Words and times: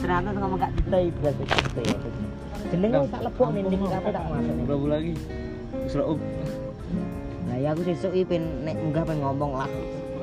Ternyata 0.00 0.28
ngomong 0.32 0.58
gak 0.60 0.72
ditei 0.80 1.06
berarti. 1.20 1.44
Jenenge 2.72 2.98
tak 3.12 3.20
ning 3.52 3.66
ning 3.68 3.80
kafe 3.84 4.08
tak 4.08 4.24
masuk. 4.32 4.54
Berapa 4.64 4.86
lagi? 4.88 5.12
Seraup. 5.90 6.18
Nah 7.48 7.56
ya 7.60 7.76
aku 7.76 7.84
sesuk 7.84 8.12
iki 8.16 8.24
pen 8.24 8.64
nek 8.64 8.76
munggah 8.80 9.04
pengen 9.04 9.20
ngomong 9.28 9.52
lah. 9.60 9.70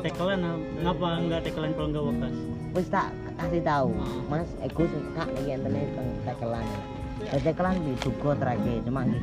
Tekelan 0.02 0.42
ah. 0.42 0.58
ngapa 0.82 1.08
enggak 1.22 1.42
tekelan 1.46 1.72
kalau 1.78 1.88
enggak 1.92 2.06
wakas? 2.10 2.36
Wis 2.70 2.88
tak 2.90 3.08
kasih 3.38 3.62
tahu, 3.66 3.90
Mas 4.30 4.50
Ego 4.66 4.84
suka 4.88 5.24
entene 5.38 5.82
teng 5.94 6.10
tekelan. 6.26 6.66
Ya 7.20 7.38
tekelan 7.44 7.76
di 7.84 7.94
dugo 8.02 8.32
trake 8.34 8.74
cuma 8.88 9.06
iki. 9.06 9.20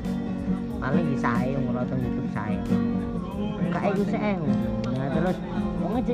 Paling 0.79 1.07
di 1.11 1.17
sae 1.19 1.51
ngono 1.57 1.83
YouTube 1.83 2.31
sae. 2.31 2.57
Kak 3.75 3.83
Ego 3.91 4.03
sih. 4.07 4.19
Nah 4.95 5.09
terus 5.11 5.37
wong 5.97 6.05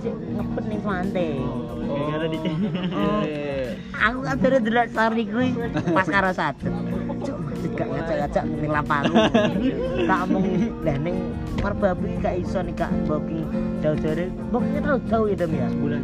cek 0.00 0.14
ngepet 0.16 0.64
Swante. 0.80 1.28
Gara-gara 1.84 2.26
di 2.32 2.38
Oh. 2.96 3.22
Aku 3.92 4.18
kan 4.24 4.36
delok 4.40 4.86
story 4.88 5.22
pas 5.92 6.08
karo 6.08 6.30
satu. 6.32 6.72
Cuk, 7.22 7.38
gak 7.76 7.88
ngacak-ngacak 7.92 8.44
ning 8.48 8.72
lapangan. 8.72 9.28
Tak 10.08 10.22
lah 10.82 10.96
ning 11.04 11.16
merbabu 11.60 12.08
iki 12.08 12.18
gak 12.24 12.34
iso 12.40 12.58
nih 12.64 12.72
gak 12.72 12.90
booking 13.04 13.44
jauh-jauh. 13.84 14.32
Bookingnya 14.48 14.80
terlalu 14.80 15.02
jauh 15.06 15.26
ya 15.28 15.36
ya. 15.44 15.68
bulan. 15.76 16.02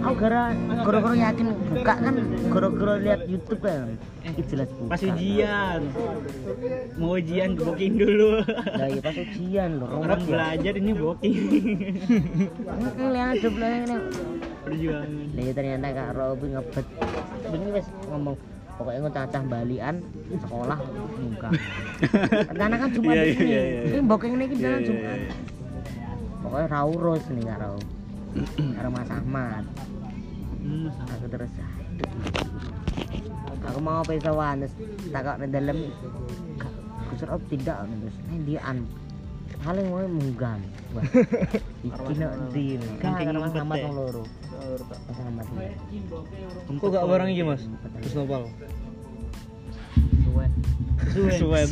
Aku 0.00 0.14
gara 0.16 0.56
gara-gara 0.80 1.12
yakin 1.14 1.46
buka 1.68 1.94
kan 1.94 2.14
gara-gara 2.48 2.94
lihat 2.96 3.20
YouTube 3.28 3.60
kan. 3.60 3.92
Iki 4.24 4.42
jelas 4.48 4.68
buka. 4.72 4.90
Pas 4.90 5.02
ujian. 5.04 5.80
Mau 6.96 7.14
ujian 7.14 7.50
booking 7.52 7.94
dulu. 8.00 8.40
Lah 8.40 8.88
iya 8.88 9.00
pas 9.00 9.12
ujian 9.14 9.70
lho, 9.76 9.86
Orang 9.86 10.20
ya. 10.20 10.26
belajar 10.26 10.72
ini 10.74 10.92
booking. 10.96 11.36
Lihat 12.96 13.28
ada 13.36 13.48
belakangnya. 13.48 13.98
Perjuangan. 14.64 15.10
Lah 15.36 15.42
iya 15.44 15.52
ternyata 15.52 15.86
Kak 15.92 16.08
Robi 16.16 16.46
ngebet. 16.48 16.86
Ini 17.50 17.66
wis 17.70 17.86
ngomong 18.08 18.36
pokoknya 18.80 18.98
nggak 19.04 19.14
cacah 19.20 19.42
balian 19.44 19.94
sekolah 20.32 20.78
muka. 21.20 21.48
Karena 22.48 22.76
kan 22.78 22.88
cuma 22.90 23.10
Iya, 23.12 23.22
iya, 23.22 23.32
ini. 23.36 23.44
iya, 23.44 23.60
iya. 23.62 23.80
Ini 23.84 24.00
booking 24.08 24.32
ini 24.32 24.44
kita 24.48 24.64
iya, 24.66 24.78
cuma. 24.80 25.12
Pokoknya 26.40 26.66
raurus 26.72 27.24
nih 27.28 27.44
Kak 27.44 27.58
Rau. 27.60 27.76
Karo 28.56 28.88
Mas 28.88 29.10
Ahmad. 29.10 29.64
Hmm, 30.70 30.86
sama. 30.94 31.12
Aku 31.18 31.26
terus. 31.26 31.52
Aku 33.66 33.78
mau 33.82 34.06
pesawan 34.06 34.62
terus 34.62 34.74
takok 35.10 35.34
nang 35.42 35.50
dalem 35.50 35.78
Kusur 37.10 37.28
op 37.34 37.42
tidak 37.50 37.82
terus 37.90 38.16
ini 38.30 38.54
dia 38.54 38.62
an 38.62 38.86
paling 39.66 39.90
mau 39.90 40.06
munggah. 40.06 40.62
Wah. 40.94 41.02
Iki 41.82 42.12
nek 42.22 42.30
ndi? 42.54 42.78
Kan 43.02 43.18
ngumpet 43.34 43.60
Ahmad 43.66 43.82
loro. 43.90 44.22
Iya. 45.58 45.74
Gak 46.78 47.04
barang 47.10 47.28
iki, 47.34 47.42
Mas? 47.42 47.66
Terus 47.98 48.14
nopal. 48.14 48.46
Suwen. 50.22 50.50
Suwen. 51.34 51.66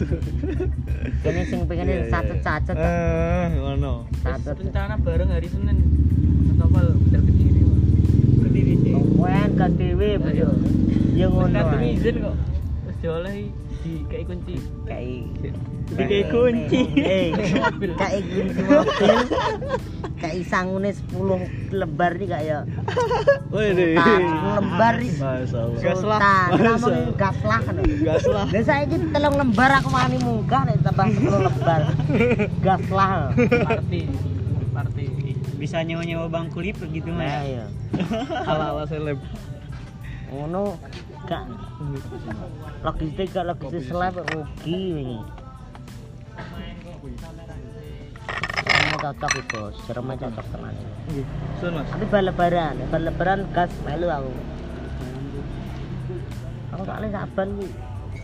Kene 1.23 1.41
sing 1.47 1.59
pengen 1.71 1.87
Iya, 1.87 1.97
iya, 2.03 2.11
sacet-sacet. 2.11 2.77
Eh, 2.77 3.47
ngono. 3.63 4.11
Rencana 4.27 4.99
bareng 4.99 5.31
hari 5.31 5.47
Senin. 5.47 5.79
Kediri 6.59 7.28
ka 9.59 9.67
dhewe 9.73 10.09
bro. 10.21 10.51
Ya 11.19 11.27
ngono. 11.29 11.59
Ae. 11.59 11.99
izin 11.99 12.15
kok. 12.23 12.37
Terus 12.85 12.97
diolehi 13.03 13.45
di 13.85 13.93
kayak 14.11 14.25
kunci. 14.27 14.55
Kayak 14.89 15.23
Di 15.89 16.05
kayak 16.05 16.27
kunci. 16.29 16.81
Eh, 17.01 17.27
kayak 17.97 18.23
kunci 18.35 18.61
mobil. 18.67 19.17
Kayak 20.19 20.51
sangune 20.51 20.91
10 20.91 21.79
lembar 21.79 22.13
nih 22.19 22.29
kayak 22.29 22.63
Woi 23.55 23.71
deh. 23.73 23.95
Sultan, 23.95 24.23
lembar 24.59 24.95
nih. 24.99 25.13
Masalah. 25.15 25.79
Gas 25.79 26.03
lah. 26.03 26.19
Sultan, 26.21 26.49
Masa. 26.49 26.65
namun 26.67 26.95
gas 27.15 27.39
lah 27.47 27.61
kan. 27.63 27.75
Gas 27.81 28.25
lah. 28.27 28.47
Lah 28.51 28.63
saiki 28.67 28.97
telung 29.15 29.37
lembar 29.39 29.71
aku 29.79 29.89
wani 29.95 30.19
munggah 30.21 30.63
nek 30.67 30.77
tambah 30.83 31.07
10 31.07 31.47
lembar. 31.47 31.81
Gas 32.67 32.85
lah. 32.91 33.11
Bisa 35.69 35.85
nyewa-nyewa 35.85 36.33
bangku 36.33 36.65
lipat 36.65 36.89
gitu 36.97 37.13
Nah, 37.13 37.29
mah. 37.29 37.45
iya. 37.45 37.69
Ala-ala 38.57 38.89
seleb. 38.89 39.21
Ngono 40.33 40.81
gak 41.29 41.45
logistik 42.81 43.29
gak 43.37 43.53
logistik 43.53 43.85
seleb 43.85 44.17
rugi 44.33 44.81
ini. 44.97 45.21
Ini 48.65 48.97
cocok 48.97 49.33
itu, 49.45 49.63
seremnya 49.85 50.17
cocok 50.17 50.47
tenan. 50.57 50.73
Sun, 51.61 51.73
Mas. 51.77 51.89
Tapi 51.93 52.05
bal 52.09 52.25
lebaran, 52.33 52.75
bal 52.89 53.03
lebaran 53.05 53.41
gas 53.53 53.69
melu 53.85 54.09
aku. 54.09 54.33
Aku 56.73 56.83
soalnya 56.89 57.09
saban 57.13 57.49
ku. 57.61 57.69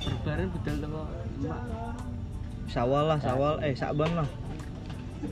Lebaran 0.00 0.47
teko 0.65 1.03
emak. 1.44 1.60
Sawal 2.72 3.04
lah, 3.12 3.21
sawal. 3.21 3.60
Eh, 3.60 3.77
sakban 3.77 4.16
lah. 4.16 4.28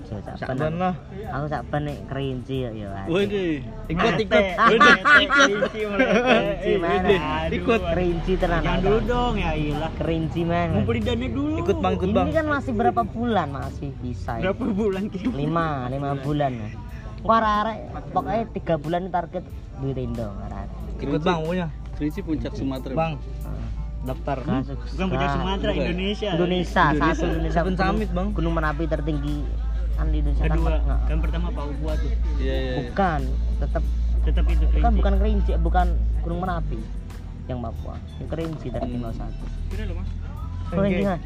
Jo, 0.08 0.16
Sakban 0.36 0.74
lah. 0.76 0.94
Aku 1.32 1.46
saban 1.46 1.80
nek 1.84 1.98
kerinci 2.08 2.56
ya 2.64 2.70
deh. 2.72 3.60
Ikut, 3.88 4.14
ikut. 4.18 4.44
Ah. 4.56 4.68
Ikut. 5.20 5.48
Kerinci 5.72 6.72
mana? 6.78 7.16
Ikut. 7.48 7.80
Kerinci 7.80 8.32
tenan. 8.36 8.60
Yang 8.62 8.78
dulu 8.82 8.98
dong 9.04 9.34
ya 9.36 9.50
iyalah. 9.52 9.92
Kerinci 9.96 10.40
mana? 10.42 10.72
Ngumpulin 10.74 11.02
dana 11.02 11.26
dulu. 11.28 11.54
Ikut 11.60 11.76
bang, 11.78 11.92
ikut 11.96 12.10
bang. 12.10 12.26
Ini 12.26 12.34
kan 12.34 12.46
masih 12.48 12.72
berapa 12.72 13.02
bulan 13.04 13.48
masih 13.50 13.90
bisa. 14.00 14.30
ya? 14.36 14.42
Berapa 14.50 14.64
bulan 14.68 15.04
kita? 15.08 15.28
Lima, 15.32 15.86
lima 15.88 16.10
bulan. 16.18 16.52
Kok 17.22 17.30
arek 17.38 17.78
pokoknya 18.10 18.44
tiga 18.50 18.74
bulan 18.76 19.02
target 19.08 19.44
duit 19.78 19.96
Indo 19.96 20.26
arek. 20.42 20.68
Ikut 21.00 21.20
bang, 21.22 21.38
punya. 21.40 21.66
Kerinci 21.94 22.20
puncak 22.20 22.52
Sumatera. 22.52 22.94
Bang, 22.94 23.12
daftar. 24.02 24.38
Kasus. 24.42 24.78
Bukan 24.92 25.06
punya 25.08 25.28
Sumatera, 25.30 25.70
Bukan. 25.70 25.84
Indonesia. 25.86 26.30
Indonesia, 26.34 26.84
satu 26.90 27.24
Indonesia. 27.24 27.54
Seven 27.54 27.72
gunung- 27.72 27.86
Summit, 27.86 28.08
Bang. 28.10 28.26
Gunung 28.34 28.54
Merapi 28.54 28.84
tertinggi 28.86 29.36
kan 29.96 30.06
di 30.08 30.16
Indonesia 30.20 30.44
kan. 30.46 30.56
Kedua, 30.58 30.70
Nggak. 30.78 31.00
kan 31.08 31.18
pertama 31.20 31.46
Pak 31.52 31.64
Upua 31.70 31.92
tuh. 31.98 32.10
Iya, 32.40 32.54
iya. 32.54 32.54
iya. 32.56 32.74
Bukan, 32.90 33.20
tetap 33.60 33.84
Tetap 34.22 34.44
itu 34.46 34.62
kan 34.62 34.70
kerinci. 34.70 34.98
bukan 35.02 35.12
Kerinci, 35.18 35.50
bukan 35.58 35.86
Gunung 36.22 36.40
Merapi 36.46 36.78
yang 37.50 37.58
Papua. 37.58 37.94
Yang 38.22 38.28
Kerinci 38.30 38.66
tertinggal 38.70 39.12
satu. 39.18 39.44
Kira 39.66 39.82
lo 39.90 39.94
mas. 39.98 40.08
Kerinci 40.70 41.02
kan? 41.02 41.18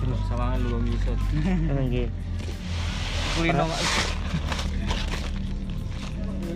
Terus 0.00 0.20
sawangan 0.26 0.58
lu 0.66 0.78
Yusuf. 0.90 1.18
Nggih. 1.86 2.08
Kulino. 3.38 3.64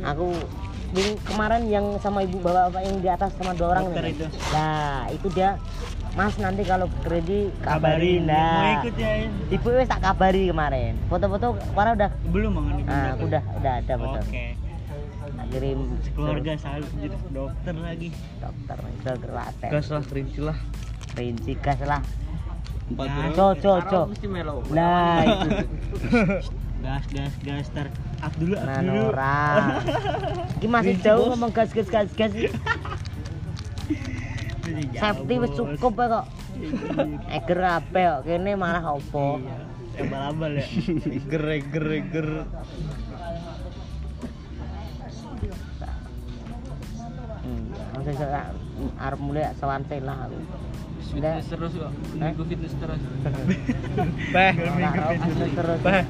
Aku 0.04 0.26
kemarin 1.26 1.62
yang 1.70 1.86
sama 2.02 2.22
ibu 2.22 2.38
bapak-bapak 2.38 2.82
yang 2.86 2.96
di 3.02 3.08
atas 3.10 3.31
sama 3.38 3.54
dua 3.54 3.78
orang 3.78 3.94
nih. 3.94 4.14
itu. 4.14 4.26
Nah, 4.54 5.06
itu 5.10 5.26
dia 5.34 5.58
Mas 6.14 6.38
nanti 6.38 6.62
kalau 6.62 6.86
kredit 7.02 7.50
Kabarin. 7.58 8.22
kabarin 8.22 8.22
Mau 8.22 8.38
nah. 8.38 8.75
ikut 8.78 8.94
ya? 8.94 9.10
Ibu 9.50 9.69
wis 9.75 9.88
tak 9.91 9.98
kabari 9.98 10.47
kemarin. 10.47 10.94
Foto-foto 11.10 11.58
kemarin 11.75 11.92
udah 11.98 12.10
Belum 12.30 12.50
bang 12.54 12.66
ini. 12.70 12.82
ah, 12.86 13.06
aku 13.12 13.25
udah 13.26 13.42
udah 13.58 13.72
ada 13.82 13.94
betul. 13.98 14.22
Oke. 14.22 14.47
Tak 15.34 15.47
kirim 15.50 15.78
Keluarga 16.14 16.52
salut 16.54 16.91
jadi 16.94 17.16
dokter 17.34 17.75
lagi. 17.75 18.08
dokter 18.38 18.78
itu 18.78 19.12
gratis. 19.19 19.70
Gas 19.70 19.86
lah, 19.91 20.02
kerinci 20.06 20.38
lah. 20.38 20.58
Rinci 21.14 21.52
gas 21.58 21.80
lah. 21.82 22.02
Empat 22.84 23.06
Nah, 23.08 23.16
orang. 23.19 23.32
Co 23.34 23.46
co 23.58 23.72
co. 23.82 24.00
Mesti 24.06 24.26
melo. 24.31 24.54
Nah, 24.70 25.19
itu 25.26 25.48
Gas 26.84 27.04
gas 27.10 27.34
gas 27.42 27.66
ter. 27.75 27.86
Up 28.20 28.32
dulu 28.38 28.54
up 28.54 28.62
nah 28.62 28.78
dulu. 28.78 29.04
Masih 30.75 30.94
jauh 31.02 31.26
ngomong 31.26 31.50
gas 31.50 31.75
gas 31.75 31.91
gas 31.91 32.06
gas. 32.14 32.31
Masih 34.64 34.97
Safety 34.97 35.34
wis 35.36 35.52
cukup 35.52 35.92
ya 36.00 36.06
kok. 36.08 36.26
Eger 37.36 37.60
ape 37.60 38.00
kok 38.00 38.20
kene 38.25 38.52
malah 38.56 38.97
opo. 38.97 39.36
Iya. 39.36 39.56
Abal-abal 40.08 40.52
ya. 40.58 40.66
Eger, 41.05 41.44
eger, 41.52 41.87
eger. 41.93 42.28
Hmm, 47.44 47.64
langsung 47.93 48.16
saya 48.16 48.40
arep 48.96 49.20
mulai 49.20 49.52
sowan 49.61 49.84
lah 49.84 50.19
aku. 50.25 50.38
Fitness 51.12 51.46
terus 51.52 51.72
kok. 51.76 51.93
Minggu 52.17 52.43
fitness 52.49 52.75
terus. 52.81 53.00
Beh. 54.32 54.52
Kak 54.56 55.05
Ro 55.05 55.12
fitness 55.20 55.52
terus. 55.52 55.78
Beh. 55.84 56.02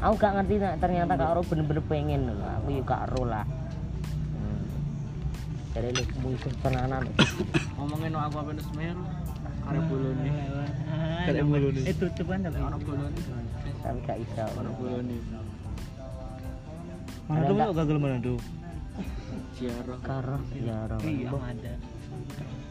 Aku 0.00 0.14
gak 0.16 0.32
ngerti 0.36 0.54
nak 0.60 0.74
ternyata 0.84 1.12
Kak 1.16 1.32
Ro 1.32 1.40
bener-bener 1.48 1.84
pengen. 1.88 2.28
Aku 2.60 2.68
juga 2.68 3.08
Kak 3.08 3.16
Ro 3.16 3.24
lah. 3.24 3.48
Jadi 5.70 5.88
lu 5.94 6.04
musuh 6.26 6.50
tenanan. 6.66 7.06
Ngomongin 7.78 8.10
aku 8.18 8.36
apa 8.42 8.50
nih 8.50 8.64
Semeru. 8.66 9.02
Karep 9.62 9.84
bolone. 9.86 10.30
Karep 11.30 11.46
bolone. 11.46 11.80
Eh 11.86 11.94
tutupan 11.94 12.42
tapi 12.42 12.58
ono 12.58 12.78
bolone. 12.82 13.20
Tapi 13.78 13.98
gak 14.02 14.18
iso. 14.18 14.44
Ono 14.58 14.70
bolone. 14.74 15.16
Mana 17.30 17.46
tuh 17.46 17.54
kok 17.54 17.74
gagal 17.78 17.98
mana 18.02 18.18
tuh? 18.18 18.38
Ciaro. 19.54 19.94
Karo 20.02 20.36
ya 20.58 20.90
Ro. 20.90 20.98
Iya 21.06 21.30
ada. 21.38 21.72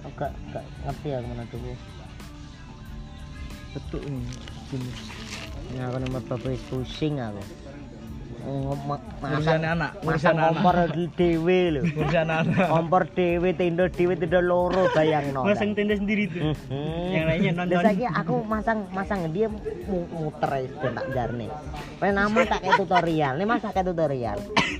Aku 0.03 0.11
gak 0.19 0.31
gak 0.51 0.65
ngerti 0.83 1.07
ya 1.07 1.17
ke 1.23 1.27
mana 1.31 1.43
tuh. 1.47 1.59
Betul 3.79 4.01
nih. 4.11 4.27
Jenis. 4.69 4.99
Ini 5.71 5.79
aku 5.87 5.97
nomor 6.03 6.21
bapak 6.27 6.59
pusing 6.67 7.15
aku. 7.23 7.39
Urusan 8.39 9.61
anak, 9.67 9.99
urusan 9.99 10.35
kompor 10.39 10.75
di 10.95 11.05
dhewe 11.11 11.59
lho. 11.75 11.81
Urusan 11.91 12.27
anak. 12.31 12.71
kompor 12.71 13.03
dhewe 13.11 13.51
tenda 13.51 13.91
dhewe 13.91 14.15
tenda 14.15 14.39
loro 14.39 14.87
bayangno. 14.95 15.43
Masang 15.43 15.75
tenda 15.75 15.99
sendiri 15.99 16.31
tuh. 16.31 16.55
Hmm. 16.71 17.11
Yang 17.11 17.25
lainnya 17.27 17.51
nonton. 17.59 17.83
Saiki 17.83 18.07
aku 18.07 18.35
masang 18.47 18.79
masang 18.95 19.27
dia 19.35 19.51
mu- 19.51 20.09
muter 20.15 20.71
ben 20.79 20.93
tak 20.95 21.07
jarne. 21.11 21.47
Pen 21.99 22.15
nama 22.15 22.39
tak 22.47 22.59
kayak 22.63 22.79
tutorial. 22.79 23.33
Nih 23.35 23.47
Mas 23.47 23.59
tak 23.59 23.75
kayak 23.75 23.87
tutorial. 23.91 24.37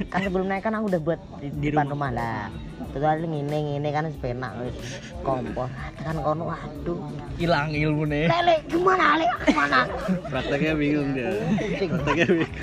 kan 0.07 0.19
sebelum 0.23 0.47
naik 0.47 0.63
kan 0.63 0.73
aku 0.79 0.85
udah 0.95 1.01
buat 1.03 1.19
Di 1.43 1.69
depan 1.69 1.91
rumah 1.91 2.11
lah. 2.15 2.47
Tutorial 2.89 3.21
ngene 3.21 3.57
ngene 3.57 3.89
kan 3.93 4.09
sepenak 4.09 4.51
wis 4.65 4.75
kompor. 5.21 5.69
Kan 6.01 6.17
kono 6.17 6.49
waduh. 6.49 6.99
Hilang 7.37 7.69
ilmune. 7.69 8.25
Lele 8.25 8.55
gimana 8.65 9.15
lele 9.15 9.29
ke 9.37 9.47
mana? 9.53 9.85
Prakteknya 10.25 10.73
bingung 10.73 11.13
dia. 11.13 11.29
Prakteknya 11.77 12.27
bingung. 12.33 12.53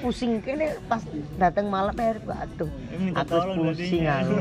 Pusing 0.00 0.40
kene 0.40 0.76
pas 0.84 1.00
datang 1.36 1.72
malam 1.72 1.96
eh 1.96 2.16
waduh. 2.22 2.68
Minta 2.92 3.24
Aku 3.24 3.56
pusing 3.56 4.04
aku. 4.04 4.36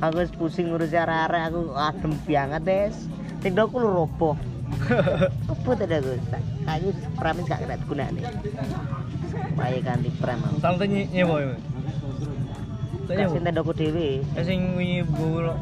Aku 0.00 0.18
pusing 0.36 0.72
ngurus 0.72 0.92
arek-arek 0.92 1.42
aku 1.52 1.60
adem 1.76 2.12
banget 2.24 2.62
des. 2.64 2.96
Tindokku 3.44 3.76
lu 3.76 3.92
roboh. 3.92 4.36
Apa 5.46 5.70
tidak 5.78 6.00
Gus? 6.02 6.20
Kayu 6.66 6.90
prem 7.14 7.36
gak 7.46 7.60
kena 7.62 7.76
gunane. 7.86 8.20
Supaya 9.30 9.78
ganti 9.78 10.10
prem. 10.18 10.40
Sampai 10.58 10.88
nye- 10.90 11.08
nyewa 11.12 11.36
ya. 11.38 11.54
sing 13.06 13.42
tendoku 13.46 13.72
dhewe. 13.72 14.20
Sing 14.42 14.74
wingi 14.74 15.06
bolo. 15.06 15.54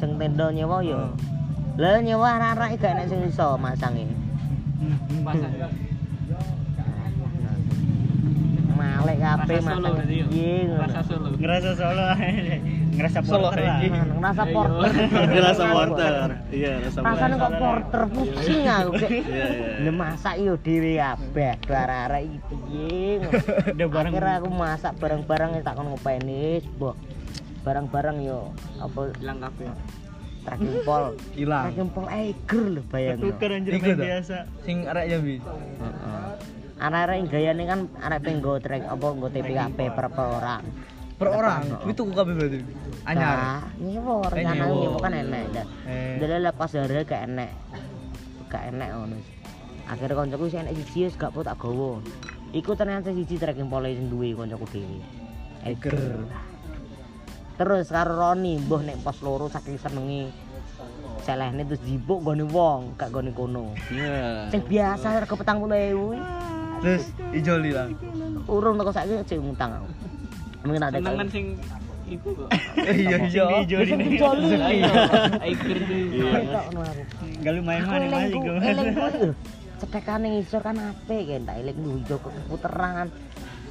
Sing 0.00 0.16
tendo 0.16 0.46
nyewa 0.48 0.80
yo. 0.80 0.96
Oh. 0.96 1.10
Lah 1.78 2.00
nyewa 2.02 2.40
arek-arek 2.40 2.80
gak 2.80 2.92
enak 2.96 3.06
sing 3.06 3.20
iso 3.28 3.54
masange. 3.60 4.08
Hmm, 4.80 5.22
masange. 5.22 5.58
Malek 8.74 9.16
kabeh 9.20 9.58
masange. 9.60 10.18
Ngrasa 10.72 11.00
solo. 11.04 11.28
Ngrasa 11.36 11.70
solo. 11.76 12.04
Ngerasa 12.98 13.20
Solo 13.22 13.48
porter 13.54 13.62
lah. 13.62 13.78
Ngerasa 14.18 14.42
porter. 14.50 14.90
Rasa 15.38 15.64
porter. 15.70 16.12
Iya, 16.50 16.72
rasa 16.82 16.98
porter. 16.98 17.14
Rasane 17.14 17.34
kok 17.38 17.52
porter 17.62 18.02
pusing 18.10 18.62
aku 18.66 18.90
kayak. 18.98 19.10
Iya, 19.22 19.46
iya. 19.54 19.84
Lah 19.86 19.94
masak 19.94 20.34
yo 20.42 20.52
dhewe 20.58 20.92
kabeh, 20.98 21.52
arek-arek 21.70 22.22
iki 22.26 22.38
piye. 22.50 23.10
Akhirnya 23.78 24.34
aku 24.42 24.48
masak 24.50 24.92
bareng-bareng 24.98 25.50
tak 25.62 25.74
kon 25.78 25.86
ngopeni, 25.94 26.58
boh. 26.74 26.98
Bareng-bareng 27.62 28.18
yo 28.26 28.50
apa 28.82 29.14
Hilang 29.22 29.38
kafe. 29.46 29.64
tracking 30.42 30.80
pol. 30.82 31.04
Hilang. 31.36 31.64
Tracking 31.70 31.90
pol 31.92 32.06
eger 32.08 32.64
lho 32.66 32.82
bayangno. 32.88 33.22
Tuker 33.30 33.50
anjir 33.52 33.72
biasa. 33.78 34.36
Sing 34.64 34.76
arek 34.88 35.04
Jambi. 35.06 35.36
Heeh. 35.38 36.26
Arek-arek 36.78 37.16
yang 37.20 37.28
gayane 37.28 37.62
kan 37.68 37.80
arek 38.00 38.20
penggo 38.26 38.58
track 38.58 38.82
apa 38.86 39.06
nggo 39.06 39.28
TPKP 39.30 39.78
per 39.92 40.06
per 40.10 40.26
orang. 40.26 40.62
Per 41.18 41.28
orang. 41.28 41.62
Heeh. 41.66 41.90
Itu 41.90 42.06
tuku 42.06 42.12
kabeh 42.14 42.34
berarti. 42.38 42.58
Anyar. 43.02 43.66
Rencana 44.30 44.64
nyewa. 44.70 44.74
nyewa 44.78 44.98
kan 45.02 45.12
enek. 45.18 45.44
dah. 45.50 45.66
Eh. 45.90 46.38
Lepas 46.38 46.70
dari 46.70 47.02
gak 47.02 47.22
enek. 47.26 47.50
Gak 48.46 48.62
enek 48.70 48.88
ngono. 48.94 49.16
Akhirnya 49.90 50.14
koncoku 50.14 50.46
sing 50.46 50.62
enek 50.62 50.78
siji 50.78 51.10
wis 51.10 51.18
gak 51.18 51.34
tak 51.34 51.58
gawa. 51.58 51.98
Iku 52.54 52.70
ternyata 52.78 53.10
siji 53.10 53.34
tracking 53.34 53.66
pole 53.66 53.90
sing 53.98 54.06
duwe 54.06 54.30
koncoku 54.38 54.64
dhewe. 54.70 54.98
Eger. 55.66 55.98
Terus 57.58 57.90
karo 57.90 58.14
Roni 58.14 58.62
mbuh 58.62 58.86
nek 58.86 59.02
pos 59.02 59.18
loro 59.26 59.50
saking 59.50 59.74
senenge. 59.74 60.30
Selehne 61.26 61.66
terus 61.66 61.82
jibuk 61.82 62.22
gone 62.22 62.46
wong, 62.46 62.94
gak 62.94 63.10
gone 63.10 63.34
kono. 63.34 63.74
Iya. 63.90 64.46
Sing 64.54 64.62
biasa 64.62 65.18
rego 65.18 65.34
40.000 65.34 66.78
Terus 66.78 67.10
ijoli 67.34 67.74
lah. 67.74 67.90
urung 68.46 68.78
teko 68.78 68.94
saiki 68.94 69.18
cek 69.26 69.42
ngutang 69.42 69.82
aku. 69.82 70.07
Mungkin 70.68 70.84
ada 70.84 71.00
Seneng 71.00 71.16
kan 71.16 71.28
sing 71.32 71.46
iku. 72.08 72.30
Iya 72.78 73.16
iya. 73.24 73.44
Nih. 73.88 74.20
Tuh. 74.20 74.32
Iya. 74.52 74.92
Gak 77.40 77.52
lu 77.56 77.60
main-main 77.64 78.00
Aku 78.04 78.12
masih 78.12 78.28
elingku, 78.28 78.40
gue. 78.44 78.68
elingku 78.72 79.04
lho. 79.08 79.32
Cetekan 79.78 80.18
ning 80.20 80.34
isor 80.42 80.60
kan 80.60 80.76
apik 80.76 81.24
kan 81.24 81.42
tak 81.48 81.56
eling 81.64 81.78
lu 81.80 81.92
yo 82.04 82.16
puteran. 82.52 83.08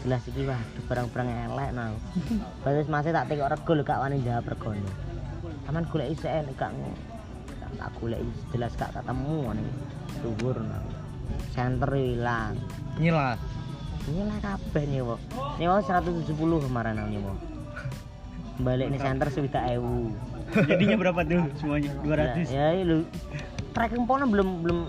Jelas 0.01 0.23
iki 0.25 0.41
wah 0.45 0.61
barang-barang 0.87 1.29
elek 1.51 1.69
nah. 1.75 1.93
Bagus 2.65 2.87
masih 2.87 3.13
tak 3.13 3.29
tekok 3.29 3.53
rego 3.53 3.71
lho 3.75 3.83
gak 3.85 4.01
wani 4.01 4.25
jawab 4.25 4.49
regone. 4.49 4.81
Taman 5.65 5.85
golek 5.85 6.17
isih 6.17 6.31
enek 6.31 6.57
gak. 6.57 6.73
Tak- 7.77 7.93
golek 7.99 8.21
jelas 8.49 8.73
gak 8.73 8.89
ketemu 8.89 9.53
ning 9.53 9.67
dhuwur 10.23 10.57
nah. 10.63 10.81
Center 11.51 11.91
hilang. 11.91 12.55
Nyilah. 12.97 13.35
Ini 14.07 14.21
lah 14.23 14.39
kabeh 14.39 14.83
nyewa. 14.87 15.15
Nyewa 15.59 15.77
170 15.83 16.31
kemarin 16.63 16.95
nyewa. 17.11 17.33
Balik 18.57 18.89
nih 18.89 18.99
center 19.03 19.27
sejuta 19.29 19.61
ewu. 19.69 20.15
Jadinya 20.55 20.97
berapa 20.97 21.21
tuh 21.27 21.45
semuanya? 21.59 21.91
200. 22.01 22.47
Ya, 22.49 22.73
ya 22.73 22.83
lu 22.87 23.05
tracking 23.75 24.09
pole 24.09 24.25
belum 24.25 24.63
belum 24.65 24.79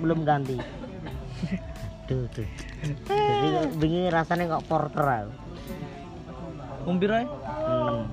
belum 0.00 0.18
ganti. 0.24 0.56
Tuh 2.08 2.24
tuh. 2.32 2.48
Jadi 3.04 3.48
begini 3.76 4.08
rasanya 4.08 4.56
kok 4.56 4.64
porter 4.64 5.04
aku. 5.04 5.32
Umpir 6.88 7.10
ae. 7.12 7.26
Hmm. 7.68 8.08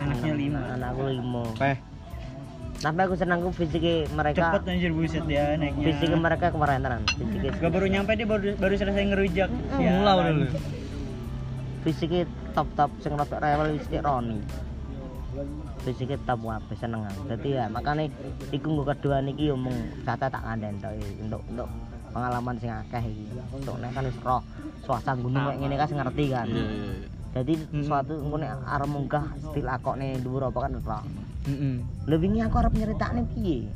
Anaknya 0.00 0.32
Anak- 0.32 0.40
lima. 0.40 0.58
Anakku 0.72 1.02
lima. 1.10 1.42
Peh. 1.60 1.76
Tapi 2.80 2.98
aku 3.00 3.14
senang 3.14 3.38
ku 3.40 3.50
fisiknya 3.50 4.06
mereka. 4.12 4.50
Cepet 4.50 4.62
anjir 4.68 4.92
buset 4.92 5.24
dia 5.24 5.54
naiknya. 5.56 5.84
Fisiknya 5.88 6.18
mereka 6.18 6.46
kemarin. 6.50 6.82
Fisiknya 7.06 7.50
Gak 7.56 7.70
baru 7.72 7.86
nyampe 7.88 8.12
dia 8.14 8.26
baru 8.28 8.44
baru 8.58 8.74
selesai 8.74 9.04
ngerujak. 9.14 9.50
Hmm, 9.50 10.02
Mula 10.02 10.12
udah 10.20 10.32
lu. 10.34 10.46
fisiknya 11.84 12.24
top 12.56 12.68
top 12.72 12.90
sing 13.04 13.12
rada 13.12 13.36
rewel 13.36 13.76
wis 13.76 13.84
kayak 13.88 14.04
Roni. 14.08 14.40
Fisiknya 15.84 16.18
top 16.24 16.40
wae 16.44 16.74
seneng. 16.76 17.04
Dadi 17.28 17.50
ya 17.56 17.68
makanya 17.68 18.08
iku 18.50 18.66
nggo 18.72 18.84
kedua 18.88 19.20
niki 19.20 19.52
yo 19.52 19.56
mung 19.56 19.76
kata 20.04 20.32
tak 20.32 20.42
nganden 20.44 20.80
tok 20.80 20.92
eh, 20.96 21.12
untuk 21.20 21.42
untuk 21.52 21.68
pengalaman 22.10 22.56
sing 22.56 22.72
akeh 22.72 23.04
iki. 23.04 23.24
Untuk 23.52 23.76
nek 23.80 23.92
kan 23.92 24.08
wis 24.08 24.16
roh 24.24 24.40
suasana 24.84 25.20
gunung 25.20 25.42
kayak 25.44 25.58
ngene 25.60 25.76
kan 25.76 25.88
ngerti 25.88 26.24
kan. 26.32 26.46
Iya, 26.48 26.64
iya. 26.64 26.92
Jadi 27.34 27.52
suatu 27.84 28.12
engko 28.16 28.36
nek 28.38 28.50
arep 28.64 28.88
munggah 28.88 29.24
dilakokne 29.52 30.06
dhuwur 30.20 30.48
apa 30.48 30.58
kan 30.64 30.72
roh. 30.80 31.04
Heeh. 31.44 31.74
Lha 32.04 32.16
wingi 32.16 32.40
aku 32.40 32.56
arep 32.56 32.72
nyeritakne 32.72 33.22
piye? 33.28 33.68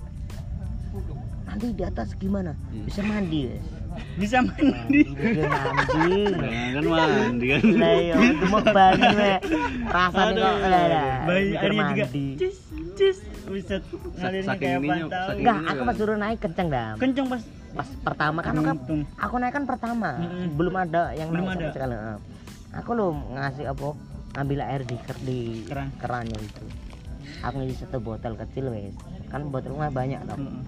Nanti 1.44 1.72
di 1.72 1.82
atas 1.82 2.12
gimana? 2.14 2.52
Bisa 2.84 3.00
mandi, 3.00 3.48
wes. 3.48 3.64
Bisa 4.14 4.38
mandi. 4.40 5.00
Bisa 5.00 5.42
mandi. 5.52 6.22
Nah, 6.28 6.66
kan 6.70 6.82
mandi 6.84 7.46
kan. 7.48 7.60
Lah 7.72 7.92
iya, 7.94 8.14
itu 8.16 8.44
mau 8.46 8.60
banyu 8.62 9.08
we. 9.10 9.32
Rasane 9.86 10.32
kok 10.34 10.56
lah 10.62 10.84
lah. 10.86 11.06
Bayi 11.24 11.46
ada 11.52 11.66
juga. 11.66 11.80
mandi. 11.82 12.26
Cis 12.36 12.56
cis. 12.94 13.16
Buset. 13.44 13.82
Ngalirin 14.14 14.44
saking 14.44 14.60
kayak 14.60 14.78
Enggak, 15.32 15.58
aku 15.64 15.72
juga. 15.74 15.88
pas 15.88 15.94
suruh 15.96 16.16
naik 16.16 16.38
kenceng 16.38 16.68
dah. 16.68 16.88
Kenceng 16.96 17.26
pas 17.26 17.42
Pas 17.68 17.84
pertama 18.02 18.40
kan 18.40 18.56
aku, 18.56 18.64
Untung. 18.74 19.00
aku 19.14 19.34
naik 19.38 19.52
kan 19.52 19.64
pertama. 19.64 20.10
Mm-mm. 20.18 20.56
Belum 20.56 20.74
ada 20.74 21.12
yang 21.12 21.28
Belum 21.28 21.46
naik 21.46 21.60
ada. 21.62 21.68
sekali. 21.70 21.94
Aku 22.74 22.90
lo 22.92 23.06
ngasih 23.30 23.64
apa? 23.68 23.88
Ambil 24.34 24.60
air 24.60 24.82
di 24.82 24.96
di 25.22 25.38
Keran. 25.64 25.88
kerannya 25.96 26.36
itu. 26.38 26.64
Aku 27.40 27.54
ngisi 27.56 27.80
satu 27.80 27.98
botol 27.98 28.34
kecil 28.36 28.68
wes. 28.68 28.94
Kan 29.26 29.48
botolnya 29.48 29.88
banyak 29.88 30.20
tau. 30.24 30.36
Heeh. 30.36 30.62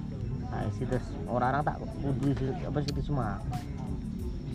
Nah, 0.46 0.66
situ 0.72 0.96
orang-orang 1.24 1.62
tak 1.62 1.76
kudu 1.96 2.28
situ- 2.32 2.64
apa 2.64 2.78
situ 2.80 3.00
semua. 3.04 3.38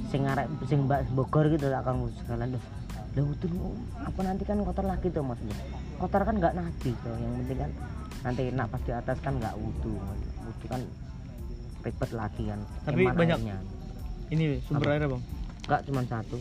Sing 0.08 0.22
arek 0.24 0.48
sing 0.64 0.80
Mbak 0.84 1.12
Bogor 1.12 1.48
gitu 1.48 1.66
tak 1.66 1.82
akan 1.82 2.08
sekalian 2.16 2.50
tuh. 2.52 2.64
Lah 3.16 3.24
betul 3.26 3.52
apa 3.96 4.20
nanti 4.22 4.44
kan 4.44 4.58
kotor 4.60 4.86
lagi 4.86 5.08
tuh 5.08 5.24
Mas. 5.24 5.40
Kotor 5.98 6.22
kan 6.22 6.36
nggak 6.36 6.54
najis 6.54 6.96
tuh. 6.98 7.16
Yang 7.16 7.32
penting 7.38 7.58
kan 7.58 7.72
nanti 8.22 8.44
nak 8.50 8.68
pas 8.70 8.82
di 8.82 8.92
atas 8.92 9.18
kan 9.20 9.34
nggak 9.36 9.56
wudu. 9.56 9.96
Wudu 10.42 10.66
kan 10.68 10.82
ribet 11.82 12.12
lagi 12.12 12.44
kan. 12.46 12.60
Tapi 12.84 13.02
Eman 13.02 13.16
banyak. 13.16 13.38
airnya. 13.38 13.58
Ini 14.26 14.46
sumber 14.62 14.84
Apa? 14.84 14.94
airnya, 14.96 15.08
Bang. 15.08 15.24
Nggak 15.64 15.82
cuma 15.86 16.02
satu. 16.04 16.38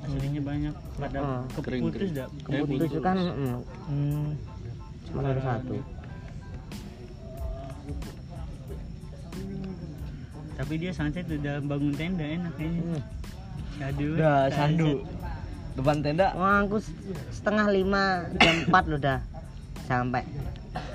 Aslinya 0.00 0.40
banyak 0.40 0.74
pada 0.96 1.18
Heeh. 1.20 1.40
keputus 1.46 1.62
Kering-kering. 1.62 2.12
dah. 2.16 2.28
Keputus 2.42 2.88
itu 2.88 3.00
kan 3.00 3.16
mm, 3.16 3.58
Hmm. 3.86 4.28
Cuma 5.10 5.26
ada 5.26 5.42
satu. 5.42 5.76
Tapi 10.60 10.72
dia 10.76 10.92
sunset 10.92 11.24
udah 11.24 11.56
bangun 11.64 11.94
tenda 11.96 12.24
enak 12.24 12.52
kayaknya. 12.54 12.82
Hmm. 12.84 13.02
Aduh. 13.80 14.12
Udah 14.20 14.38
sandu. 14.52 14.90
Depan 15.72 15.96
tenda. 16.04 16.36
Wah, 16.36 16.60
aku 16.60 16.76
setengah 17.32 17.66
lima 17.72 18.28
jam 18.36 18.68
empat 18.68 18.84
lo 18.84 18.98
dah 19.00 19.20
sampai 19.88 20.22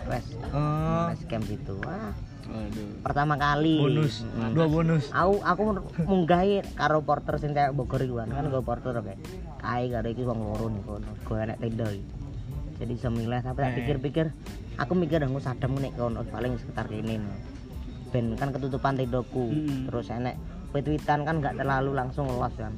wes 0.08 0.26
Oh, 0.54 1.10
wes 1.10 1.20
camp 1.26 1.50
itu. 1.50 1.76
Wah, 1.82 2.14
Waduh. 2.46 3.02
pertama 3.02 3.34
kali. 3.42 3.82
bonus. 3.82 4.22
Mm. 4.38 4.54
Dua 4.54 4.68
bonus. 4.70 5.10
Aku 5.10 5.42
aku 5.42 5.62
munggahi 6.06 6.62
karo 6.78 7.02
porter 7.02 7.42
sing 7.42 7.58
kayak 7.58 7.74
Bogor 7.74 8.06
iku 8.06 8.22
kan 8.22 8.30
gue 8.30 8.62
porter 8.62 8.94
kayak 9.02 9.20
kae 9.58 9.90
karo 9.90 10.08
iki 10.14 10.24
wong 10.24 10.40
loro 10.46 10.70
nih 10.70 10.84
kono. 10.86 11.12
Gue 11.26 11.38
enek 11.42 11.58
tenda 11.58 11.90
iki. 11.90 12.25
Jadi 12.76 12.94
semilih 12.96 13.40
tapi 13.40 13.58
tak 13.58 13.72
Eh. 13.72 13.76
pikir-pikir 13.78 14.26
aku 14.76 14.94
mikir 14.94 15.20
aku 15.20 15.40
sadem 15.40 15.72
nek 15.76 15.96
kono 15.96 16.22
paling 16.26 16.56
sekitar 16.56 16.86
kene. 16.86 17.16
no. 17.18 17.32
Ben 18.12 18.36
kan 18.36 18.50
ketutupan 18.50 18.96
tendaku. 18.96 19.48
Mm-mm. 19.48 19.88
Terus 19.88 20.08
enek 20.10 20.36
wit-witan 20.70 21.24
kan 21.24 21.40
nggak 21.40 21.56
terlalu 21.56 21.92
langsung 21.94 22.28
los 22.28 22.52
kan. 22.54 22.76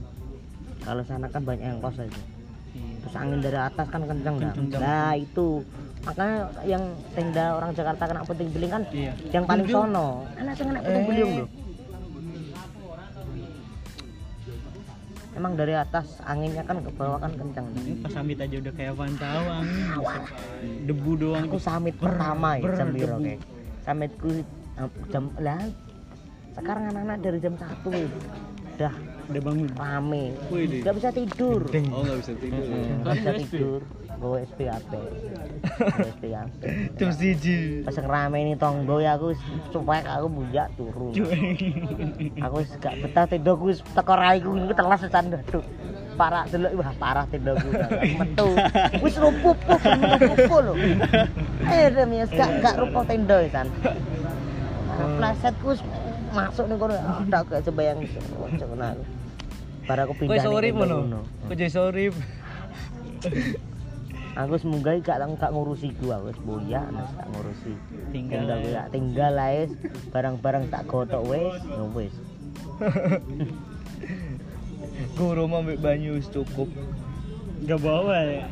kalau 0.77 1.01
sana 1.01 1.27
kan 1.27 1.41
banyak 1.41 1.65
yang 1.65 1.81
kos 1.81 1.97
aja 1.97 2.07
Iya. 2.07 2.95
terus 3.01 3.15
angin 3.17 3.39
dari 3.41 3.57
atas 3.57 3.87
kan 3.89 4.07
kencang 4.07 4.35
Kencang. 4.39 4.79
nah 4.79 5.11
itu 5.11 5.59
makanya 5.99 6.37
yang 6.63 6.83
tenda 7.11 7.45
orang 7.51 7.73
Jakarta 7.73 8.03
kena 8.05 8.21
puting 8.23 8.49
beliung 8.53 8.71
kan 8.71 8.83
Iya. 8.87 9.11
yang 9.33 9.43
paling 9.43 9.67
sono 9.67 10.23
anak 10.37 10.53
kena 10.55 10.79
puting 10.79 10.95
Eh. 10.95 11.07
beliung 11.09 11.31
loh 11.43 11.49
emang 15.37 15.53
dari 15.53 15.77
atas 15.77 16.17
anginnya 16.25 16.65
kan 16.65 16.81
ke 16.81 16.89
bawah 16.97 17.21
kan 17.21 17.31
kencang 17.37 17.69
Ini 17.85 18.01
pas 18.01 18.11
samit 18.11 18.41
aja 18.41 18.55
udah 18.57 18.73
kayak 18.73 18.93
pantau 18.97 19.43
angin. 19.45 19.85
Debu 20.89 21.11
doang. 21.21 21.45
Aku 21.45 21.61
samit 21.61 21.95
pertama 22.01 22.57
ya 22.57 22.73
jam 22.73 22.89
biru 22.89 23.15
debu. 23.21 23.25
kayak 23.29 23.41
samitku 23.85 24.29
jam 25.13 25.29
lah 25.37 25.61
sekarang 26.57 26.83
anak-anak 26.89 27.17
dari 27.21 27.37
jam 27.37 27.53
satu. 27.53 27.93
Udah. 27.93 28.93
Udah 29.29 29.41
bangun. 29.45 29.69
rame. 29.77 30.23
Nggak 30.49 30.95
bisa 30.97 31.09
tidur. 31.13 31.61
Oh 31.93 32.01
nggak 32.01 32.19
bisa 32.25 32.33
tidur. 32.33 32.65
Nggak 33.05 33.15
bisa 33.15 33.31
tidur 33.45 33.81
gue 34.17 34.39
SPAP 34.49 34.81
SPAP 36.17 36.49
Jam 36.97 37.11
siji. 37.13 37.85
pas 37.85 37.93
rame 38.01 38.37
ini 38.41 38.53
tonggo 38.57 38.97
ya 38.97 39.13
aku 39.13 39.37
cuek 39.69 40.05
aku 40.09 40.27
bujak 40.27 40.67
turun. 40.73 41.13
Aku 42.41 42.57
gak 42.81 42.95
betah 43.05 43.25
tendokku 43.29 43.69
wis 43.69 43.79
teko 43.93 44.13
raiku 44.17 44.57
ini 44.57 44.73
telas 44.73 45.05
secan 45.05 45.29
tuh 45.29 45.61
parah 46.17 46.49
delok 46.49 46.73
wah 46.81 46.91
parah 46.97 47.25
tendokku 47.29 47.69
aku 47.69 48.17
metu. 48.17 48.49
Wis 49.05 49.15
rupuh 49.21 49.53
puh 49.53 49.79
rupuh 50.17 50.59
lho. 50.65 50.73
Eh 51.69 51.93
demi 51.93 52.25
gak 52.25 52.49
gak 52.65 52.75
rupuh 52.81 53.03
tenda 53.05 53.37
kan 53.53 53.69
flasetku 54.97 55.77
wis 55.77 55.81
masuk 56.33 56.65
nih 56.65 56.75
kono 56.81 56.93
ndak 57.29 57.41
gak 57.49 57.61
sebayang 57.61 58.01
ojo 58.33 58.65
kenal 58.65 58.97
bar 59.85 59.99
aku. 60.03 60.13
Pindah 60.19 60.49
urip 60.51 60.73
tenda 60.73 60.95
ngono? 61.05 61.21
iso 61.69 61.81
urip? 61.93 62.13
aku 64.37 64.53
munggah 64.69 65.01
gak 65.01 65.17
lang 65.17 65.33
gak 65.33 65.49
ngurusi 65.49 65.97
gua 65.97 66.21
wis 66.21 66.37
boyak 66.45 66.85
wis 66.93 67.09
gak 67.17 67.27
ngurusi 67.33 67.73
Tinggal 68.13 68.45
tinggal 68.45 68.59
ya 68.69 68.83
tinggal 68.93 69.33
ae 69.33 69.65
barang-barang 70.13 70.69
tak 70.69 70.85
gotok 70.85 71.25
wis 71.25 71.57
ya 71.65 71.83
wis 71.97 72.13
rumah 75.17 75.65
ambil 75.65 75.77
banyu 75.81 76.17
wis 76.17 76.29
cukup. 76.29 76.69
Gak 77.65 77.81
bawa 77.81 78.17
ya? 78.21 78.45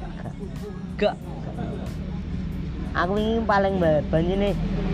Gak. 0.98 1.16
aku 2.96 3.12
ini 3.20 3.44
paling 3.44 3.76
banget 3.78 4.06
banyu 4.08 4.34
nih 4.40 4.54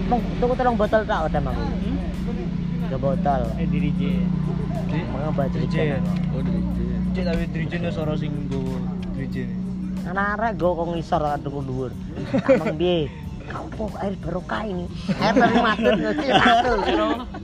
mau 0.10 0.18
tuku 0.42 0.54
telung 0.58 0.76
botol 0.76 1.06
tak 1.06 1.30
udah 1.30 1.42
Hmm? 1.42 1.98
tiga 2.90 2.98
botol 2.98 3.42
Eh 3.56 3.68
diri 3.70 3.94
J. 3.96 4.02
mau 5.14 5.32
baca 5.32 5.54
Diri 5.54 5.70
J. 5.70 5.76
ikan 5.86 6.04
aku 6.04 6.34
Oh 6.34 6.42
dari 6.42 6.62
J 7.14 7.16
tapi 7.24 7.42
diri 7.54 7.66
J 7.70 7.74
nya 7.80 7.92
soro 7.94 8.18
sing 8.18 8.34
diri 9.16 9.28
Anak-anak 10.08 10.52
gue 10.58 10.72
kok 10.74 10.88
ngisor 10.96 11.24
tuku 11.46 11.60
dhuwur. 11.66 11.92
Emang 12.50 12.76
piye? 12.80 13.12
Kau 13.52 13.92
air 14.00 14.16
barokah 14.24 14.64
ini? 14.64 14.86
Air 15.20 15.36
dari 15.36 15.58
matut 15.60 15.94
satu 16.00 16.72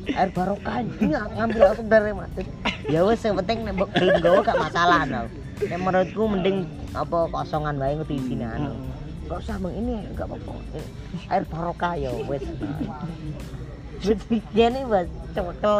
air 0.07 0.29
barokah 0.31 0.75
ini 0.79 1.11
ngambil 1.11 1.61
aku 1.67 1.81
dari 1.83 2.13
matut 2.15 2.47
ya 2.87 3.03
wes 3.03 3.19
yang 3.27 3.35
penting 3.43 3.67
nek 3.67 3.75
mbok 3.75 3.89
gelem 3.91 4.15
gawa 4.23 4.39
gak 4.45 4.55
masalah 4.55 5.03
no. 5.03 5.27
Nek 5.59 5.79
menurutku 5.81 6.23
mending 6.29 6.63
apa 6.95 7.27
kosongan 7.33 7.75
wae 7.81 7.99
ngerti 7.99 8.23
sini 8.23 8.45
anu. 8.47 8.71
Gak 9.27 9.43
usah 9.43 9.59
ini 9.67 10.07
gak 10.15 10.31
apa-apa. 10.31 10.53
Ini 10.71 10.81
air 11.27 11.43
barokah 11.49 11.93
ya 11.99 12.11
wes 12.23 12.45
wes 13.99 14.21
nih 14.53 14.83
bas 14.83 15.07
cekel 15.29 15.75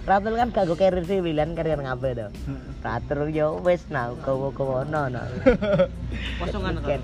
Ratul 0.00 0.34
kan 0.34 0.48
gak 0.50 0.64
gue 0.64 0.74
carrier 0.74 1.04
sih 1.04 1.20
bilang 1.20 1.52
carrier 1.52 1.78
ngabe 1.78 2.16
tuh 2.16 2.30
Ratul 2.80 3.30
ya 3.30 3.52
wes 3.52 3.84
nah 3.88 4.10
gawa 4.16 4.48
gawa 4.50 4.82
no 4.84 5.06
no 5.08 5.22
Kosongan 6.38 6.80
kan. 6.80 7.00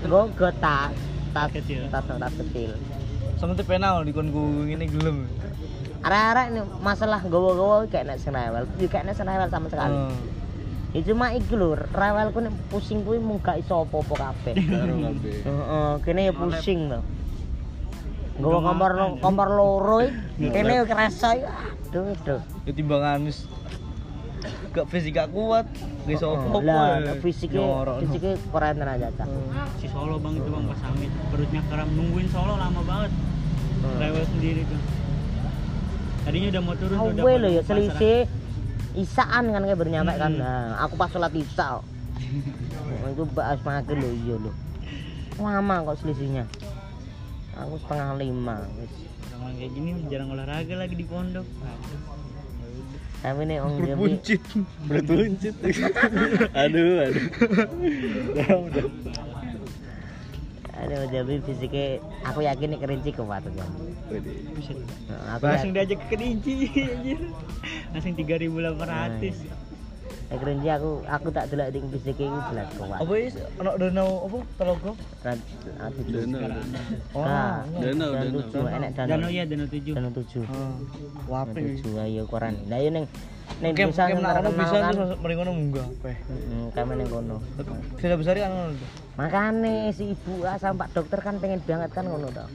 gue 0.00 0.22
gue 0.30 0.50
tas 0.58 0.92
tas 1.30 1.48
Kecil. 1.50 1.86
tas 1.88 2.04
tas 2.04 2.34
kecil 2.36 2.74
Sama 3.36 3.56
tuh 3.56 3.64
penal 3.64 4.04
di 4.04 4.12
kon 4.12 4.28
gue 4.28 4.68
ini 4.68 4.84
gelem. 4.86 5.24
arah-arah 6.00 6.48
ini 6.48 6.60
masalah 6.80 7.20
gawa-gawa 7.22 7.84
kayak 7.86 8.04
nek 8.06 8.18
senewel 8.18 8.64
juga 8.74 8.88
kayak 8.90 9.04
nek 9.06 9.16
senewel 9.16 9.48
sama 9.48 9.68
sekali 9.68 9.92
Oh. 9.92 10.12
ya 10.90 11.06
cuma 11.06 11.30
iku 11.30 11.54
lho 11.54 11.70
rewelku 11.86 12.40
nek 12.40 12.50
pusing 12.66 13.00
kuwi 13.00 13.16
mung 13.16 13.38
gak 13.38 13.60
iso 13.60 13.84
apa-apa 13.84 14.14
kabeh. 14.26 14.54
heeh 15.46 15.92
kene 16.00 16.20
ya 16.22 16.32
pusing 16.32 16.88
lho 16.88 17.00
gawa 18.38 18.58
kompor 18.62 18.90
kompor 19.18 19.48
loro 19.50 19.96
iki 20.06 20.48
kene 20.54 20.86
kerasa 20.86 21.34
ya. 21.34 21.50
Aduh 21.90 22.14
aduh. 22.14 22.40
Ya 22.64 22.72
timbangan 22.72 23.26
wis 23.26 23.50
gak 24.70 24.86
fisik 24.88 25.18
gak 25.18 25.28
kuat. 25.34 25.66
Gak 26.06 26.14
iso 26.16 26.32
Heeh, 26.32 26.40
apa-apa. 26.48 26.62
lah 26.64 26.88
ya. 27.02 27.12
fisiknya 27.18 27.66
fisiknya 28.00 28.32
keren 28.54 28.74
tenan 28.78 28.88
aja 28.96 29.08
cak. 29.18 29.28
Si 29.82 29.86
Solo 29.90 30.16
bang 30.22 30.34
itu 30.38 30.48
bang 30.48 30.64
pas 30.70 30.80
Amit. 30.86 31.10
Perutnya 31.34 31.60
kram 31.66 31.88
nungguin 31.92 32.28
Solo 32.30 32.54
lama 32.54 32.80
banget. 32.86 33.12
Hmm. 33.80 33.96
rewel 33.96 34.24
sendiri 34.28 34.62
tuh. 34.68 34.80
Tadinya 36.20 36.48
udah 36.52 36.62
mau 36.62 36.74
turun 36.76 36.96
tuh 37.00 37.08
udah 37.16 37.24
Awe 37.24 37.32
lho 37.40 37.48
ya 37.48 37.62
selisih 37.64 38.18
isaan 38.92 39.44
kan 39.48 39.62
kayak 39.64 39.78
bernyampe 39.80 40.12
kan. 40.20 40.32
Nah, 40.36 40.76
aku 40.84 41.00
pas 41.00 41.08
sholat 41.08 41.32
isya. 41.32 41.80
Itu 43.16 43.24
bahas 43.32 43.56
makin 43.64 43.96
lho 44.04 44.10
iya 44.24 44.36
lho 44.36 44.52
lama 45.40 45.74
kok 45.88 45.96
selisihnya 46.04 46.44
aku 47.62 47.74
setengah 47.84 48.08
lima 48.16 48.56
wis 48.80 48.92
orang 49.40 49.54
kayak 49.56 49.72
gini 49.76 49.90
jarang 50.08 50.28
olahraga 50.32 50.74
lagi 50.76 50.94
di 50.96 51.06
pondok 51.06 51.46
tapi 53.20 53.44
nih 53.44 53.60
om 53.60 53.76
Jambi 53.76 53.92
Buncit. 54.00 54.40
Bertuncit. 54.88 55.52
aduh 56.64 57.04
aduh. 57.04 57.26
Udah 58.32 58.48
udah. 58.64 58.84
aduh 60.80 61.04
Jambi 61.12 61.44
fisiknya 61.44 62.00
aku 62.24 62.40
yakin 62.48 62.72
nih 62.72 62.80
kerinci 62.80 63.12
kuat. 63.12 63.44
Buset. 63.44 64.78
Nah, 65.12 65.36
aku 65.36 65.44
langsung 65.52 65.76
diajak 65.76 66.00
ke 66.00 66.16
Kedinci 66.16 66.72
anjir 66.80 67.20
langsung 67.92 68.14
3800 68.16 69.20
eh, 69.20 69.34
kerinci 70.32 70.68
aku 70.68 70.90
aku 71.04 71.28
tak 71.28 71.44
delok 71.48 71.68
ding 71.70 71.86
fisiknya 71.90 72.26
itu 72.28 72.40
jelas 72.48 72.68
kuat 72.76 72.98
Apa 72.98 73.14
is 73.16 73.34
anak 73.56 73.74
danau 73.76 74.08
apa 74.22 74.38
aku 74.62 74.74
tuh 74.80 74.96
Danau. 75.20 76.38
Oh. 77.10 77.24
Nah, 77.24 77.66
Danau, 77.74 78.08
dan 78.14 78.24
danau. 78.24 78.38
tujuh 78.38 78.62
enak 78.64 78.90
danau 78.94 79.10
Danau 79.10 79.28
ya 79.28 79.42
Danau 79.44 79.66
7 79.66 79.90
danau 79.90 80.10
tujuh 80.14 80.44
Ah. 80.44 80.54
danau 80.54 81.26
Wape. 81.26 81.58
tujuh 81.58 81.92
ayo 81.98 82.22
koran 82.24 82.54
nah 82.66 82.78
iya 82.78 82.90
neng 82.90 83.06
neng 83.58 83.72
Kem 83.74 83.90
bisa 83.90 84.06
kem 84.06 84.22
nak 84.22 84.38
ono 84.38 84.50
bisa 84.52 84.76
mari 85.18 85.34
ngono 85.34 85.50
munggah. 85.50 85.88
Peh. 85.98 86.16
Mm, 86.22 86.66
kami 86.70 86.92
neng 86.94 87.08
kono 87.08 87.36
Sudah 87.98 88.16
besar 88.16 88.34
kan 88.36 88.50
ngono. 88.52 88.86
makane 89.18 89.74
si 89.90 90.14
ibu 90.14 90.46
ah, 90.46 90.54
sama 90.54 90.86
pak 90.86 90.94
dokter 90.94 91.18
kan 91.18 91.34
pengen 91.36 91.58
banget 91.60 91.90
kan 91.90 92.06
ngono 92.06 92.30
toh 92.30 92.46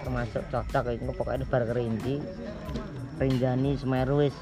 termasuk 0.00 0.42
cocok 0.48 0.84
itu 0.90 1.12
pokoknya 1.12 1.44
bar 1.44 1.62
kerinci 1.66 2.14
rinjani 3.20 3.76
semeru 3.76 4.24
wis 4.24 4.34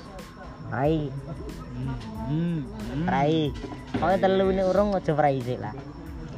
rai 0.70 1.10
hmm. 1.10 2.62
hmm. 2.62 3.06
rai 3.10 3.50
pokoknya 3.98 4.18
telu 4.22 4.46
ini 4.54 4.62
urung 4.62 4.94
aja 4.94 5.12
rai 5.18 5.42
sih 5.42 5.58
lah 5.58 5.74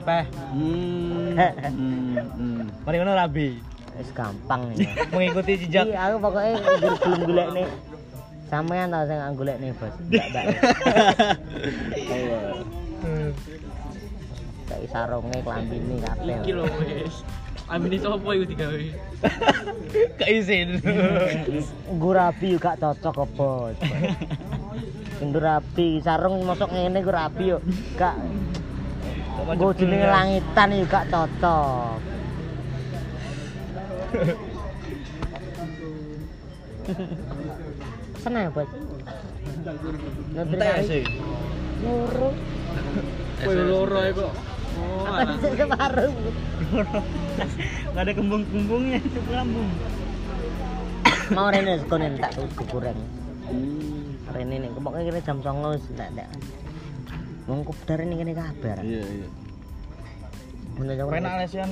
Peh. 0.00 0.24
Hmm. 0.56 1.36
Hmm. 1.36 2.16
Hmm. 2.16 2.64
Mari 2.88 2.96
ngono 3.04 3.12
rabi. 3.12 3.60
wis 4.00 4.08
gampang 4.16 4.72
ya 4.72 4.88
Mengikuti 5.12 5.60
jejak. 5.60 5.92
Iya, 5.92 6.08
aku 6.08 6.24
pokoknya 6.24 6.56
belum 6.56 6.94
belum 7.04 7.20
golek 7.28 7.48
nih 7.52 7.68
sampean 8.50 8.90
tau 8.90 9.06
saya 9.06 9.16
nggak 9.22 9.34
golek 9.38 9.56
nih 9.62 9.70
bos 9.78 9.94
mbak 10.10 10.26
mbak 10.26 10.44
kayak 14.66 14.86
sarungnya 14.90 15.38
kelambine 15.46 15.96
kabeh 16.02 16.34
iki 16.42 16.52
lho 16.58 16.66
wis 16.82 17.22
Amin 17.70 17.94
itu 17.94 18.06
apa 18.06 18.28
itu 18.34 18.46
digawe? 18.50 18.82
Gak 20.18 20.30
izin. 20.38 20.82
gue 21.90 22.12
rapi 22.12 22.56
juga 22.56 22.74
cocok 22.74 23.12
kok 23.14 23.28
bos 23.36 23.76
gue 25.20 25.36
rapi 25.36 26.00
sarung 26.00 26.40
masuk 26.42 26.72
ngene 26.72 27.04
gue 27.04 27.12
rapi 27.12 27.44
yo 27.52 27.58
gak 27.94 28.16
gue 29.52 29.70
jenenge 29.76 30.08
langitan 30.08 30.68
juga 30.72 31.04
cocok 31.04 32.00
seneng 38.20 38.42
ya 38.48 38.52
bos 38.52 38.68
Nanti 40.30 40.56
sih. 40.86 41.02
loro 41.82 42.30
Kowe 43.40 43.54
loro 43.56 43.98
ya 43.98 44.12
kok. 44.12 44.32
Oh, 44.80 45.04
apa 45.06 45.32
sih 45.36 45.52
separuh 45.54 46.12
Gak 47.90 48.00
ada 48.00 48.12
kembung-kembungnya 48.12 48.98
itu 48.98 49.20
lambung. 49.28 49.68
mau 51.30 51.46
rene 51.46 51.78
sekonen 51.78 52.16
tak 52.16 52.34
tuh 52.34 52.46
goreng 52.66 52.98
Hmm. 53.46 54.14
rene 54.30 54.56
nih 54.58 54.70
pokoknya 54.72 55.04
kira 55.04 55.20
jam 55.20 55.38
09.00 55.38 55.74
wis 55.74 55.84
ndak 55.90 56.08
ndak 56.12 56.28
wong 57.44 57.60
dari 57.82 58.02
ini 58.04 58.14
kene 58.16 58.32
kabar 58.32 58.78
Iya 58.80 59.02
iya. 59.02 59.28
Mun 60.72 60.86
jam 60.88 61.06
Penak 61.08 61.34
lesian. 61.36 61.70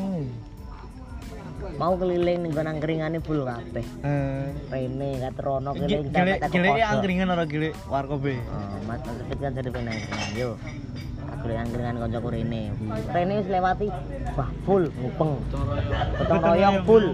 mau 1.75 1.95
keliling 1.95 2.39
ning 2.41 2.51
nggon 2.51 2.67
angkringane 2.69 3.19
full 3.19 3.43
kabeh 3.43 3.83
Eh, 4.01 4.47
rene 4.69 5.09
katrono 5.21 5.71
keliling 5.73 6.07
gile 6.09 6.33
sampai 6.35 6.51
gile 6.51 6.69
angkringan 6.85 7.29
ora 7.29 7.45
gile 7.45 7.69
warkobe. 7.85 8.35
Oh, 8.41 8.79
Mas 8.85 9.03
Sepit 9.05 9.39
kan 9.39 9.53
jadi 9.53 9.71
pengen 9.71 9.95
yo. 10.35 10.51
Aku 11.49 11.57
yang 11.57 11.65
angkringan 11.65 11.97
koncoku 11.97 12.29
rene. 12.29 12.63
Rene 13.09 13.41
wis 13.41 13.49
lewati 13.49 13.89
wah 14.37 14.53
full 14.69 14.85
ngupeng. 15.01 15.33
Gotong 16.21 16.41
royong 16.45 16.77
full. 16.85 17.07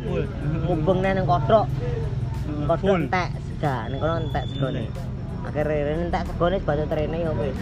Ngupeng 0.66 0.98
nang 1.06 1.22
kodhok. 1.22 1.70
Kodhok 2.66 2.98
entek 2.98 3.30
sega, 3.46 3.86
ning 3.86 4.02
kono 4.02 4.14
entek 4.26 4.44
segone. 4.50 4.90
Akhirnya 5.46 5.86
rene 5.86 6.02
entek 6.10 6.22
segone 6.34 6.56
sebatas 6.58 6.90
rene 6.90 7.16
yo 7.22 7.30
wis. 7.38 7.54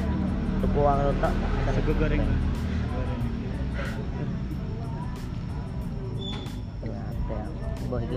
Tuku 0.64 0.78
uang 0.80 1.12
tok. 1.20 1.34
Sego 1.76 1.92
goreng. 1.92 2.24
Mbah 7.84 8.00
iki 8.00 8.16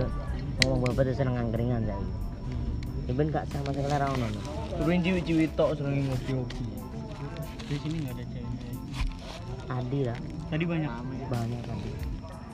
ngomong 0.63 0.79
bapak 0.79 1.11
seneng 1.11 1.35
angkringan 1.43 1.83
saiki. 1.83 2.07
Ya 3.03 3.11
ben 3.19 3.27
gak 3.35 3.51
sama 3.51 3.75
selera 3.75 4.07
ono. 4.15 4.31
no. 4.31 4.39
Turun 4.79 5.03
ciwi-ciwi 5.03 5.51
tok 5.59 5.75
seneng 5.75 6.07
ngopi-ngopi. 6.07 6.63
Di 7.67 7.75
sini 7.83 7.97
nggak 7.99 8.15
ada. 8.15 8.34
Adi 9.65 9.99
lah, 10.05 10.17
Tadi 10.47 10.63
banyak. 10.63 10.91
banyak 11.25 11.61
tadi. 11.65 11.91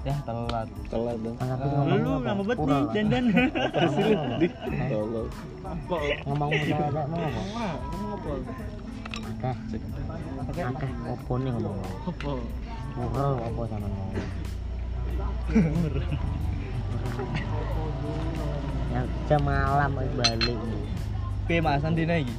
Ya 0.02 0.16
telat. 0.26 0.68
Telat 0.90 1.18
dong. 1.22 1.36
Apit 1.38 1.62
Lu 1.62 1.76
ngomong 1.78 2.00
lu 2.00 2.10
apa? 2.10 2.26
lama 2.26 2.42
banget 2.42 2.58
nih 2.58 2.74
lah. 2.74 2.92
dandan. 2.92 3.26
Pasti 3.70 4.02
lu 4.02 4.14
di. 4.40 4.48
Tolong. 4.90 5.30
ngomong 6.26 6.50
muda 6.50 6.76
ada 6.82 7.02
mau 7.06 7.22
apa? 7.22 8.34
Akeh. 9.22 9.56
Akeh 10.64 10.90
opo 11.06 11.34
nih 11.38 11.50
ngomong. 11.54 11.78
Apa? 12.02 12.32
Murel 12.92 13.34
opo 13.46 13.62
sama 13.68 13.86
ngomong. 13.86 14.16
Yang 18.90 19.06
jam 19.28 19.42
malam 19.44 19.92
balik 19.94 20.42
nih. 20.58 20.84
Piye 21.46 21.60
Mas 21.60 21.84
Andina 21.84 22.16
iki? 22.18 22.34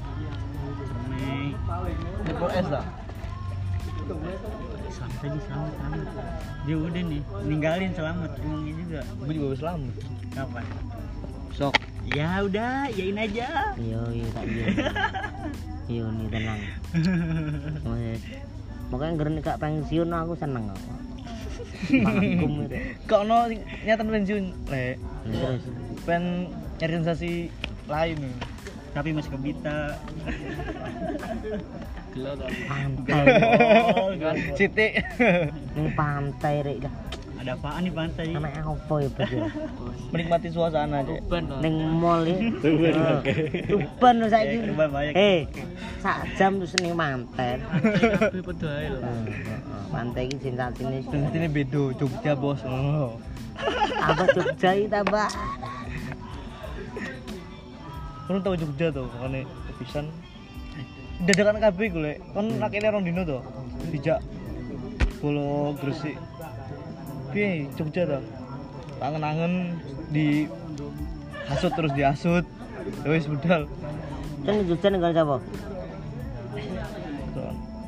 Nih. 1.13 1.55
Nipo 2.25 2.47
es 2.49 2.67
ta? 2.67 2.83
Selamat 5.23 5.39
aja 5.39 5.47
selamat 5.47 5.73
selamat. 5.79 6.09
Dia 6.67 6.77
udah 6.83 7.03
nih 7.07 7.23
ninggalin 7.47 7.93
selamat 7.95 8.31
emangnya 8.43 8.73
juga. 8.75 9.01
Gue 9.23 9.35
juga 9.39 9.71
lama. 9.71 9.91
Kapan? 10.35 10.65
Sok. 11.55 11.75
Ya 12.11 12.43
udah, 12.43 12.91
yain 12.91 13.15
aja. 13.15 13.71
Iya 13.79 14.01
iya 14.11 14.27
tak 14.35 14.45
iya. 14.51 14.67
Iya 15.95 16.05
nih 16.11 16.27
tenang. 16.27 16.61
Pokoknya 18.91 19.11
ngeren 19.15 19.39
gak 19.47 19.63
pensiun 19.63 20.11
aku 20.11 20.35
seneng 20.35 20.67
kok. 20.75 20.83
Mangkum 22.03 22.67
itu. 22.67 22.77
Kok 23.07 23.21
ono 23.23 23.39
nyatan 23.87 24.07
pensiun, 24.11 24.45
Le. 24.75 24.99
Nah, 24.99 25.55
Terus 25.55 25.63
Pen 26.03 26.51
nyari 26.83 26.93
sensasi 26.99 27.47
lain. 27.87 28.19
Tapi 28.91 29.15
masih 29.15 29.31
kebita. 29.39 30.03
pantai. 32.69 33.25
Siti. 34.57 34.87
Ning 35.77 35.87
pantai 35.97 36.55
rek 36.61 36.79
dah. 36.85 36.95
Ada 37.43 37.59
apaan 37.59 37.83
nih 37.83 37.91
pantai? 37.91 38.27
Anak 38.39 38.55
apa 38.63 38.95
ya 39.03 39.09
Bos, 39.11 39.31
ya? 39.35 39.43
Menikmati 40.15 40.49
suasana 40.55 41.03
aja. 41.03 41.19
Ning 41.59 41.75
mall 41.91 42.23
ya. 42.23 42.39
Tuban, 42.63 42.95
oke. 43.19 43.35
Tuban 43.67 44.17
saiki. 44.31 44.57
Tuban 44.71 44.89
banyak. 44.95 45.15
Eh, 45.19 45.51
sak 45.99 46.23
jam 46.39 46.63
terus 46.63 46.79
ning 46.79 46.95
pantai. 46.95 47.59
Tapi. 47.59 48.39
Hmm, 48.95 49.27
heeh. 49.27 49.83
Pantai 49.91 50.23
iki 50.31 50.37
sensasine 50.39 51.03
Sensasinya 51.03 51.49
bedo, 51.51 51.91
Jogja 51.99 52.39
bos. 52.39 52.63
Oh. 52.63 53.19
apa 53.99 54.23
Jogja 54.31 54.71
iki 54.79 54.87
tambah. 54.87 55.29
Kamu 58.31 58.39
tahu 58.39 58.55
Jogja 58.55 58.87
tuh, 58.95 59.11
makanya 59.19 59.51
pisan. 59.83 60.07
Dadakan 61.21 61.61
kabeh. 61.61 61.89
Kan 62.33 62.47
nakene 62.57 62.89
rong 62.89 63.05
dino 63.05 63.23
tuh. 63.23 63.43
Dijak 63.89 64.21
Solo 65.19 65.77
Gresik. 65.77 66.17
Piye 67.31 67.69
Jogja 67.73 68.05
tuh? 68.07 68.23
Tangen-angen 68.99 69.77
di 70.09 70.47
hasut 71.47 71.73
terus 71.73 71.93
diasut. 71.93 72.45
Ya 73.03 73.09
wis 73.09 73.27
budal. 73.27 73.69
Kan 74.43 74.65
Jogja 74.65 74.89
nggon 74.89 75.13
sapa? 75.13 75.37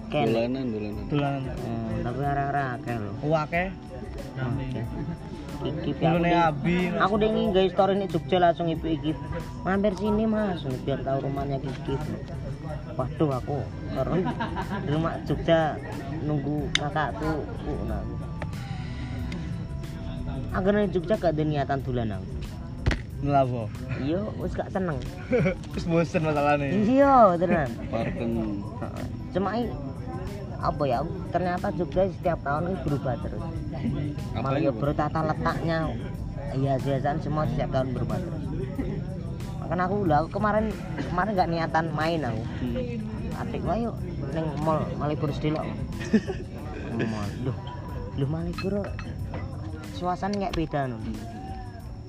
Ken. 0.06 0.30
Dolanan, 0.30 0.64
dolanan. 0.70 1.04
Tulan 1.10 1.40
Hmm, 1.42 1.90
tapi 2.00 2.20
arek-arek 2.22 2.66
akeh 2.76 2.96
lho. 2.96 3.12
wake. 3.24 3.64
Oke. 4.36 4.82
Iki 5.64 5.90
Dulu 5.92 6.06
aku 6.06 6.18
nih 6.20 6.30
ding- 6.30 6.44
Abi. 6.44 6.76
Aku 6.94 7.12
udah 7.16 7.28
ingin 7.28 7.46
guys 7.50 7.72
story 7.72 7.92
ini 7.94 8.06
Jogja 8.06 8.36
langsung 8.38 8.66
ibu 8.68 8.86
Ikip 8.86 9.16
mampir 9.62 9.92
sini 9.96 10.24
mas 10.24 10.60
biar 10.84 11.00
tahu 11.00 11.24
rumahnya 11.24 11.56
Kiki 11.58 11.94
waduh 12.94 13.30
aku 13.32 13.58
baru 13.90 14.12
di 14.80 14.88
rumah 14.88 15.14
Jogja 15.24 15.74
nunggu 16.20 16.70
kakakku 16.72 17.42
nah. 17.84 18.02
akhirnya 20.52 20.86
Jogja 20.88 21.14
gak 21.16 21.34
ada 21.34 21.42
niatan 21.42 21.80
dulan 21.80 22.08
aku 22.12 22.26
Ngelabo. 23.24 23.62
iya 23.98 24.20
wis 24.36 24.52
gak 24.52 24.68
seneng 24.68 25.00
Terus 25.72 25.84
bosen 25.86 26.22
masalahnya. 26.22 26.66
iya 26.68 27.14
tenan 27.34 27.68
Parken. 27.88 28.30
Heeh. 28.78 29.04
cuma 29.32 29.48
apa 30.60 30.82
ya 30.84 30.98
ternyata 31.28 31.66
Jogja 31.74 32.06
setiap 32.10 32.38
tahun 32.40 32.62
ini 32.68 32.76
berubah 32.80 33.14
terus 33.18 33.42
Apa 34.32 34.40
malah 34.40 34.60
ya 34.60 34.70
Bro? 34.70 34.80
bertata 34.82 35.18
letaknya 35.20 35.78
iya 36.52 36.74
biasaan 36.78 37.18
semua 37.18 37.44
setiap 37.48 37.70
tahun 37.70 37.88
berubah 37.90 38.18
terus 38.18 38.43
makanya 39.64 39.84
aku 39.88 39.96
lah 40.04 40.18
aku 40.20 40.30
kemarin 40.36 40.68
kemarin 41.08 41.30
nggak 41.32 41.50
niatan 41.50 41.86
main 41.96 42.20
aku. 42.20 42.42
Hmm. 42.44 43.40
adik 43.40 43.60
gua 43.64 43.74
yuk 43.80 43.96
neng 44.36 44.46
mall 44.60 44.84
Malioboro 45.00 45.32
Sedilok. 45.32 45.64
Mall. 46.94 47.26
Loh 47.42 47.56
loh 48.20 48.28
Malioboro 48.28 48.84
suasana 49.96 50.36
kayak 50.36 50.54
beda 50.54 50.80
no 50.86 51.00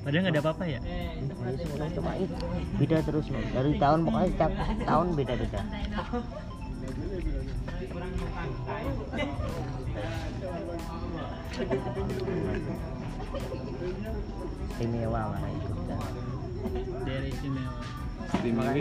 Padahal 0.06 0.22
nggak 0.22 0.36
ada 0.38 0.42
apa-apa 0.46 0.64
ya. 0.70 0.80
Ya, 0.86 1.88
cuma 1.98 2.14
itu 2.20 2.36
beda 2.78 2.98
terus 3.02 3.26
no 3.32 3.40
dari 3.56 3.72
tahun 3.82 4.00
pokoknya 4.06 4.30
setiap 4.36 4.52
tahun 4.86 5.08
beda 5.18 5.34
beda 5.40 5.60
istimewa 14.76 15.22
lah 15.32 15.42
itu 15.48 15.72
Daerah 17.04 17.28
istimewa. 17.28 17.74
Istimewa. 18.28 18.72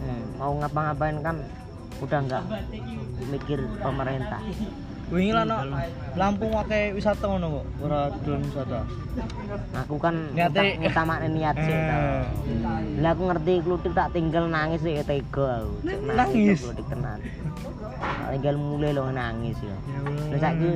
Hmm, 0.00 0.22
mau 0.36 0.52
ngapa-ngapain 0.54 1.18
kan 1.20 1.36
udah 1.96 2.18
nggak 2.20 2.42
mikir 3.28 3.58
pemerintah 3.78 4.42
Wingi 5.04 5.30
lah 5.30 5.44
no, 5.44 5.56
Lampung 6.16 6.50
wake 6.50 6.90
wisata 6.90 7.22
ngono 7.22 7.46
kok, 7.54 7.66
ora 7.82 8.00
dolan 8.18 8.40
wisata. 8.42 8.80
aku 9.76 9.94
kan 9.96 10.32
Niate- 10.32 10.80
utama 10.80 11.22
niat 11.22 11.54
sih 11.54 11.70
Eh. 11.70 11.86
tau. 11.86 12.08
lah 12.98 13.10
aku 13.12 13.22
ngerti 13.24 13.52
klutik 13.62 13.92
tak 13.92 14.10
tinggal 14.10 14.48
nangis 14.48 14.80
sih 14.80 14.96
tega 15.00 15.62
aku 15.62 15.76
Nangis? 16.08 16.56
tuh 16.56 16.72
klutik 16.72 16.86
tenan 16.88 17.18
tinggal 18.32 18.54
mulai 18.56 18.90
lo 18.90 19.06
nangis 19.08 19.56
ya 19.60 19.76
Lah 20.32 20.38
saiki 20.40 20.68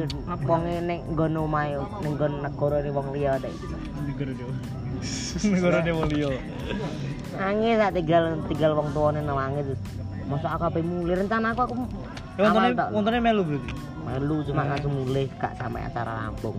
wonge 0.45 0.77
ning 0.83 1.01
nggon 1.11 1.35
omahe 1.35 1.73
ning 1.99 2.13
nggon 2.15 2.33
negara 2.39 2.79
wong 2.87 3.09
liya 3.11 3.33
Negara 3.41 4.33
Negara 5.49 5.79
Demolio. 5.81 6.31
nangis 7.39 7.79
tak 7.79 7.93
tinggal 7.95 8.25
tinggal 8.51 8.73
wong 8.75 8.89
tuane 8.91 9.21
nangis 9.23 9.65
terus 9.71 9.81
masa 10.27 10.59
aku 10.59 10.63
apa 10.67 10.79
mulai 10.83 11.15
rencana 11.23 11.55
aku 11.55 11.61
aku 11.71 11.75
wontone 12.37 12.69
tak- 12.75 12.91
wontone 12.91 13.19
melu 13.23 13.43
berarti. 13.47 13.73
melu 14.03 14.37
cuma 14.43 14.63
langsung 14.67 14.93
mulai 14.99 15.25
gak 15.39 15.55
sampai 15.55 15.87
acara 15.87 16.13
Lampung 16.27 16.59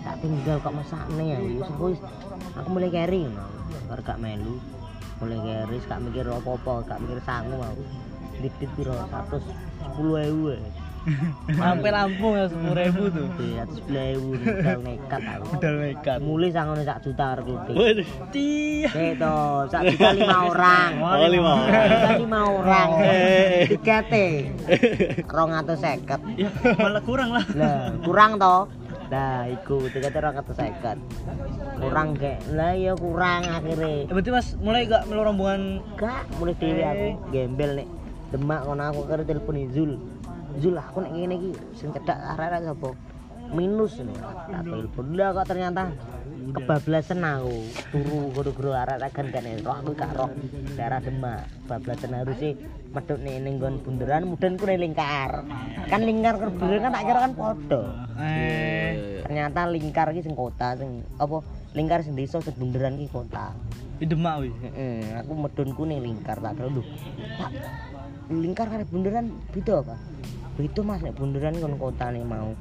tak 0.00 0.16
tinggal 0.22 0.56
kok 0.62 0.72
mesakne 0.72 1.24
ya 1.34 1.38
wis 1.42 1.68
wis 1.82 2.00
aku 2.56 2.68
mulai 2.72 2.88
carry 2.88 3.26
no. 3.26 3.44
baru 3.90 4.02
gak 4.06 4.20
melu. 4.22 4.56
Mulai 5.20 5.38
carry 5.44 5.76
gak 5.84 6.00
mikir 6.00 6.24
apa-apa 6.24 6.74
gak 6.88 6.98
mikir 7.04 7.18
sangu 7.20 7.58
aku. 7.60 7.84
Dikit 8.40 8.70
piro 8.72 8.94
110 8.96 10.30
ewu 10.32 10.56
Sampai 11.50 11.90
Lampung 11.90 12.36
ya 12.36 12.44
10.000 12.44 13.16
tuh. 13.16 13.26
ya 13.40 13.64
110 13.64 14.12
ewu 14.20 14.30
modal 14.36 14.78
nekat 14.84 15.20
aku 15.24 15.44
Udah 15.56 15.70
nekat. 15.80 16.18
mulai 16.20 16.48
sangone 16.52 16.82
sak 16.84 17.00
juta 17.00 17.40
kutik 17.40 17.74
Waduh. 17.74 18.08
Iya. 18.36 18.90
Itu, 19.16 19.36
sak 19.68 19.82
juta 19.88 20.08
lima 20.12 20.36
orang. 20.52 20.90
Oh, 21.00 21.28
lima 21.28 21.50
orang. 21.64 21.84
Lima 22.20 22.40
orang. 22.44 22.88
Eh. 23.00 23.64
Tikete. 23.72 24.26
Rong 25.24 25.52
atau 25.56 25.74
seket. 25.74 26.20
Ya, 26.36 26.48
malah 26.76 27.02
kurang 27.02 27.32
lah. 27.32 27.44
Kurang 28.04 28.36
toh. 28.36 28.68
Lah, 29.10 29.42
iku 29.48 29.88
tikete 29.88 30.18
rong 30.20 30.36
atau 30.36 30.52
seket. 30.52 30.96
Kurang 31.80 32.12
kayak, 32.14 32.44
lah 32.52 32.76
ya 32.76 32.92
kurang 32.92 33.42
akhirnya. 33.48 34.04
Ya, 34.04 34.12
berarti 34.12 34.30
Mas 34.30 34.48
mulai 34.60 34.84
gak 34.84 35.08
melu 35.08 35.24
rombongan 35.24 35.80
Gak, 35.96 36.28
mulai 36.36 36.54
dewe 36.60 36.82
aku 36.84 37.08
gembel 37.32 37.70
nih. 37.80 37.88
Demak 38.30 38.62
kono 38.62 38.82
aku 38.84 39.00
kira 39.08 39.24
telepon 39.24 39.56
Zul. 39.72 39.96
Zul 40.58 40.74
aku 40.74 40.98
nek 41.06 41.12
ngene 41.14 41.34
iki 41.38 41.50
sing 41.78 41.94
cedak 41.94 42.18
arek-arek 42.34 42.66
sapa? 42.66 42.90
minus 43.50 43.98
ini. 43.98 44.14
Tak 44.14 44.62
telepon 44.62 45.06
lah 45.18 45.28
kok 45.34 45.46
ternyata 45.50 45.82
kebablasan 46.54 47.20
aku. 47.22 47.56
Turu 47.90 48.18
guru-guru 48.34 48.70
arah 48.74 48.96
kan 49.10 49.26
kan 49.30 49.44
roh 49.62 49.74
aku 49.74 49.90
gak 49.98 50.14
roh 50.14 50.30
daerah 50.74 51.02
demak. 51.02 51.46
Kebablasan 51.66 52.14
harus 52.14 52.36
sih 52.38 52.54
medut 52.90 53.18
nih 53.22 53.38
ning 53.42 53.58
nggon 53.58 53.82
bunderan 53.82 54.26
mudhan 54.26 54.54
ku 54.58 54.64
ning 54.66 54.80
lingkar. 54.90 55.46
Kan 55.90 56.00
lingkar 56.06 56.38
ke 56.38 56.46
bunderan 56.54 56.90
kan 56.90 56.92
tak 56.94 57.04
kira 57.06 57.18
kan 57.26 57.32
podo 57.34 57.82
Eh, 58.20 59.24
ternyata 59.24 59.60
lingkar 59.70 60.06
ki 60.12 60.20
sing 60.22 60.34
kota 60.36 60.76
sing 60.76 61.02
apa 61.18 61.40
lingkar 61.74 62.04
sing 62.06 62.14
desa 62.14 62.38
sing 62.42 62.54
bunderan 62.54 62.98
ki 62.98 63.10
kota. 63.10 63.54
Di 64.00 64.08
Demak. 64.08 64.48
Heeh, 64.48 65.12
aku 65.20 65.32
medunku 65.36 65.82
ning 65.84 66.00
lingkar 66.00 66.38
tak 66.40 66.56
kira. 66.56 66.70
Lho. 66.70 66.82
Lingkar 68.30 68.70
karo 68.70 68.86
bunderan 68.86 69.34
beda 69.50 69.82
apa? 69.82 69.96
Beda 70.60 70.80
Mas 70.84 71.00
nek 71.00 71.16
bunderan 71.16 71.56
kon 71.56 71.80
kotane 71.80 72.20
mau. 72.20 72.52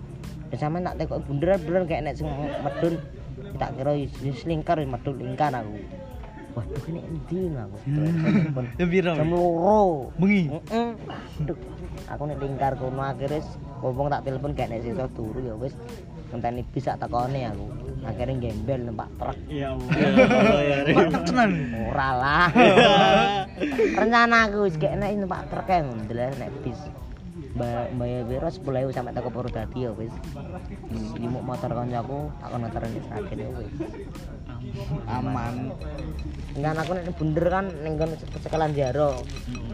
Ya 0.50 0.56
sampean 0.56 0.88
tak 0.88 1.04
tekok 1.04 1.20
bunderan 1.28 1.60
bener 1.68 1.84
kayak 1.84 2.02
nek 2.08 2.16
sing 2.16 2.32
medun 2.64 2.96
tak 3.60 3.76
kira 3.76 3.92
wis 4.24 4.40
lingkar 4.48 4.80
medun 4.88 5.20
lingkar 5.20 5.52
aku. 5.52 5.76
Waduh 6.56 6.84
ini 6.88 7.04
endi 7.04 7.40
aku. 7.60 7.78
Ya 8.80 8.86
piro? 8.88 9.12
Jam 9.20 9.30
loro. 9.36 10.16
Bengi. 10.16 10.48
Aduh, 11.44 11.60
Aku 12.08 12.24
nek 12.24 12.40
lingkar 12.40 12.80
kono 12.80 13.04
akhirnya 13.04 13.44
ngomong 13.84 14.08
tak 14.08 14.24
telepon 14.24 14.56
kayak 14.56 14.80
nek 14.80 14.82
sisa 14.88 15.06
turu 15.12 15.44
ya 15.44 15.54
wis 15.60 15.76
ngenteni 16.32 16.64
bisa 16.72 16.96
takone 16.96 17.52
aku. 17.52 17.68
Akhirnya 18.08 18.48
gembel 18.48 18.80
numpak 18.88 19.12
truk. 19.20 19.36
Ya 19.52 19.76
Allah. 19.76 20.88
Mantep 20.96 21.22
tenan. 21.28 21.52
Ora 21.92 22.10
lah. 22.16 22.48
Rencana 24.00 24.48
aku 24.48 24.72
wis 24.72 24.80
kayak 24.80 25.04
nek 25.04 25.20
numpak 25.20 25.52
truk 25.52 25.68
kae 25.68 25.84
ndelok 25.84 26.40
nek 26.40 26.50
bis. 26.64 26.80
Ba- 27.60 27.92
Bayar 27.92 28.24
biro 28.24 28.48
10.000 28.48 28.96
sampai 28.96 29.12
toko 29.12 29.30
Purwodadi 29.30 29.84
ya 29.84 29.92
wis. 29.92 30.16
Nyimuk 31.20 31.44
motor 31.44 31.76
kancaku 31.76 32.32
tak 32.40 32.48
kon 32.48 32.62
motor 32.64 32.82
ning 32.88 33.04
sakit 33.04 33.36
ya 33.36 33.50
wis. 33.52 33.72
Aman. 35.12 35.76
Enggak 36.56 36.80
aku 36.80 36.92
nek 36.96 37.12
bunder 37.20 37.46
kan 37.52 37.66
ning 37.84 37.94
nggon 38.00 38.16
sekelan 38.40 38.72
jaro. 38.72 39.20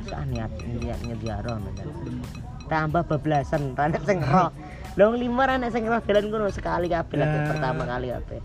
Sak 0.10 0.26
niat 0.34 0.50
niat 0.65 1.00
nyediaro 1.06 1.62
Tambah 2.65 3.06
bablasan, 3.06 3.78
ra 3.78 3.86
nek 3.86 4.02
sing 4.10 4.17
roh. 4.26 4.50
Lho 4.98 5.13
lima 5.13 5.45
ra 5.45 5.62
nek 5.62 5.69
sing 5.69 5.86
roh 5.86 6.02
dalan 6.02 6.34
kono 6.34 6.50
sekali 6.50 6.89
kabeh 6.89 7.21
lagi 7.21 7.38
Ya. 7.38 7.45
pertama 7.54 7.86
kali 7.86 8.10
kabeh. 8.10 8.39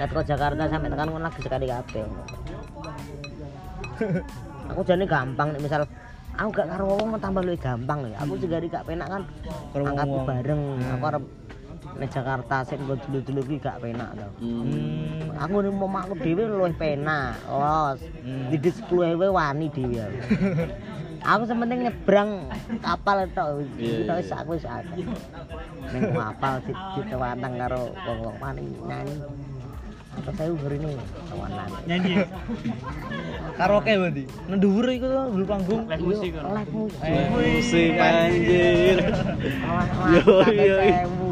Nek 0.00 0.08
ke 0.08 0.20
Jakarta 0.24 0.62
sampai 0.72 0.88
tekan 0.88 1.12
kono 1.12 1.28
lagi 1.28 1.40
sekali 1.44 1.68
kabeh. 1.68 2.04
aku 4.72 4.80
jane 4.82 5.04
gampang 5.04 5.52
nek 5.52 5.60
misal 5.60 5.82
aku 6.36 6.48
gak 6.52 6.68
karo 6.68 6.84
wong 6.90 7.16
tambah 7.16 7.42
luwih 7.42 7.56
gampang 7.56 8.00
ya. 8.06 8.16
Aku 8.22 8.36
juga 8.36 8.60
gak 8.60 8.86
penak 8.86 9.08
kan 9.08 9.22
Karo 9.72 9.82
angkat 9.84 10.06
wong-wong. 10.06 10.26
bareng. 10.26 10.62
Aku 10.92 11.04
arep 11.06 11.24
nek 11.96 12.10
Jakarta 12.12 12.56
sik 12.60 12.76
nggo 12.76 12.94
dulu-dulu 13.08 13.40
ki 13.42 13.56
gak 13.58 13.80
penak 13.80 14.10
to. 14.14 14.28
Hmm. 14.44 15.32
Aku 15.40 15.54
ning 15.60 15.74
omahku 15.76 16.14
dhewe 16.16 16.44
luwih 16.44 16.76
penak, 16.76 17.40
los. 17.48 18.00
Hmm. 18.20 18.48
Didit 18.48 18.76
10.000 18.84 19.16
wani 19.28 19.66
dhewe 19.68 19.98
aku. 20.04 20.18
Aku 21.26 21.42
sementing 21.44 21.80
nyebrang 21.82 22.30
kapal 22.78 23.26
tok. 23.32 23.64
Iya, 23.80 24.06
Tok 24.06 24.14
iya. 24.14 24.22
wis 24.22 24.30
aku 24.30 24.50
wis 24.54 24.66
akeh. 24.68 25.06
Ning 25.90 26.02
kapal 26.12 26.54
ditewantang 26.94 27.54
karo 27.56 27.82
wong-wong 28.04 28.36
paning 28.36 28.68
nyanyi. 28.84 29.16
Apa 30.16 30.30
saya 30.32 30.50
ukur 30.50 30.72
ini 30.72 30.96
tawanan. 31.28 31.68
Nyanyi. 31.84 32.12
Karaoke 33.54 33.92
berarti. 33.94 34.24
Nang 34.48 34.58
dhuwur 34.58 34.86
iku 34.88 35.06
to, 35.06 35.22
dhuwur 35.30 35.44
panggung. 35.46 35.82
Live 35.86 36.02
musik 36.02 36.30
kan. 36.32 36.42
Live 36.52 36.72
musik. 36.72 37.00
Eh, 37.00 37.26
Musik 37.30 37.92
anjir. 37.96 38.96
Yo, 40.12 40.20
yo, 40.48 40.76
yo. 40.80 41.28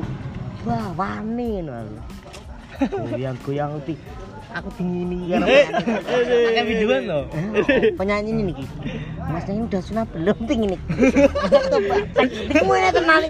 Wah, 0.64 0.87
wani 0.94 1.49
ngono 1.61 1.73
aku. 1.75 1.97
Goyang-goyang 3.11 3.73
uti. 3.77 3.94
Aku 4.55 4.70
dingini 4.79 5.35
Eh, 5.35 5.66
penyanyi. 5.66 6.47
pakai 6.47 6.62
videoan 6.64 7.03
to. 7.05 7.20
penyanyi 7.99 8.31
ini 8.31 8.42
nih 8.47 8.57
mas 9.27 9.42
ini 9.51 9.66
udah 9.66 9.83
sunat 9.83 10.07
belum 10.14 10.38
ting 10.47 10.62
ini 10.62 10.79
kamu 12.55 12.70
ini 12.70 12.90
tenan 12.94 13.23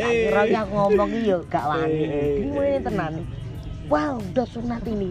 akhirnya 0.00 0.60
aku 0.64 0.72
ngomong 0.72 1.10
iya 1.12 1.36
gak 1.52 1.64
wani 1.68 2.00
kamu 2.48 2.60
ini 2.64 2.78
tenan 2.80 3.12
wow 3.88 4.16
udah 4.16 4.46
sunat 4.46 4.84
ini. 4.84 5.08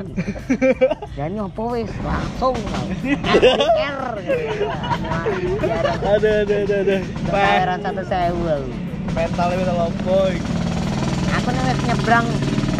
Dan 1.13 1.29
nyopo 1.35 1.73
wis 1.73 1.89
langsung. 1.99 2.53
R 3.75 4.01
Ada 5.99 6.29
ada 6.43 6.55
ada 6.59 6.75
ada. 6.79 6.97
bayaran 7.25 7.79
satu. 7.81 8.61
Mentalnya 9.09 9.55
mental 9.57 9.77
opo 9.83 10.17
iki. 10.29 10.45
aku 11.27 11.49
nih 11.49 11.63
wis 11.65 11.79
nyebrang 11.83 12.27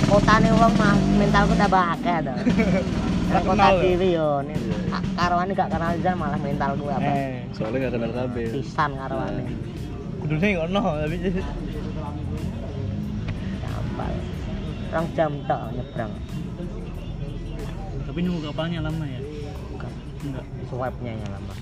kotane 0.06 0.50
wong 0.52 0.74
mah 0.76 0.94
mentalku 1.14 1.54
tambah 1.54 1.84
akeh 1.94 2.18
to 2.22 2.34
Nang 3.28 3.44
kota 3.44 3.66
ya? 3.68 3.82
dhewe 3.82 4.08
yo. 4.10 4.30
Nek 4.40 4.56
karwane 5.16 5.52
gak 5.52 5.70
kenal 5.70 5.92
jan 6.00 6.16
malah 6.16 6.38
mentalku 6.38 6.86
apa? 6.88 7.04
Eh, 7.06 7.44
Soalnya 7.52 7.78
gak 7.84 7.94
kenal 7.96 8.12
kabeh. 8.14 8.46
pisan 8.54 8.92
karwane 8.94 9.44
kudune 10.18 10.48
ngono 10.58 10.82
tapi 10.98 11.16
gampang 13.62 14.16
rong 14.88 15.08
jam 15.13 15.32
tok 15.43 15.62
nyebrang 15.71 16.12
Tapi 18.00 18.19
nunggu 18.23 18.41
kapalnya 18.47 18.80
lama 18.82 19.04
ya? 19.04 19.19
Enggak, 19.69 19.93
Enggak. 20.23 20.45
swabnya 20.65 21.12
yang 21.13 21.30
lama 21.30 21.54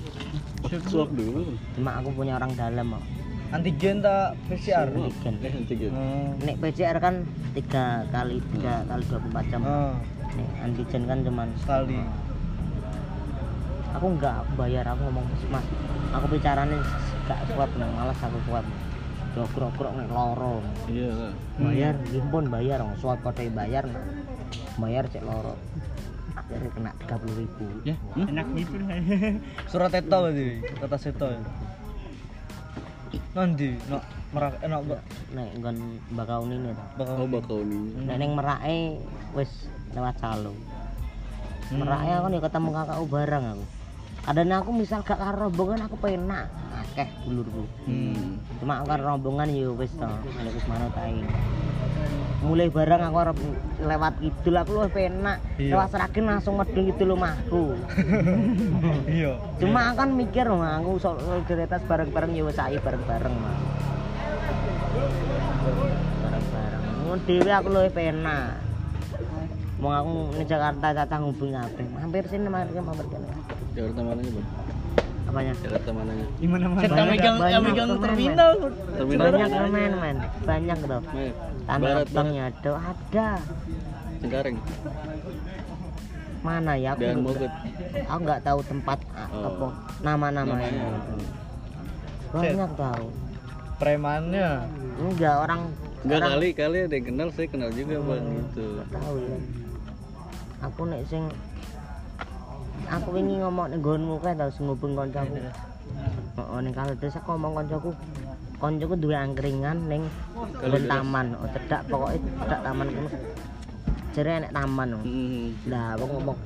Suap 0.81 1.09
dulu. 1.11 1.53
cuma 1.73 1.91
aku 1.95 2.09
punya 2.11 2.35
orang 2.35 2.51
dalam 2.53 2.89
kok 2.91 3.03
antigen 3.47 4.01
ta 4.01 4.33
PCR. 4.49 4.89
antigen 4.89 5.33
Eh, 5.39 5.53
antigen. 5.53 5.91
Oh. 5.91 6.33
nek 6.41 6.57
PCR 6.57 6.97
kan 6.97 7.21
tiga 7.53 8.03
kali 8.09 8.41
tiga 8.51 8.81
kali 8.83 9.03
24 9.05 9.45
jam 9.47 9.61
Oh, 9.63 9.93
nek 10.33 10.49
antigen 10.59 11.03
kan 11.05 11.17
cuman 11.21 11.47
sekali. 11.55 12.01
aku 13.91 14.05
enggak 14.11 14.35
aku 14.37 14.51
bayar 14.57 14.83
aku 14.85 15.01
ngomong 15.03 15.23
mas 15.47 15.63
aku 16.11 16.25
bicaranya 16.27 16.75
gak 17.23 17.39
swab 17.47 17.69
nang 17.75 17.91
malas 17.91 18.19
aku 18.19 18.37
swab 18.43 18.65
grok-grok 19.35 19.93
nek 19.93 20.07
loro 20.09 20.63
Iya 20.87 21.35
bayar 21.59 21.93
hmm. 21.99 22.31
pun 22.31 22.43
bayar 22.47 22.77
orang 22.81 22.95
swab 22.97 23.19
kode 23.19 23.51
bayar 23.51 23.83
nah. 23.83 23.99
bayar 24.79 25.05
cek 25.05 25.21
loro 25.21 25.59
akhirnya 26.35 26.69
kena 26.71 26.91
tiga 26.99 27.15
puluh 27.15 27.35
ribu 27.43 27.65
Ya, 27.83 27.95
enak 28.15 28.47
gitu. 28.55 28.75
Surat 29.71 29.91
eto 29.91 30.17
berarti, 30.19 30.47
kata 30.77 30.97
seto 30.99 31.27
ya. 31.31 31.39
Nanti, 33.31 33.79
nak 33.87 34.03
merak 34.31 34.59
enak 34.59 34.79
mbak. 34.83 35.01
nek 35.31 35.49
nggon 35.59 35.77
bakau 36.11 36.43
ini 36.43 36.55
tuh 36.59 36.75
Bakal 36.95 37.13
Oh 37.15 37.27
bakau 37.27 37.59
nih. 37.63 37.83
nek 38.03 38.15
ning 38.19 38.31
merake 38.35 38.99
wis 39.31 39.51
lewat 39.91 40.15
calo 40.19 40.51
Hmm. 41.65 41.81
merake 41.81 42.11
aku 42.13 42.27
nih 42.29 42.41
ketemu 42.45 42.69
kakakku 42.69 43.05
bareng 43.09 43.45
aku 43.49 43.65
kadang 44.21 44.53
aku 44.53 44.69
misal 44.69 44.99
gak 45.01 45.17
karo 45.17 45.49
rombongan 45.49 45.81
aku 45.89 45.97
penak 45.97 46.45
akeh 46.93 47.07
dulurku 47.25 47.63
Hmm. 47.89 48.37
cuma 48.61 48.81
aku 48.81 48.85
karo 48.93 49.01
rombongan 49.09 49.49
ya 49.51 49.69
wis 49.73 49.91
to 49.97 50.05
nek 50.05 50.51
wis 50.53 50.65
manut 50.69 50.93
ae 51.01 51.25
mulai 52.45 52.69
bareng 52.69 53.01
aku 53.01 53.17
arep 53.19 53.37
lewat 53.81 54.13
kidul 54.21 54.55
aku 54.55 54.69
luwih 54.77 54.91
penak 54.93 55.37
Iya. 55.57 55.73
lewat 55.73 55.87
Seragen 55.89 56.25
langsung 56.29 56.53
medun 56.55 56.85
kidul 56.87 57.17
omahku 57.17 57.63
Iya. 59.17 59.33
cuma 59.57 59.79
aku 59.89 59.97
kan 59.97 60.09
mikir 60.13 60.45
mah 60.47 60.77
aku 60.79 60.91
solidaritas 61.01 61.81
bareng-bareng 61.89 62.31
ya 62.31 62.43
wis 62.45 62.59
ae 62.61 62.77
bareng-bareng 62.77 63.33
mah 63.33 63.55
bareng-bareng 66.21 66.81
ngono 67.01 67.19
dhewe 67.25 67.51
aku 67.51 67.67
luwih 67.69 67.91
penak 67.91 68.61
Mau 69.75 69.91
aku 69.91 70.39
ning 70.39 70.47
Jakarta 70.47 70.95
cacah 70.95 71.19
ngubung 71.19 71.51
kabeh. 71.51 71.83
Mampir 71.99 72.23
sini 72.31 72.47
mampir 72.47 72.79
mampir 72.79 73.11
kene. 73.11 73.27
Jakarta 73.75 73.99
mananya 74.07 74.31
bang? 74.31 74.47
Apanya? 75.35 75.51
Jakarta 75.59 75.91
mananya? 75.91 76.25
Di 76.39 76.47
mana-mana. 76.47 76.79
Banyak, 76.79 77.07
megang 77.11 77.35
banyak 77.35 77.61
megang 77.61 77.89
terminal. 77.99 78.51
Terminal. 78.95 79.25
Banyak 79.27 79.49
permen, 79.51 79.91
men. 79.99 80.17
Banyak 80.47 80.77
tuh. 80.79 81.01
Tanah 81.67 81.91
Abangnya 81.99 82.43
ada, 82.47 82.71
ada. 82.79 83.29
Cengkareng. 84.15 84.57
Mana 86.39 86.73
ya? 86.79 86.95
Aku 86.95 87.03
Dan 87.03 87.19
nggak- 87.19 87.35
Mogot. 87.35 87.51
aku 88.07 88.19
nggak 88.23 88.41
tahu 88.47 88.59
tempat 88.63 88.99
Oh. 89.27 89.43
apa 89.43 89.67
nama-namanya. 89.99 90.71
Namanya. 90.71 91.27
Banyak 92.31 92.71
tahu. 92.79 93.05
Premannya. 93.75 94.49
Enggak 94.95 95.35
orang 95.37 95.61
Enggak 95.99 96.19
kali 96.23 96.47
kali 96.53 96.77
ada 96.79 96.95
yang 96.95 97.05
kenal 97.05 97.27
saya 97.35 97.47
kenal 97.51 97.69
juga 97.75 97.99
bang 97.99 98.23
gitu. 98.39 98.65
tahu 98.87 99.15
ya. 99.19 99.37
Aku 100.63 100.81
nek 100.87 101.01
sing 101.03 101.27
aku 102.85 103.07
wingi 103.15 103.35
ngomong 103.41 103.71
ning 103.71 103.79
nggonmu 103.81 104.21
kae 104.21 104.35
tau 104.37 104.49
sing 104.51 104.67
ngubung 104.69 104.93
kancaku. 104.93 105.35
Heeh 106.35 106.59
ning 106.61 106.73
kali 106.75 106.93
desa 106.99 107.19
aku 107.21 107.35
ngomong 107.35 107.53
kancaku. 107.63 107.89
Kancaku 108.61 108.93
duwe 108.99 109.15
angkringan 109.17 109.77
ning 109.87 110.03
nggon 110.63 110.85
taman. 110.87 111.25
Oh, 111.39 111.49
cedak 111.51 111.81
pokoke 111.89 112.17
cedak 112.21 112.61
taman 112.61 112.87
kono. 112.91 113.09
Jere 114.15 114.31
enek 114.43 114.51
taman. 114.55 114.87
oh. 114.95 115.01
Hmm. 115.03 115.45
Lah 115.67 115.99
aku 115.99 116.05
ngomong, 116.07 116.37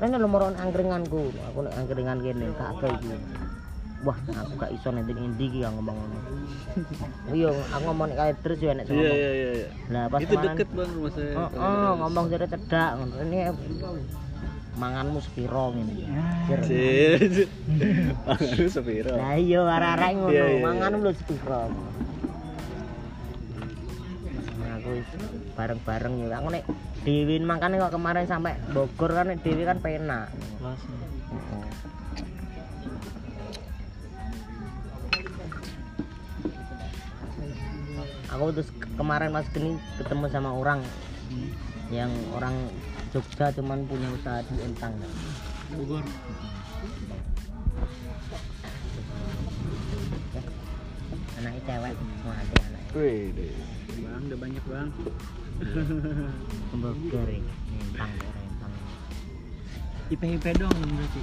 "Rene 0.00 0.16
nomor 0.16 0.40
angkringanku." 0.54 1.22
Aku 1.52 1.58
nek 1.66 1.74
angkringan 1.76 2.18
kene 2.24 2.46
tak 2.56 2.72
ada 2.78 2.88
iki. 2.96 3.12
wah 4.06 4.14
aku 4.14 4.52
gak 4.62 4.70
iso 4.70 4.94
nanti 4.94 5.10
ngendi 5.10 5.44
iki 5.50 5.58
yang 5.66 5.74
ngomong 5.74 5.98
ngono 5.98 6.18
iya 7.34 7.50
aku 7.50 7.82
ngomong 7.90 8.14
kali 8.14 8.32
terus 8.46 8.58
yo 8.62 8.70
enek 8.70 8.86
sing 8.86 8.94
Iya 8.94 9.10
ngomong. 9.10 9.18
iya 9.18 9.30
iya. 9.34 9.50
iya. 9.58 9.66
lah 9.90 10.04
pas 10.06 10.20
Itu 10.22 10.34
deket 10.38 10.68
bang 10.70 10.90
rumah 10.94 11.10
saya. 11.10 11.32
Oh, 11.34 11.48
oh, 11.58 11.92
ngomong 12.06 12.24
jadi 12.30 12.46
cedak 12.46 12.90
ngono. 12.94 13.14
Ini 13.26 13.38
manganmu 14.78 15.18
sepiro 15.18 15.74
ngene. 15.74 15.94
Jir. 16.46 16.60
Cid. 16.62 17.50
Pangan 18.22 18.68
sepiro. 18.74 19.12
Lah 19.12 19.34
iya 19.36 19.60
arek-arek 19.60 20.10
ngono, 20.16 20.30
Iya, 20.30 20.44
iya, 20.44 20.54
iya. 20.54 20.62
manganmu 20.62 21.00
lho 21.00 21.12
sepiro. 21.12 21.62
Nah, 24.56 24.72
Aku 24.76 24.90
bareng-bareng 25.52 26.14
yo. 26.16 26.26
Aku 26.32 26.48
nek 26.48 26.64
Dewi 27.00 27.36
makane 27.40 27.76
kok 27.76 27.90
kemarin 27.90 28.24
sampai 28.24 28.54
Bogor 28.68 29.10
kan 29.12 29.26
nek 29.26 29.42
Dewi 29.42 29.62
kan 29.62 29.78
penak. 29.78 30.30
Heeh. 30.30 31.66
Aku 38.28 38.52
terus 38.52 38.70
ke- 38.70 38.92
kemarin 38.94 39.32
mas 39.32 39.48
gini 39.48 39.74
ketemu 39.96 40.28
sama 40.28 40.52
orang 40.52 40.84
yang 41.88 42.12
orang 42.30 42.52
Jogja 43.08 43.48
cuman 43.56 43.88
punya 43.88 44.08
usaha 44.12 44.44
di 44.44 44.54
Entang. 44.60 44.92
Bogor. 45.72 46.04
Anaknya 51.40 51.60
cewek, 51.64 51.94
semua 51.96 52.34
ada 52.36 52.56
anak. 52.68 52.84
Wih 52.92 53.32
deh. 53.32 53.52
Bang, 54.04 54.22
udah 54.28 54.38
banyak 54.44 54.64
bang. 54.68 54.88
Bogor 56.76 57.28
ya, 57.32 57.40
Entang, 57.80 58.12
daerah 58.12 58.42
Entang. 58.44 58.72
IP 60.12 60.22
IP 60.36 60.46
dong 60.60 60.76
berarti. 60.76 61.22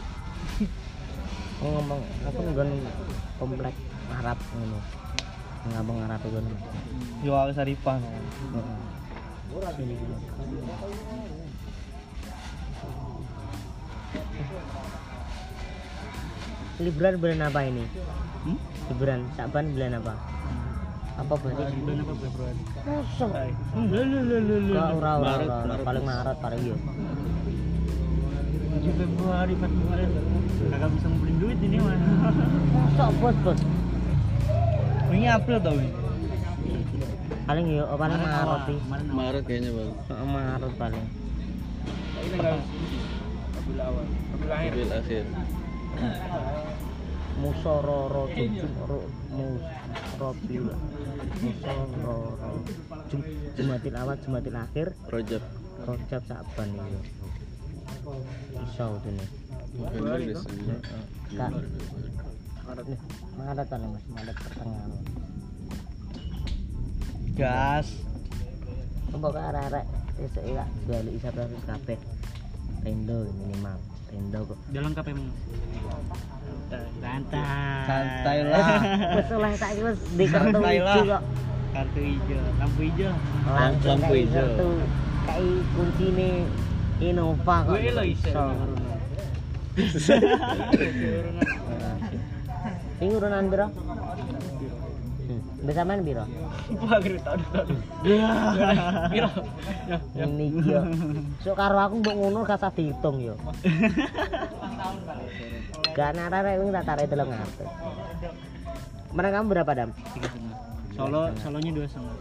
Aku 1.56 1.68
ngomong, 1.70 2.02
aku 2.26 2.40
nggon 2.50 2.70
komplek 3.38 3.76
Arab 4.10 4.38
ngono. 4.58 4.80
Ngomong 5.70 5.98
Arab 6.10 6.22
itu 6.26 6.34
ngono. 6.34 6.58
Yo 7.22 7.32
aku 7.38 7.52
saripah. 7.54 8.02
Liburan 16.76 17.14
bulan 17.24 17.40
apa 17.48 17.60
ini? 17.64 17.88
Hmm? 18.44 18.58
Liburan 18.92 19.20
Saban 19.40 19.72
bulan 19.72 19.96
apa? 19.96 20.14
Apa 21.16 21.34
berarti? 21.40 21.72
Bulan 21.80 21.98
apa 22.04 22.14
Februari? 22.20 22.62
Lu. 23.80 24.76
Enggak 24.76 24.90
ora 25.00 25.12
ora 25.24 25.76
paling 25.88 26.04
Maret 26.04 26.38
paling 26.44 26.62
iya. 26.68 26.76
Di 28.76 28.92
Februari 28.92 29.54
Februari. 29.56 30.04
Kagak 30.66 30.90
bisa 31.00 31.08
ngumpulin 31.08 31.36
duit 31.40 31.60
ini 31.64 31.78
mah. 31.80 31.96
Mosok 32.76 33.10
bos 33.24 33.36
bos. 33.48 33.60
Ini 35.16 35.28
April 35.32 35.58
tau 35.64 35.80
ini. 35.80 35.90
Paling 37.48 37.66
oh, 37.88 37.96
paling 37.96 38.20
Maret 38.20 38.62
sih. 38.68 38.78
Maret 39.16 39.44
kayaknya 39.48 39.72
bang. 39.72 39.90
Maret 40.28 40.74
paling. 40.76 41.04
April 43.66 44.90
akhir. 44.94 45.26
Musororo 47.42 48.30
jum 48.32 48.74
ro 48.86 49.00
mus 49.34 49.66
robil 50.22 50.66
musororo 51.42 52.62
jum 53.10 53.22
jumatil 53.58 53.96
awal 53.98 54.18
jumatil 54.22 54.56
akhir. 54.56 54.88
Rojab. 55.10 55.44
rojab 55.86 56.22
saban 56.30 56.70
iya 56.78 57.02
iso 58.70 58.86
nih. 59.02 59.30
November 59.76 60.20
Desember. 60.22 60.78
kak. 61.34 61.52
Nih 62.86 63.00
Maret 63.34 63.68
kan 63.68 63.82
mas. 63.90 64.06
Maret 64.14 64.38
pertengahan. 64.46 64.92
Gas. 67.34 67.88
Coba 69.10 69.28
ke 69.34 69.42
arek-arek 69.42 69.86
esuk 70.16 70.44
ya 70.48 70.64
jual 70.88 71.08
isa 71.12 71.28
berarti 71.28 71.60
kabeh 71.68 72.00
tendo 72.86 73.18
minimal 73.42 73.78
tendo 74.06 74.40
kok 74.46 74.58
Udah 74.70 74.82
lengkap 74.86 75.06
emang. 75.10 75.28
Santai. 77.02 77.42
Santai 77.90 78.38
lah. 78.46 78.68
wes 79.18 79.30
oleh 79.34 79.52
tak 79.58 79.72
wis 79.82 80.00
di 80.14 80.26
kartu 80.30 80.60
lah. 80.62 80.74
hijau 80.74 81.04
kok 81.10 81.24
Kartu 81.76 82.00
hijau, 82.00 82.42
lampu 82.62 82.82
hijau. 82.88 83.14
Lampu 83.50 83.90
kayak 83.90 84.16
hijau. 84.22 84.46
kartu 84.46 84.70
kayak 85.26 85.58
kunci 85.74 86.08
nih 86.14 86.34
Innova 87.02 87.58
kok 87.66 87.76
Gue 87.76 87.92
lo 87.92 88.04
iso. 88.06 88.46
Ini 92.96 93.12
urunan 93.12 93.44
biro? 93.52 93.68
Bisa 95.66 95.82
main 95.82 96.06
biro? 96.06 96.30
Wah, 96.78 96.98
gede 97.02 97.20
tau 97.26 97.34
tau. 97.50 97.66
Ya, 98.06 98.30
ya. 99.10 99.28
Ini 100.14 100.46
yo. 100.62 100.82
So 101.42 101.58
karo 101.58 101.82
aku 101.82 102.06
mbok 102.06 102.16
ngono 102.16 102.46
gak 102.46 102.62
usah 102.62 102.70
dihitung 102.70 103.18
yo. 103.18 103.34
Gak 105.98 106.14
nara 106.14 106.46
wing 106.62 106.70
tak 106.70 106.86
tarik 106.86 107.10
dalam 107.10 107.34
ngatur. 107.34 107.66
Mana 109.16 109.34
kamu 109.34 109.46
berapa 109.58 109.72
dam? 109.74 109.90
Tiga 110.14 110.28
setengah. 110.30 110.60
Solo, 110.94 111.22
solonya 111.42 111.72
dua 111.74 111.88
setengah. 111.90 112.16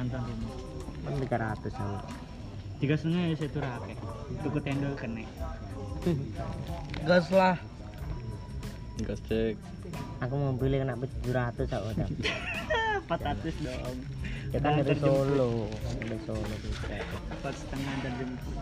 Kantor 0.00 0.20
rumah. 0.24 0.52
Kan 1.04 1.12
tiga 1.20 1.36
ratus 1.42 1.72
aku. 1.76 1.96
Tiga 2.78 2.94
setengah 2.96 3.22
ya 3.28 3.34
saya 3.36 3.50
tuh 3.52 3.60
rake. 3.60 3.94
Tuku 4.40 4.58
tenda 4.64 4.88
kene. 4.96 5.24
Gas 7.04 7.28
lah. 7.34 7.58
Gas 9.04 9.20
cek. 9.28 9.58
Aku 10.18 10.34
mau 10.34 10.52
beli 10.54 10.82
kena 10.82 10.94
tujuh 10.98 11.32
ratus 11.32 11.68
aku 11.70 11.88
dam. 11.94 12.10
Empat 13.06 13.20
ratus 13.24 13.54
dong. 13.62 13.96
Ya 14.48 14.58
kan 14.64 14.80
dari 14.80 14.96
Solo, 14.96 15.68
dari 16.00 16.18
Solo. 16.24 16.56
Empat 17.32 17.54
setengah 17.54 17.94
dan 18.04 18.12
jemput. 18.18 18.56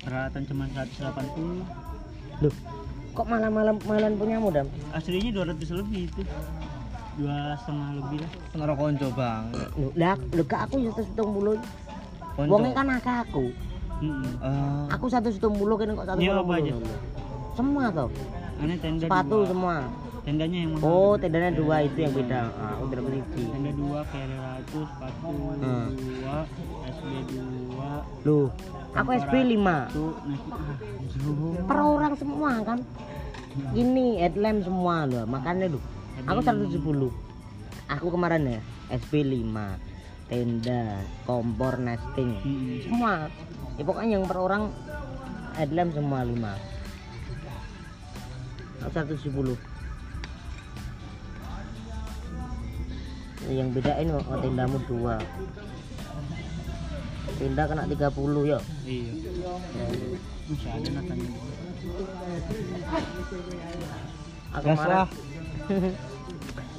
Peralatan 0.00 0.42
cuma 0.48 0.64
180 0.72 2.40
Loh, 2.40 2.54
kok 3.12 3.26
malam-malam 3.28 3.76
malam 3.84 4.16
punya 4.16 4.40
dam? 4.48 4.66
Aslinya 4.96 5.44
200 5.44 5.60
lebih 5.76 6.08
itu 6.08 6.22
Dua 7.20 7.52
setengah 7.60 7.88
lebih 8.00 8.18
lah 8.24 8.32
Pengaruh 8.48 8.76
konco 8.80 9.08
bang. 9.12 9.44
Lah, 9.92 10.16
kak 10.48 10.60
aku 10.70 10.76
satu 10.88 11.02
setengah. 11.04 11.58
Konco. 12.32 12.48
Wongnya 12.48 12.72
kan 12.72 12.86
akak 12.96 13.16
aku. 13.28 13.44
Mm-mm. 14.00 14.32
Eh, 14.40 14.84
Aku 14.96 15.06
satu 15.12 15.28
setengah 15.28 15.58
puluh 15.60 15.76
kan 15.76 15.92
kok 15.92 16.06
satu 16.08 16.16
setengah. 16.16 16.96
Semua 17.60 17.92
tuh, 17.92 18.08
Aneh 18.56 18.76
tenda 18.80 19.04
sepatu 19.04 19.36
dua. 19.36 19.48
semua. 19.52 19.76
Tendanya 20.20 20.58
yang 20.58 20.72
mahal 20.72 20.84
Oh, 20.88 21.12
tendanya 21.16 21.50
dua 21.52 21.76
itu 21.82 21.98
yang 21.98 22.12
beda. 22.14 22.40
Ah, 22.50 22.76
tidak 22.80 23.04
beli 23.04 23.20
Tenda 23.20 23.70
dua, 23.74 24.00
carrier 24.08 24.40
satu, 24.40 24.78
sepatu 24.80 25.28
Hmm. 25.60 25.88
dua, 25.92 26.36
SB 26.86 27.04
dua, 27.28 27.90
Loh, 28.22 28.46
aku 28.92 29.08
SB 29.14 29.34
5 29.46 29.76
satu, 29.86 30.04
nasi 30.24 30.48
jauh. 31.14 31.52
per 31.60 31.78
orang 31.78 32.12
semua 32.16 32.50
kan. 32.62 32.78
Ini 33.72 34.04
headlamp 34.18 34.58
semua 34.62 35.04
loh, 35.04 35.24
makanya 35.26 35.68
loh. 35.68 35.82
Aku 36.22 36.40
170. 36.40 37.12
Aku 37.90 38.08
kemarin 38.08 38.42
ya 38.46 38.60
SB 38.90 39.20
5 39.20 39.76
tenda, 40.28 40.96
kompor, 41.26 41.76
nesting, 41.76 42.40
Mm-mm. 42.40 42.80
semua. 42.80 43.28
Ya 43.76 43.84
pokoknya 43.84 44.16
yang 44.16 44.24
per 44.24 44.38
orang 44.38 44.72
headlamp 45.52 45.92
semua 45.92 46.24
5. 46.24 46.56
Aku 48.80 49.12
170. 49.12 49.56
Yang 53.50 53.68
bedain 53.76 54.08
kok 54.08 54.24
oh, 54.24 54.38
tendamu 54.40 54.78
dua. 54.88 55.16
Tenda 57.36 57.64
kena 57.68 57.84
30 57.88 58.52
ya. 58.52 58.58
Iya 58.84 59.12
Aku 64.50 64.66
marah. 64.76 65.08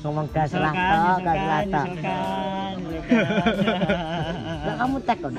Ngomong 0.01 0.25
gas 0.33 0.51
lah, 0.57 0.73
gas 0.73 1.21
lah, 1.21 1.21
misalkan, 1.21 2.77
Lah 4.65 4.75
kamu 4.81 4.97
tag 5.05 5.17
kok. 5.21 5.31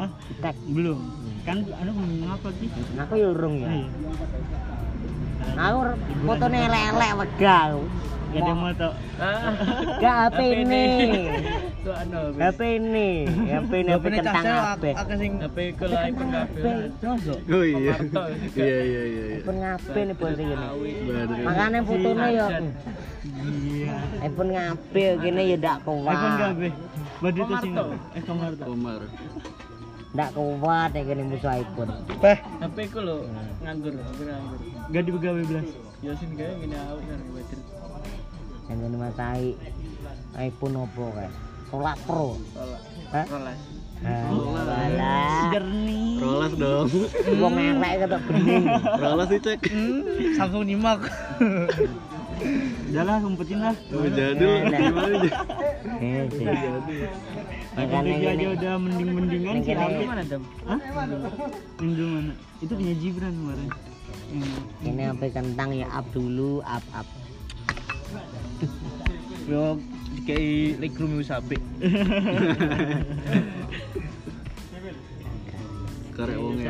Hah? 0.00 0.10
Tag. 0.40 0.56
Belum 0.72 0.98
Kan 1.44 1.64
anu 1.64 1.90
ngomong 1.92 2.28
apa 2.28 2.48
sih? 2.56 2.68
Aku 2.96 3.14
ya 3.16 3.28
urung 3.32 3.56
ya. 3.60 3.68
Iya. 5.38 5.70
Aku 5.70 5.78
fotonya 6.26 6.58
elek-elek. 6.66 7.28
Gak 8.28 8.44
ada 8.44 8.52
moto. 8.52 8.88
Gak 10.04 10.14
HP 10.28 10.38
ini. 10.60 10.84
HP 12.36 12.60
ini. 12.76 13.08
HP 13.48 13.72
ini 13.72 13.90
HP 13.96 14.04
kentang 14.20 14.44
HP. 14.44 14.84
HP 14.92 15.56
ke 15.72 15.86
lain 15.88 16.12
pun 16.12 16.28
HP. 16.28 16.64
Oh 17.48 17.64
iya. 17.64 17.96
Iya 18.52 18.78
iya 18.84 19.02
iya. 19.08 19.22
iya. 19.32 19.36
iPhone 19.40 19.58
ngapain 19.64 20.04
nih 20.12 20.16
bos 20.20 20.36
ini. 20.36 20.54
Baru. 21.08 21.34
Makanya 21.40 21.80
fotonya 21.88 22.26
ya. 22.28 22.46
Iya. 23.48 23.92
iPhone 24.28 24.50
ngapain 24.52 25.12
gini 25.24 25.42
ya 25.48 25.56
dak 25.56 25.76
kuat. 25.88 26.16
iPhone. 27.24 27.96
Eh 28.12 28.22
kamar 28.28 28.50
tuh. 28.60 28.66
Komar. 28.68 29.00
ndak 30.08 30.32
kuat 30.32 30.90
ya 30.96 31.04
gini 31.04 31.20
musuh 31.20 31.52
iPhone 31.52 31.92
Peh, 32.16 32.40
HP 32.64 32.76
ku 32.88 33.04
lo 33.04 33.28
nganggur, 33.60 33.92
nganggur 33.92 34.24
nganggur. 34.24 34.60
Gak 34.88 35.02
dibegawe 35.04 35.42
belas. 35.42 35.66
Yosin 35.98 36.30
kayak 36.32 36.54
gini 36.58 36.76
awak 36.76 37.02
kan 37.02 37.20
bater. 37.32 37.58
yang 38.68 38.78
gini 38.78 38.96
masai 38.96 39.46
iPhone 40.38 40.76
opo 40.78 41.04
kayak 41.10 41.32
Rolas 41.68 41.98
Pro. 42.02 42.36
Hah? 43.08 43.24
Rolas. 43.26 43.58
Ah, 43.98 44.30
Walah 44.30 44.78
Jernih. 45.50 46.16
Rolas 46.18 46.52
dong. 46.54 46.86
Wong 47.42 47.54
elek 47.56 47.92
kata 48.00 48.16
bening 48.22 48.64
Rolas 48.94 49.28
dicek. 49.28 49.58
Samsung 50.34 50.64
nyimak. 50.64 51.00
Udah 52.88 53.02
lah, 53.04 53.18
umpetin 53.20 53.58
lah. 53.58 53.74
Oh, 53.90 54.06
jadul. 54.06 54.62
Nah, 54.62 54.70
nah. 54.70 54.80
Gimana 54.80 55.10
aja? 55.18 55.30
Eh, 55.98 56.22
sih. 56.30 56.46
Makanya 56.46 57.98
Teknologi 57.98 58.26
aja 58.30 58.46
udah 58.48 58.72
mending-mendingan 58.78 59.54
sih. 59.60 59.74
tapi- 59.74 60.06
Mana 60.06 60.22
dam? 60.22 60.42
Hah? 60.64 60.78
Dulu 61.76 62.04
mana? 62.06 62.32
Itu 62.62 62.72
punya 62.72 62.94
Gibran 62.94 63.32
kemarin. 63.34 63.68
Yang 64.28 64.84
ini 64.84 65.02
sampai 65.04 65.28
kentang 65.32 65.70
ya 65.72 65.88
up 65.88 66.04
dulu 66.12 66.60
up 66.60 66.84
up 66.92 67.08
yo 69.50 69.80
kayak 70.24 70.76
legroom 70.76 71.16
wis 71.16 71.30
apik. 71.30 71.60
Karek 76.12 76.36
wonge. 76.36 76.68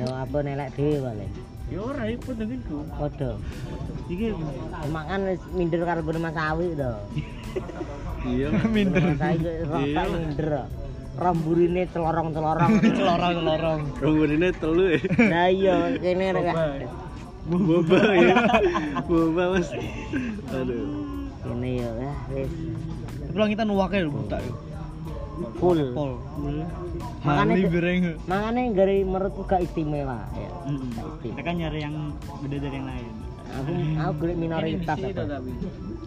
lo 0.00 0.06
apa 0.16 0.38
nelek 0.40 0.72
dhewe 0.72 0.98
paling 1.02 1.32
Ya 1.70 1.78
ora 1.82 2.02
iPhone 2.08 2.34
dengan 2.34 2.60
ku. 2.66 2.82
podo 2.88 3.38
Iki 4.08 4.32
cuma 4.34 5.02
kan 5.04 5.20
wis 5.28 5.42
minder 5.52 5.84
karo 5.84 6.00
Mas 6.16 6.34
Awi 6.34 6.72
to 6.74 6.92
Iya. 8.26 8.48
minder 8.66 9.02
Mas 9.04 9.20
Awi 9.20 9.44
rasa 9.66 9.78
Iya. 9.82 10.02
minder 10.08 10.50
ramburine 11.16 11.82
celorong-celorong 11.88 12.72
celorong-celorong. 12.80 13.80
Rambutnya 14.02 14.50
telu 14.54 14.84
ya. 14.88 15.00
nah 15.26 15.46
iya 15.46 15.76
kene 15.96 16.26
rek 16.32 16.46
Boba 17.42 17.98
ya. 18.14 18.36
Boba 19.04 19.58
mas. 19.58 19.68
Aduh. 20.50 21.26
kene 21.40 21.70
ya 21.80 21.88
ah, 21.98 22.14
wis 22.30 22.52
Tapi 23.26 23.48
kita 23.48 23.64
nuwake 23.64 23.96
lho 23.98 24.12
buta 24.12 24.38
yo. 24.38 24.54
full 25.56 25.80
Mali 27.22 27.64
tuh- 27.64 27.72
bereng. 27.72 28.00
makanya 28.26 28.62
dari 28.76 29.00
menurutku 29.02 29.42
gak 29.44 29.64
istimewa 29.64 30.20
ya 30.30 30.50
gak 30.92 31.06
istimewa 31.08 31.16
Kita 31.24 31.40
kan 31.40 31.54
nyari 31.56 31.80
yang 31.80 31.96
beda 32.38 32.56
dari 32.60 32.76
yang 32.76 32.86
lain. 32.86 33.14
aku 33.50 33.70
aku 33.98 34.12
golek 34.20 34.36
minoritas. 34.36 34.96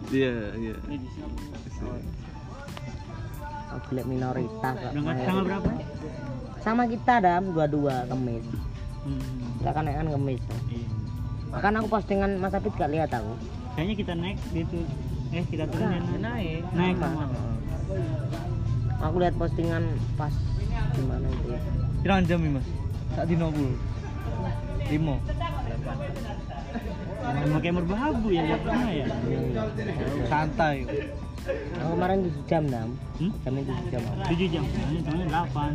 Iya 0.08 0.34
iya. 0.54 0.74
Golek 3.82 4.06
minoritas 4.06 4.74
kok. 4.74 4.90
Berangkat 4.90 5.16
tanggal 5.24 5.44
berapa? 5.44 5.70
sama 6.60 6.88
kita 6.88 7.20
dam 7.20 7.52
dua-dua 7.52 8.08
kemis 8.08 8.40
Hmm. 9.04 9.20
kita 9.60 9.68
kan 9.68 9.84
naik 9.84 9.96
kan 10.00 10.08
kemis 10.08 10.40
Iya. 10.64 11.60
kan 11.60 11.72
aku 11.76 11.86
postingan 11.92 12.40
Mas 12.40 12.56
Apit 12.56 12.72
gak 12.72 12.88
lihat 12.88 13.12
aku 13.12 13.36
Kayaknya 13.76 13.94
kita 14.00 14.12
naik 14.14 14.38
gitu. 14.48 14.78
Eh 15.28 15.44
kita 15.44 15.66
turun 15.66 15.92
ya. 15.92 16.00
Naik. 16.16 16.62
Naik 16.72 16.96
Apa? 16.96 17.04
sama. 17.04 17.26
aku 19.02 19.16
lihat 19.20 19.34
postingan 19.36 19.84
pas 20.16 20.32
gimana 20.94 21.26
itu 21.28 21.46
ya 21.52 21.60
Pirang 22.00 22.22
jam 22.24 22.38
nih 22.40 22.52
mas? 22.54 22.66
Saat 23.12 23.26
di 23.28 23.36
nopul. 23.36 23.70
Limo. 24.88 25.16
Mau 27.44 27.58
kayak 27.58 27.74
merbahabu 27.74 28.28
ya 28.28 28.42
jam 28.46 28.60
pernah 28.60 28.88
ya. 28.88 29.06
Santai. 30.28 30.76
Aku 31.44 31.90
kemarin 31.90 32.18
tujuh 32.22 32.42
jam 32.44 32.64
dam 32.66 32.88
Hmm? 33.14 33.30
jam 33.38 33.52
itu 33.54 33.70
tujuh 33.70 33.90
jam 33.90 34.02
Tujuh 34.24 34.46
jam. 34.48 34.64
Ini 34.64 34.98
jamnya 35.02 35.26
delapan. 35.28 35.70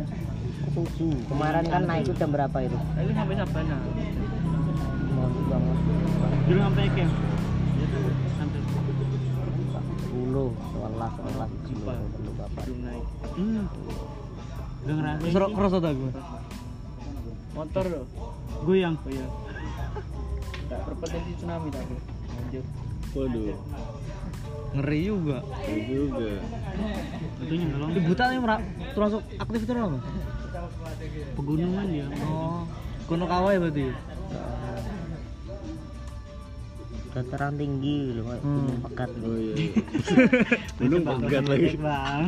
tujuh 0.70 1.12
kemarin 1.26 1.64
kan 1.66 1.82
naik 1.82 2.02
itu 2.04 2.12
jam 2.14 2.30
berapa 2.30 2.56
itu 2.60 2.76
Tapi 2.76 3.10
sampai 3.10 3.34
Sabana. 3.34 3.76
mau 5.10 5.26
banget 5.46 5.76
Dulu 6.44 6.60
sampai 6.60 6.90
camp. 6.90 7.12
Sepuluh 10.00 10.50
sebelas 10.52 11.12
sebelas 11.16 11.50
sepuluh 12.04 12.32
bapak 12.36 12.62
Belum 12.66 12.78
naik. 12.82 13.04
Hmm. 13.34 13.64
Serok 15.26 15.50
gue? 15.92 16.10
Motor. 17.52 17.84
Oh 19.02 19.10
iya. 19.10 19.26
Tak 20.70 20.86
berpotensi 20.86 21.34
tsunami 21.34 21.66
tapi. 21.68 21.94
Lanjut. 22.30 22.64
Waduh. 23.10 23.58
Ngeri 24.70 24.98
juga. 25.02 25.38
Iya 25.64 25.82
juga. 25.98 26.30
Itu 27.40 27.52
yang 27.52 27.70
tolong. 27.72 27.90
Di 27.90 28.00
buta 28.00 28.24
nih 28.26 28.38
merak 28.38 28.60
termasuk 28.92 29.20
aktif 29.36 29.60
itu 29.60 29.72
apa? 29.72 29.98
Pegunungan 31.34 31.86
dia. 31.86 32.06
Oh. 32.22 32.62
Gunung 33.04 33.26
Kawai 33.26 33.58
berarti. 33.58 33.86
dataran 37.10 37.58
tinggi 37.58 38.14
loh 38.14 38.22
kayak 38.22 38.42
gunung 38.46 38.78
pekat 38.86 39.10
Oh 39.18 39.34
iya. 39.34 39.54
iya. 39.58 39.72
Gunung 40.78 41.02
pegat 41.02 41.44
lagi. 41.50 41.74
Bang. 41.74 42.22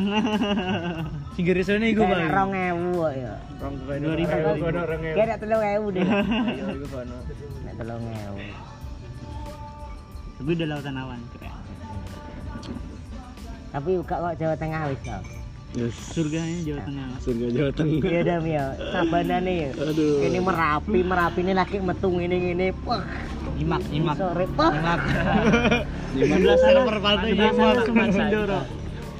Singgir 1.31 1.55
sana 1.63 1.87
iku, 1.87 2.03
kayak 2.03 2.27
Bang. 2.27 2.35
rong 2.35 2.51
ewu 2.51 2.87
kok 2.99 3.13
ya 3.15 3.33
Rong 3.63 3.75
Dua 3.79 3.95
ribu. 4.11 4.35
kayak 4.91 5.23
ada 5.23 5.35
telung 5.39 5.63
ewu 5.63 5.87
deh 5.87 6.03
telung 7.73 8.03
ewu 8.03 8.37
Tapi 10.35 10.49
udah 10.51 10.67
lautan 10.67 10.95
awan 10.99 11.19
keren. 11.31 11.62
Tapi 13.73 13.97
buka 13.97 14.15
kok 14.15 14.33
Jawa 14.37 14.55
Tengah 14.55 14.81
wis 14.87 15.01
tau 15.01 15.23
Yes. 15.73 15.89
Surganya 16.13 16.61
Jawa 16.61 16.81
Tengah. 16.85 17.07
Surga 17.17 17.45
Jawa 17.49 17.71
Tengah. 17.73 18.05
iya 18.05 18.21
dam 18.21 18.43
ya 18.45 18.63
sabanane 18.93 19.53
ya 19.57 19.69
Aduh. 19.73 20.21
ini 20.21 20.37
merapi 20.37 20.99
merapi 21.01 21.39
ini 21.41 21.53
lagi 21.57 21.81
metung 21.81 22.21
ini 22.21 22.53
ini 22.53 22.69
wah 22.85 23.01
Nyimak, 23.53 23.81
nyimak. 23.89 24.15
sore 24.17 24.45
Nyimak. 24.45 25.01
Nyimak. 26.13 26.37
Sebelah 26.37 26.57
sana 26.57 26.81
sana 26.85 27.21
nyimak. 27.25 27.85
Sumi 27.85 28.09
Sindoro. 28.09 28.59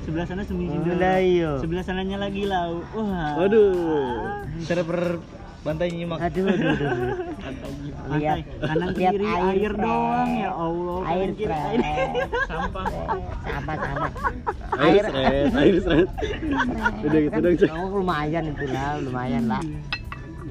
Sebelah 0.06 0.26
sana 0.26 0.42
Sumi 0.46 0.64
Sindoro. 0.70 0.94
Lah 0.98 1.18
iya. 1.18 1.52
Sebelah 1.58 1.84
sananya 1.84 2.18
lagi 2.22 2.42
laut. 2.46 2.86
Wah. 2.94 3.34
Waduh. 3.42 3.74
Server 4.62 5.02
pantai 5.64 5.88
nyimak. 5.96 6.20
aduh 6.20 6.44
aduh 6.44 6.68
aduh, 6.76 6.88
aduh. 6.92 7.12
lihat 8.20 8.38
Pantai. 8.44 8.68
kanan 8.68 8.90
lihat 8.94 9.14
kiri 9.16 9.28
air, 9.32 9.72
doang 9.74 10.32
ya 10.36 10.52
Allah. 10.52 11.00
air 11.08 11.30
kiri 11.34 11.56
air. 11.56 11.80
Sampah. 12.52 12.86
sampah 13.48 13.76
sampah 13.80 14.12
Air 14.74 15.04
seret, 15.08 15.48
air 15.56 15.76
seret. 15.80 16.08
Udah 17.06 17.20
gitu 17.24 17.38
dong, 17.40 17.56
Cek. 17.56 17.70
Oh, 17.72 17.88
lumayan 18.04 18.44
itu 18.52 18.66
lah 18.68 19.00
lumayan 19.00 19.44
lah 19.48 19.64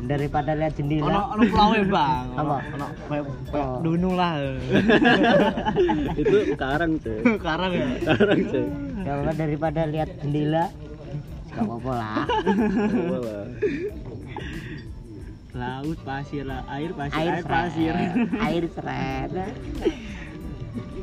daripada 0.03 0.51
lihat 0.59 0.75
Ono 0.75 0.79
jendela 0.83 1.19
ono 1.31 1.43
pulau 1.47 1.71
Bang. 1.87 2.27
Apa? 2.35 2.57
Ono 2.75 2.87
Oh. 3.53 3.79
dunung 3.85 4.17
lah. 4.17 4.35
Itu 6.23 6.57
karang, 6.57 6.99
Cek. 6.99 7.21
Sekarang 7.39 7.71
ya. 7.71 7.87
Karang, 8.03 8.41
Cek. 8.51 8.67
Gak 9.03 9.15
apa 9.19 9.33
daripada 9.35 9.81
lihat 9.87 10.09
jendela 10.23 10.65
Gak 11.53 11.69
apa-apa 11.69 11.93
lah 11.93 12.25
Apa 12.25 13.19
lah. 13.21 13.45
Laut 15.53 15.99
pasir 16.01 16.49
lah, 16.49 16.65
air 16.65 16.97
pasir, 16.97 17.21
Air 17.21 17.33
air, 17.37 17.45
pasir. 17.45 17.93
Air 18.49 18.65
seret 18.75 19.33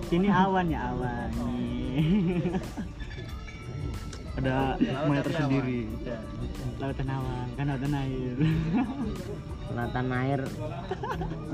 Sini 0.09 0.25
awan 0.25 0.73
ya 0.73 0.89
awan. 0.89 1.29
Nih. 1.37 2.49
Ada 4.41 4.79
semuanya 4.81 5.21
tersendiri. 5.21 5.81
Lautan 6.81 7.07
awan, 7.13 7.47
kan 7.59 7.65
lautan 7.69 7.93
air. 7.93 8.35
Lautan 9.69 10.09
air 10.09 10.41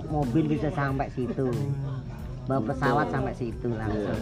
Mobil 0.08 0.48
bisa 0.48 0.72
sampai 0.72 1.12
situ 1.12 1.52
Bawa 2.46 2.62
pesawat 2.62 3.10
sampai 3.12 3.34
situ 3.36 3.74
langsung 3.74 4.22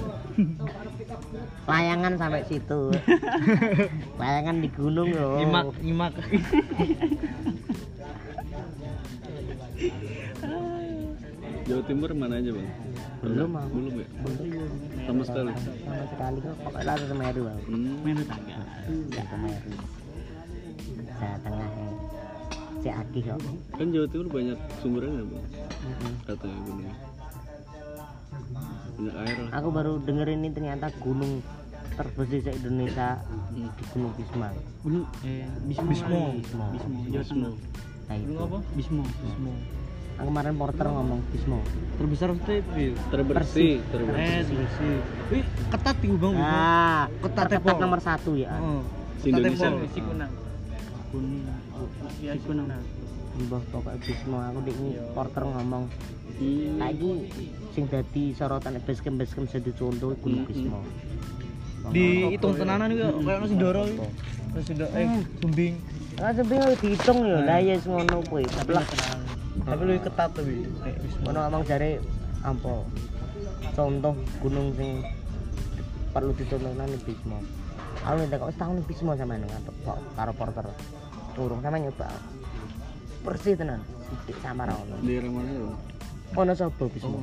Layangan 1.70 2.14
sampai 2.18 2.42
situ 2.48 2.90
Layangan 4.18 4.56
di 4.64 4.70
gunung 4.74 5.14
loh 5.14 5.38
Nyimak, 5.38 5.66
nyimak. 5.84 6.14
Jawa 11.64 11.82
Timur 11.88 12.12
mana 12.12 12.40
aja, 12.40 12.52
Bang? 12.52 12.70
Belum, 13.24 13.50
Bang. 13.56 13.68
Belum 13.72 13.94
ya? 13.96 14.08
Sama 15.08 15.24
sekali. 15.24 15.52
Sama 15.56 16.06
sekali 16.12 16.38
kok 16.44 16.56
Pokoknya 16.60 16.84
langsung 16.88 17.10
Semeru 17.12 17.42
Bang. 17.48 17.60
Hmm. 17.68 17.96
Main 18.04 18.16
tetangga. 18.20 18.56
Ya 19.12 19.24
Semeru 19.28 19.72
Jawa 21.24 21.36
Tengah 21.40 21.64
ya 21.64 21.88
Si 22.84 22.90
Aki 22.92 23.20
kok 23.24 23.40
Kan 23.76 23.88
Jawa 23.96 24.08
Timur 24.12 24.28
banyak 24.28 24.60
sumbernya, 24.84 25.24
Bang. 25.24 25.46
Katanya 26.28 26.58
gunung. 26.68 26.96
Banyak 28.94 29.16
air 29.24 29.38
lah. 29.40 29.52
Aku 29.60 29.68
baru 29.72 29.94
denger 30.04 30.28
ini 30.32 30.48
ternyata 30.52 30.92
gunung 31.00 31.40
terbesar 31.94 32.42
se 32.42 32.52
Indonesia 32.58 33.22
Hmm. 33.54 33.70
di 33.78 33.84
Gunung 33.94 34.12
Bisma. 34.18 34.50
Gunung 34.82 35.06
eh 35.24 35.46
Bismo. 35.70 35.88
Bismo. 35.94 36.20
Bismo. 36.42 36.66
Bismo. 36.74 36.98
Jawa 37.08 37.24
Tengah. 37.24 37.54
Nah, 38.04 38.16
itu. 38.16 38.34
Apa? 38.36 38.60
Bismo. 38.74 39.04
Bismo. 39.04 39.52
Aku 40.14 40.30
kemarin 40.30 40.54
porter 40.56 40.86
ngomong 40.86 41.20
Bismo. 41.30 41.58
Terbesar 41.98 42.30
itu. 42.32 42.54
Terbersih, 43.10 43.72
Eh, 43.74 43.90
terbersih. 43.90 44.56
bersih. 44.56 44.96
Wih, 45.32 45.44
ketat 45.72 45.98
nih 46.00 46.14
bang. 46.14 46.34
Ah, 46.38 47.04
Ketat 47.20 47.48
ketat 47.52 47.78
nomor 47.82 48.00
satu 48.00 48.38
ya. 48.38 48.54
Oh. 48.58 48.82
Indonesia. 49.24 49.72
si 49.90 50.00
kunang. 50.00 50.32
kuning 51.10 51.46
Ya, 52.20 52.34
si 52.34 52.42
kunang 52.44 52.68
mbah 53.34 53.62
pokoknya 53.74 53.98
Bismo 54.00 54.38
aku 54.38 54.60
di 54.62 54.72
ini 54.72 54.90
porter 55.10 55.42
ngomong 55.42 55.84
lagi 56.78 57.12
sing 57.74 57.90
dadi 57.90 58.30
sorotan 58.30 58.78
basecamp 58.78 59.18
basecamp 59.18 59.50
jadi 59.50 59.72
contoh 59.74 60.14
Gunung 60.22 60.46
Bismo 60.46 60.86
Di 61.90 62.30
hitung 62.30 62.54
tenanan 62.56 62.94
iki 62.94 63.04
kayak 63.04 63.44
Sindoro 63.44 63.84
iki. 63.84 63.98
Terus 64.54 64.64
Sindoro 64.64 64.90
eh 64.96 65.20
Sumbing. 65.36 65.76
Ah 66.22 66.32
sebenarnya 66.36 66.78
dihitung 66.78 67.20
ya, 67.26 67.40
lah 67.42 67.60
ya 67.60 67.76
ngono 67.82 68.22
kuwi. 68.30 68.46
Lah 68.70 68.86
Tapi 69.64 69.82
lebih 69.88 70.04
ketat 70.06 70.30
tapi. 70.36 70.66
Wis 71.02 71.16
ngono 71.26 71.40
ngomong 71.48 71.64
jare 71.66 71.98
apa? 72.46 72.74
Contoh 73.74 74.14
gunung 74.44 74.76
sing 74.78 75.02
perlu 76.14 76.32
ditontonan 76.38 76.90
di 76.94 77.00
Bismo. 77.02 77.38
Aku 78.04 78.16
minta 78.20 78.38
kok 78.38 78.52
setahun 78.54 78.76
di 78.78 78.86
Bismo 78.86 79.12
sama 79.18 79.40
ngantuk 79.40 79.76
kok 79.82 79.98
karo 80.14 80.32
porter. 80.38 80.66
Turun 81.34 81.60
sama 81.66 81.78
nyoba. 81.82 82.08
Bersih 83.26 83.58
tenan. 83.58 83.82
Sidik 84.12 84.38
sama 84.46 84.70
ra 84.70 84.78
ono. 84.78 84.96
Daerah 85.02 85.32
mana 85.32 85.50
ya? 85.50 85.68
Ono 86.38 86.54
sapa 86.54 86.84
Bismo? 86.92 87.18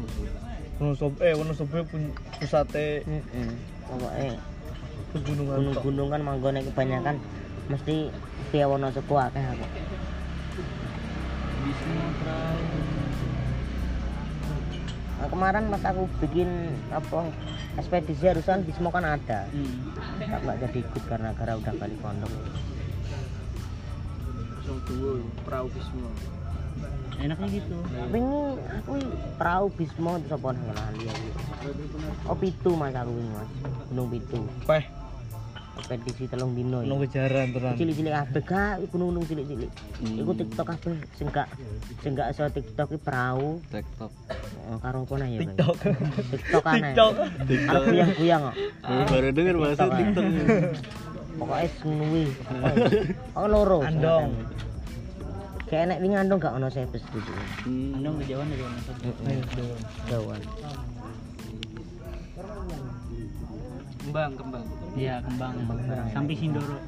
Wono 0.81 0.93
sob 0.97 1.15
eh 1.23 1.37
wono 1.37 1.53
sob 1.55 1.71
pun 1.71 2.03
pusate 2.41 3.05
Heeh. 3.07 3.51
Pokoke 3.87 4.31
gunung-gunung 5.11 6.09
kan 6.09 6.23
manggone 6.23 6.63
kebanyakan 6.63 7.19
mesti 7.71 8.11
via 8.51 8.67
Wonosobo 8.67 9.15
akeh 9.15 9.45
aku. 9.47 9.67
Nah, 15.21 15.29
kemarin 15.29 15.71
pas 15.71 15.85
aku 15.87 16.09
bikin 16.19 16.49
apa 16.91 17.31
ekspedisi 17.79 18.27
harusan 18.27 18.67
Bismo 18.67 18.91
kan 18.91 19.07
ada. 19.07 19.47
hmm. 19.55 19.95
Tak 20.19 20.41
nggak 20.43 20.59
jadi 20.67 20.79
ikut 20.83 21.03
karena 21.07 21.31
gara 21.37 21.55
udah. 21.55 21.75
Song 24.67 24.79
tuwa 24.85 25.13
perahu 25.47 25.67
Bismo. 25.71 26.11
enaknya 27.21 27.53
gitu 27.53 27.77
Wingi 28.09 28.57
aku 28.81 28.97
perahu 29.37 29.67
Bismo 29.77 30.17
terus 30.25 30.41
apa 30.41 30.49
nang 30.57 30.73
lali 30.73 31.05
aku. 31.05 31.29
Oh 32.33 32.37
pitu 32.41 32.71
mas 32.75 32.97
aku 32.97 33.13
wingi 33.13 33.31
mas. 33.37 33.51
Gunung 33.93 34.09
pitu. 34.09 34.41
Peh 34.65 35.00
Ekspedisi 35.81 36.29
telung 36.29 36.53
dino 36.53 36.85
ono 36.85 37.01
ya. 37.01 37.09
kejaran 37.09 37.57
tenan. 37.57 37.75
Cilik-cilik 37.75 38.13
kabeh 38.13 38.43
gak 38.45 38.73
gunung-gunung 38.93 39.25
cilik-cilik. 39.25 39.71
Iku 40.05 40.33
TikTok 40.37 40.67
kabeh 40.77 40.93
sing 41.17 41.27
gak 41.33 41.49
sing 42.05 42.13
gak 42.13 42.29
iso 42.37 42.45
TikTok 42.53 42.89
i 42.93 42.99
perahu 43.01 43.65
TikTok. 43.73 44.13
eh, 44.69 44.79
karo 44.85 44.99
apa 45.09 45.15
ya. 45.25 45.39
TikTok. 45.41 45.77
TikTok 46.37 46.65
aneh. 46.69 46.93
TikTok. 46.93 47.13
Karo 47.65 47.79
guyang-guyang 47.89 48.41
kok. 48.45 48.55
Oh, 48.85 49.05
baru 49.09 49.29
denger 49.33 49.57
bahasa 49.57 49.85
TikTok. 49.89 50.25
Pokoknya 51.41 51.69
senuwi. 51.81 52.25
Oh 53.33 53.47
loro. 53.49 53.81
Andong. 53.81 54.37
Kayak 55.71 55.83
enek 55.87 55.99
wingi 56.03 56.17
andong 56.19 56.39
gak 56.43 56.55
ono 56.59 56.67
di 56.67 56.83
situ. 56.83 57.33
Hmm. 57.63 57.95
anda 57.95 58.09
kejauhan 58.21 58.47
dari 58.51 58.63
mana 58.67 58.81
Jauhan. 60.11 60.41
Kembang, 64.01 64.33
kembang. 64.35 64.67
Iya 64.97 65.23
kembang 65.23 65.55
Kembang. 65.55 65.79
sampai 66.11 66.35
Sindoro 66.35 66.79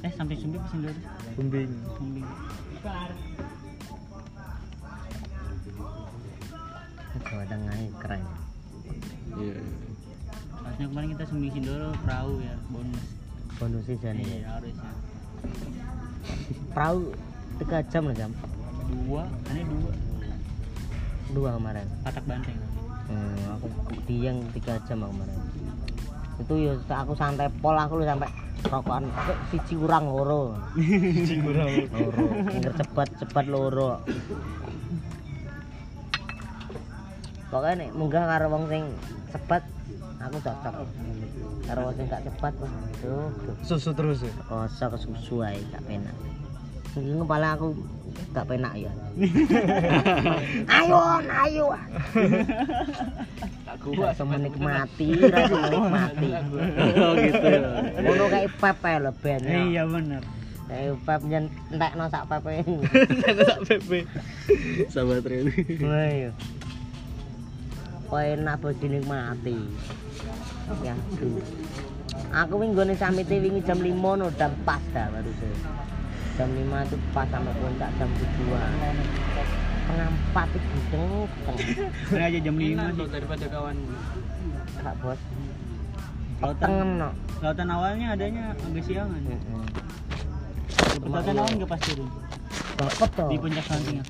eh 0.00 0.12
sampai 0.14 0.34
Sumbi 0.38 0.56
apa 0.56 0.68
Sindoro 0.70 0.98
Sumbing. 1.36 1.70
Sumbi 1.96 2.22
Jawa 7.28 7.44
Tengah 7.44 7.74
ini 7.76 7.90
keren. 8.00 8.22
Iya. 9.38 9.56
harusnya 10.64 10.86
kemarin 10.88 11.08
kita 11.12 11.24
Sumbi 11.28 11.48
Sindoro 11.50 11.88
perahu 12.02 12.32
ya 12.40 12.54
bonus 12.68 13.04
Bonusnya 13.58 13.96
jadi 13.98 14.22
iya 14.22 14.48
harusnya 14.54 14.90
perahu 16.70 17.00
tiga 17.58 17.78
jam 17.90 18.02
lah 18.06 18.14
jam 18.14 18.30
dua 18.88 19.22
aneh 19.50 19.64
dua 19.66 19.92
dua 21.28 21.48
kemarin. 21.58 21.86
patak 22.02 22.24
banteng 22.24 22.58
Hmm, 23.08 23.56
aku 23.56 23.72
diang 24.04 24.36
tiga 24.52 24.76
jam 24.84 25.00
aku 25.00 25.16
kemarin. 25.16 25.40
Itu 26.38 26.54
ya 26.54 26.72
aku 26.78 27.12
santai 27.18 27.50
pol 27.58 27.74
aku 27.74 27.98
lu 27.98 28.04
sampai 28.06 28.30
rokokan 28.66 29.06
kok 29.10 29.38
siji 29.50 29.74
kurang 29.78 30.10
loro. 30.10 30.54
Siji 30.74 31.42
kurang. 31.42 31.70
Loro. 31.90 32.24
Pinggir 32.46 32.72
cepat 32.74 33.08
cepat 33.18 33.44
loro. 33.46 33.90
Pokoknya 37.48 37.74
nih 37.80 37.88
munggah 37.96 38.24
karo 38.28 38.46
wong 38.52 38.64
sing 38.68 38.84
cepat 39.34 39.62
aku 40.22 40.36
cocok. 40.42 40.74
Karo 41.66 41.80
wong 41.90 41.94
sing 41.96 42.06
gak 42.06 42.22
wah 42.38 42.52
tuh. 42.54 42.70
tuh. 43.02 43.54
Susu 43.64 43.90
terus 43.96 44.22
ya. 44.22 44.32
Kosa 44.46 44.86
kesusu 44.92 45.42
ae 45.42 45.58
gak 45.72 45.82
penak. 45.86 46.16
Iki 46.98 47.14
kepala 47.22 47.48
aku 47.54 47.66
gak 48.34 48.46
penak 48.50 48.74
ya. 48.76 48.92
ayo, 50.78 50.98
ayo. 51.22 51.66
Tak 53.66 53.76
Gak 53.78 54.12
bisa 54.14 54.24
menikmati, 54.26 55.08
rasa 55.28 55.56
menikmati. 55.64 56.28
Oh 56.98 57.12
gitu 57.16 57.46
ya. 57.46 57.60
Ngono 58.04 58.24
kayak 58.28 58.48
pep 58.58 58.78
ae 58.84 58.96
lho 59.00 59.12
ben. 59.22 59.42
iya 59.42 59.82
bener 59.88 60.22
Kayak 60.68 61.00
pep 61.08 61.22
yen 61.32 61.44
entekno 61.72 62.04
sak 62.12 62.28
pepe. 62.28 62.60
Tak 63.40 63.58
PP. 63.64 63.90
Sahabat 64.92 65.24
Reni. 65.24 65.56
Ayo. 65.80 66.30
Kok 68.12 68.20
enak 68.20 68.56
bos 68.60 68.76
dinikmati. 68.76 69.56
Ya. 70.84 70.94
Aku 72.44 72.60
wingi 72.60 72.76
nggone 72.76 72.94
samite 72.96 73.40
wingi 73.40 73.64
jam 73.64 73.80
5 73.80 73.88
no 74.20 74.28
udah 74.28 74.50
pas 74.68 74.82
dah 74.92 75.08
baru. 75.08 75.32
Jam 76.38 76.48
5 76.54 76.86
itu 76.86 76.96
pas 77.10 77.26
sampai 77.26 77.52
puncak 77.58 77.90
jam 77.98 78.08
7-an. 78.14 78.70
Setengah 79.82 80.08
4 80.32 80.54
itu 80.54 80.58
gudeng. 80.70 81.26
ini 82.14 82.22
aja 82.22 82.38
jam 82.38 82.54
lima 82.54 82.78
Enak 82.78 82.94
sih 82.94 82.98
loh 83.02 83.08
daripada 83.10 83.44
kawan. 83.50 83.76
Kak 84.78 84.94
bos. 85.02 85.20
lautan 86.38 87.02
no. 87.02 87.10
lautan 87.42 87.66
awalnya 87.66 88.14
adanya 88.14 88.54
agak 88.54 88.82
siangan 88.86 89.18
lautan 91.02 91.34
awal 91.34 91.50
nggak 91.50 91.66
pas 91.66 91.80
turun 91.82 92.06
Bapak 92.78 93.10
toh. 93.18 93.26
di 93.26 93.36
puncak 93.42 93.64
sampingnya 93.66 94.04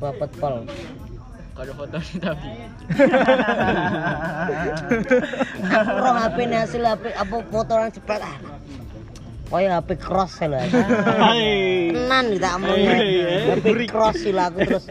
Bapak 0.00 0.32
pol. 0.40 0.64
Kalau 1.52 1.76
foto 1.76 1.96
nih 2.00 2.16
tapi. 2.24 2.50
Rong 6.00 6.18
HP 6.24 6.36
nih 6.48 6.58
hasil 6.64 6.80
HP 6.80 7.04
apa 7.12 7.36
foto 7.52 7.70
orang 7.76 7.92
cepet 7.92 8.20
ah. 8.24 8.36
Kaya 9.50 9.82
HP 9.82 9.98
cross 9.98 10.38
lah. 10.46 10.62
Tenan 11.90 12.24
kita 12.30 12.54
omong. 12.54 12.78
HP 13.58 13.90
cross 13.90 14.22
lah 14.30 14.46
aku 14.46 14.62
terus. 14.62 14.86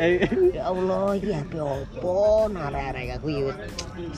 Ya 0.52 0.68
Allah, 0.68 1.16
iki 1.16 1.32
HP 1.32 1.64
opo 1.64 2.52
narek-arek 2.52 3.16
aku 3.16 3.28
ya 3.32 3.42
wis 3.48 3.58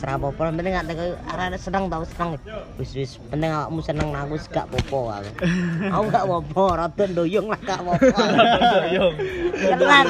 serapa 0.01 0.33
apa 0.33 0.49
penting 0.49 0.73
gak 0.73 0.85
teko 0.89 1.05
arek 1.29 1.61
seneng 1.61 1.83
tau 1.93 2.01
seneng. 2.09 2.41
Wis 2.81 2.89
wis 2.97 3.21
penting 3.29 3.53
awakmu 3.53 3.85
seneng 3.85 4.09
nah, 4.09 4.25
aku 4.25 4.41
wis 4.41 4.49
gak 4.49 4.65
popo 4.73 5.13
aku. 5.13 5.29
Aku 5.93 6.05
gak 6.09 6.25
popo, 6.25 6.65
rada 6.73 7.03
ndoyong 7.05 7.45
lah 7.45 7.61
gak 7.61 7.81
popo. 7.85 8.01
Doyong. 8.81 9.15
Tenan. 9.77 10.05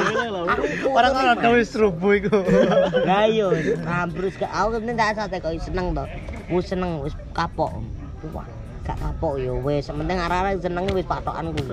Orang 0.88 1.14
ada 1.20 1.48
wis 1.52 1.76
rubuh 1.76 2.16
iku. 2.16 2.40
Lah 3.08 3.28
yo, 3.28 3.52
ambrus 3.84 4.40
gak 4.40 4.52
aku 4.52 4.80
penting 4.80 4.96
tak 4.96 5.20
sate 5.20 5.44
kok 5.44 5.52
seneng 5.60 5.92
to. 5.92 6.08
Ku 6.48 6.64
seneng 6.64 7.04
wis 7.04 7.12
kapok. 7.36 7.84
Wah, 8.32 8.46
gak 8.92 9.00
kapok 9.00 9.40
yo 9.40 9.64
wis 9.64 9.88
penting 9.88 10.20
arek-arek 10.20 10.60
seneng 10.60 10.84
wis 10.92 11.08
patokanku. 11.08 11.64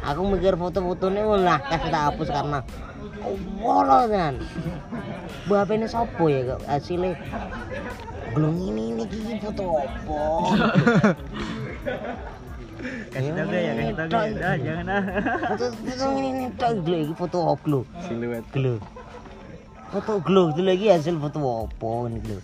Aku 0.00 0.20
mikir 0.26 0.58
foto-fotone 0.58 1.22
lah 1.38 1.62
kasih 1.70 1.92
tak 1.92 2.02
hapus 2.10 2.28
karena 2.34 2.58
wolo 3.62 4.10
kan. 4.10 4.34
Ini 5.50 5.86
sopo 5.86 6.26
ya 6.26 6.42
kok 6.50 6.60
hasilnya 6.66 7.14
belum 8.30 8.54
ini 8.58 8.82
ini 8.94 9.04
gini 9.10 9.34
foto 9.42 9.82
opo. 9.82 10.54
kasih 13.10 13.30
tahu 13.34 13.50
ya 13.50 13.72
kasih 13.74 13.94
tahu 13.98 14.30
ya 14.38 14.50
jangan 14.62 14.86
ah 14.88 15.02
Foto 15.50 15.66
foto 15.74 16.06
ini 16.14 16.28
ini 16.30 16.44
tok 16.54 16.72
glo 16.86 16.96
iki 17.02 17.14
foto 17.18 17.38
opo 17.54 17.78
Siluet. 18.06 18.46
Glo. 18.54 18.78
Foto 19.90 20.12
glo 20.22 20.54
itu 20.54 20.62
lagi 20.62 20.86
hasil 20.94 21.18
foto 21.18 21.38
opo 21.42 22.06
ini 22.06 22.18
glo. 22.22 22.38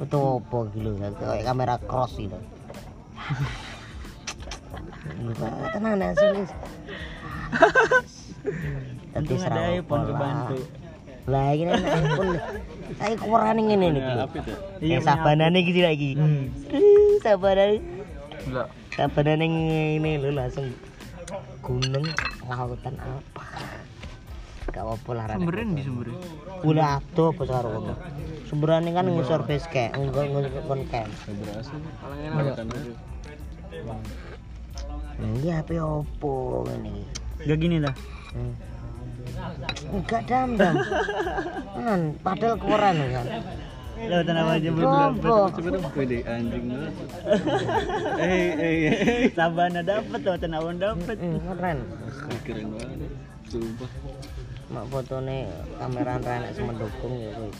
Foto 0.00 0.40
opo 0.40 0.66
glo 0.72 0.96
kayak 0.96 1.44
kamera 1.44 1.76
cross 1.84 2.16
itu. 2.16 2.57
Tenang 5.74 5.94
ini. 5.98 6.42
Ada 9.16 9.34
serau 9.34 9.64
iPhone 9.72 9.82
opo 9.82 9.94
lah. 9.94 10.04
kebantu 10.06 10.58
Lah 11.28 11.52
ini 11.52 11.68
nek 11.68 11.84
iPhone. 11.84 12.32
Saya 12.96 13.14
kurang 13.20 13.58
ini 13.60 13.74
nih 13.76 14.02
Yang 14.80 15.02
sabanane 15.04 15.58
iki 15.60 15.82
lagi. 15.84 16.10
Hmm. 16.16 16.48
Sabanane. 17.20 17.76
Enggak. 18.48 18.66
Sabanane 18.96 19.46
ini 20.00 20.10
lu 20.16 20.32
langsung 20.32 20.72
gunung 21.60 22.06
lautan 22.48 22.94
apa. 22.96 23.44
Gak 24.68 24.84
apa-apa 24.84 25.10
lah. 25.16 25.24
Rada. 25.32 25.36
Sumberin 25.40 25.68
di 25.72 25.82
sumberin. 25.82 26.16
Ulah 26.60 27.00
ado 27.00 27.24
apa 27.32 27.42
karo 27.48 27.68
ngono. 27.72 27.94
Sumberane 28.48 28.90
kan 28.92 29.06
ngisor 29.08 29.40
base 29.48 29.68
camp, 29.72 29.96
camp. 30.92 31.12
Makan 32.36 32.66
aja. 32.68 32.92
Ini 35.18 35.50
apa 35.50 35.72
opo 35.82 36.62
ini? 36.68 37.02
Gak 37.48 37.58
gini 37.58 37.76
dah. 37.80 37.94
Hmm. 38.36 38.54
Enggak 39.88 40.22
dam 40.28 40.58
dam. 40.58 40.74
Kan, 41.74 42.00
padahal 42.20 42.56
koran 42.60 42.96
kan. 43.08 43.26
Lautan 43.98 44.36
apa 44.38 44.52
aja? 44.62 44.68
Coba 44.70 45.68
dong, 45.74 45.84
wede 45.98 46.18
anjing 46.22 46.64
banget. 46.70 46.94
Eh, 48.22 48.50
eh, 48.54 48.74
eh. 48.86 49.30
Sabana 49.34 49.82
dapat, 49.82 50.20
lautan 50.22 50.54
awan 50.54 50.78
dapat. 50.78 51.16
Hmm, 51.18 51.38
keren. 51.42 51.78
Keren 52.46 52.66
banget. 52.78 53.10
Sumpah. 53.48 53.90
Mak 54.68 54.84
fotone 54.92 55.48
kamera 55.80 56.20
renek 56.20 56.52
sama 56.52 56.76
dukung 56.76 57.16
ya 57.16 57.32
wis. 57.40 57.56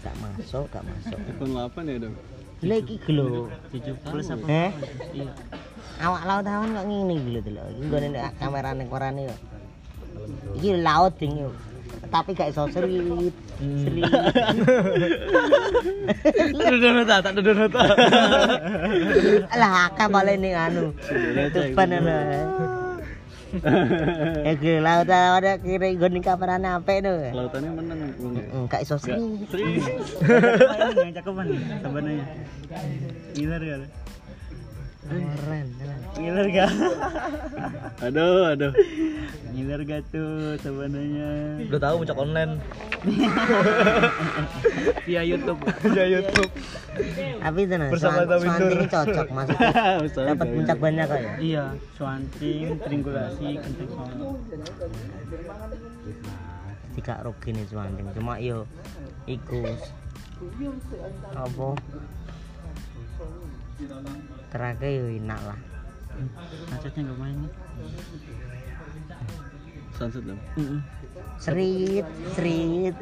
Gak 0.00 0.16
masuk, 0.16 0.64
gak 0.72 0.80
masuk. 0.88 1.20
iPhone 1.28 1.52
8 1.52 1.92
ya 1.92 1.96
dong. 2.00 2.16
Gila 2.64 2.76
iki 2.80 2.96
gelo. 3.04 3.52
70 3.68 4.32
apa? 4.32 4.46
Eh? 4.48 4.70
Iya. 5.12 5.32
Awak 6.00 6.22
laut 6.24 6.46
awan 6.48 6.72
kok 6.72 6.86
ngene 6.88 7.14
lho 7.20 7.40
delok. 7.44 7.66
Iki 7.76 8.08
nek 8.08 8.32
kamerane 8.40 8.84
korane 8.88 9.22
yo. 9.28 9.36
Iki 10.56 10.80
laut 10.80 11.12
ding 11.20 11.36
yo. 11.36 11.52
Tapi 12.08 12.32
gak 12.32 12.56
iso 12.56 12.64
serit. 12.72 13.36
Serit. 13.60 14.08
Duduk 16.56 16.90
nota, 16.96 17.20
tak 17.20 17.32
duduk 17.36 17.54
nota. 17.60 17.84
Lah 19.52 19.92
akeh 19.92 20.08
balik 20.08 20.40
ning 20.40 20.56
anu. 20.56 20.96
Depan 21.52 22.00
ana. 22.00 22.16
Eh 24.48 24.54
ke 24.56 24.78
laut 24.78 25.10
awan 25.10 25.58
kira 25.58 25.86
nggone 25.90 26.22
kamerane 26.22 26.68
apik 26.70 27.02
no. 27.02 27.18
Lautannya 27.34 27.70
menang 27.74 27.98
Bang, 28.14 28.34
ya? 28.38 28.46
Mm, 28.46 28.64
Gak 28.70 28.80
iso. 28.86 28.94
Yang 29.02 29.50
cakepan 31.18 31.44
nih, 31.50 31.60
sabananya. 31.82 32.24
Ngiler 33.34 33.62
gak? 33.62 33.90
Keren. 35.10 35.26
keren. 35.34 35.66
Ngiler 36.20 36.46
gak? 36.54 36.70
Aduh, 38.06 38.54
aduh. 38.54 38.72
Ngiler 39.50 39.80
gak 39.82 40.02
tuh 40.14 40.54
sabananya? 40.62 41.58
Udah 41.66 41.80
tahu 41.82 41.94
puncak 42.06 42.18
online. 42.18 42.52
Via 45.10 45.22
YouTube. 45.26 45.58
Ya 45.90 46.04
YouTube. 46.06 46.50
Tapi 47.42 47.58
itu 47.66 47.74
nah, 47.74 47.88
Bersama 47.90 48.22
Nur. 48.22 48.70
ini 48.70 48.86
cocok. 48.86 49.26
Bersama 50.06 50.24
Dapat 50.30 50.46
puncak 50.54 50.78
banyak 50.78 51.04
kok 51.10 51.18
ya. 51.18 51.32
Iya, 51.42 51.64
swanting, 51.98 52.78
triangulasi, 52.78 53.48
kenting 53.58 53.90
solo. 53.90 54.38
Tidak 56.94 57.18
rugi 57.26 57.48
nih 57.50 57.66
Swanting. 57.66 58.06
Cuma 58.14 58.38
yo 58.38 58.62
iku 59.26 59.62
apa 61.36 61.76
terakhir 64.50 64.90
yo 64.90 65.06
enak 65.16 65.40
lah. 65.40 65.58
Macetnya 66.68 67.00
gak 67.06 67.18
main 67.18 67.36
nih. 67.38 67.52
Sunset 69.94 70.22
dong. 70.24 70.40
Serit, 71.36 72.06
serit. 72.34 72.94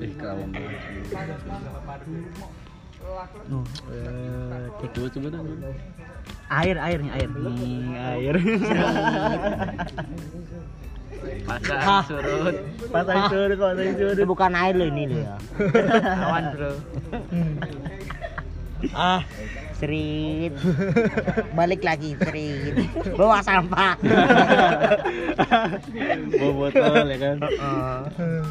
Eh, 0.00 0.10
kerawang 0.16 0.50
banget. 0.50 0.80
Oh, 3.52 3.64
eh, 3.92 4.64
Coba 4.90 5.08
coba 5.10 5.28
dong. 5.30 5.46
air 6.44 6.76
air 6.76 6.98
nih 7.00 7.12
air 7.12 7.28
nih 7.28 7.78
air 7.96 8.34
Pasang 11.44 12.04
surut. 12.04 12.56
pasang 12.92 13.20
surut 13.28 13.56
pasang 13.56 13.86
Itu 13.92 14.04
surut 14.12 14.26
bukan 14.28 14.52
air 14.52 14.74
loh 14.76 14.88
ini 14.88 15.04
loh 15.08 15.18
ya. 15.20 15.36
Awan, 16.28 16.44
Bro. 16.52 16.70
Ah, 18.92 19.20
serit. 19.84 20.52
Balik 21.58 21.84
lagi 21.84 22.16
serit. 22.16 22.74
Bawa 23.12 23.44
sampah. 23.44 24.00
Bawa 26.40 26.52
botol 26.56 27.04
ya 27.12 27.18
kan. 27.20 27.36
Heeh. 27.44 28.44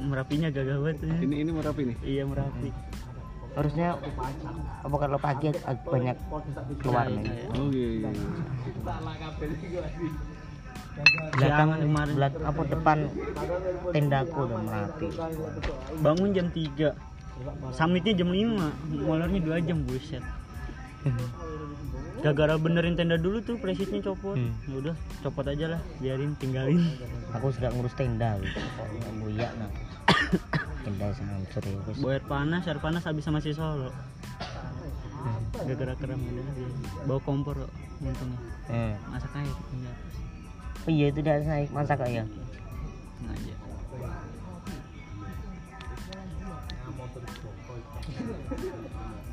merapinya 0.00 0.48
gagah 0.50 0.78
banget 0.82 1.06
ya. 1.06 1.14
Ini 1.22 1.34
ini 1.46 1.50
merapi 1.54 1.82
nih. 1.86 1.96
iya 2.02 2.22
merapi 2.26 2.74
Harusnya 3.54 3.94
apa 4.82 4.96
kalau 4.98 5.18
pagi 5.22 5.54
ag- 5.54 5.86
banyak 5.86 6.18
keluar 6.82 7.06
nih. 7.06 7.46
Oh 7.54 7.70
iya 7.70 7.88
iya. 8.02 8.10
Belakang 11.32 11.70
kemarin. 11.78 12.12
belak 12.14 12.34
apa 12.40 12.62
depan 12.66 12.98
tendaku 13.90 14.38
udah 14.42 14.58
merapi. 14.60 15.08
bangun 15.98 16.30
jam 16.30 16.46
3 16.48 16.92
summitnya 17.72 18.12
jam 18.14 18.28
5 18.28 19.00
molornya 19.00 19.40
2 19.40 19.64
jam 19.64 19.78
buset 19.82 20.20
gara-gara 22.20 22.54
benerin 22.54 22.92
tenda 22.92 23.16
dulu 23.16 23.40
tuh 23.40 23.56
presisnya 23.56 24.04
copot 24.04 24.36
Hmm. 24.36 24.52
ya 24.62 24.76
udah 24.78 24.94
copot 25.22 25.46
aja 25.46 25.66
lah 25.70 25.80
biarin 25.96 26.36
tinggalin 26.36 26.84
Aku 27.32 27.48
sudah 27.48 27.72
ngurus 27.72 27.94
tenda 27.94 28.36
buyak 29.16 29.52
nah. 29.56 29.70
Tenda 30.82 31.06
hancur 31.08 31.62
ya 31.62 31.78
wis. 31.82 31.96
bawa 31.96 32.12
air 32.12 32.24
panas 32.26 32.62
air 32.62 32.76
panas 32.76 33.02
habis 33.02 33.24
sama 33.24 33.38
si 33.38 33.50
solo 33.50 33.88
gara-gara 35.56 35.96
keram 35.96 36.20
udah 36.20 36.44
dia 36.50 36.68
bawa 37.04 37.20
kompor 37.20 37.56
untungnya 37.98 38.40
Eh. 38.68 38.92
masak 39.08 39.32
air 39.34 39.56
Oh 40.80 40.90
iya 40.90 41.06
itu 41.12 41.20
udah 41.20 41.36
naik 41.44 41.68
masak 41.74 42.00
kok 42.00 42.08
ya. 42.08 42.24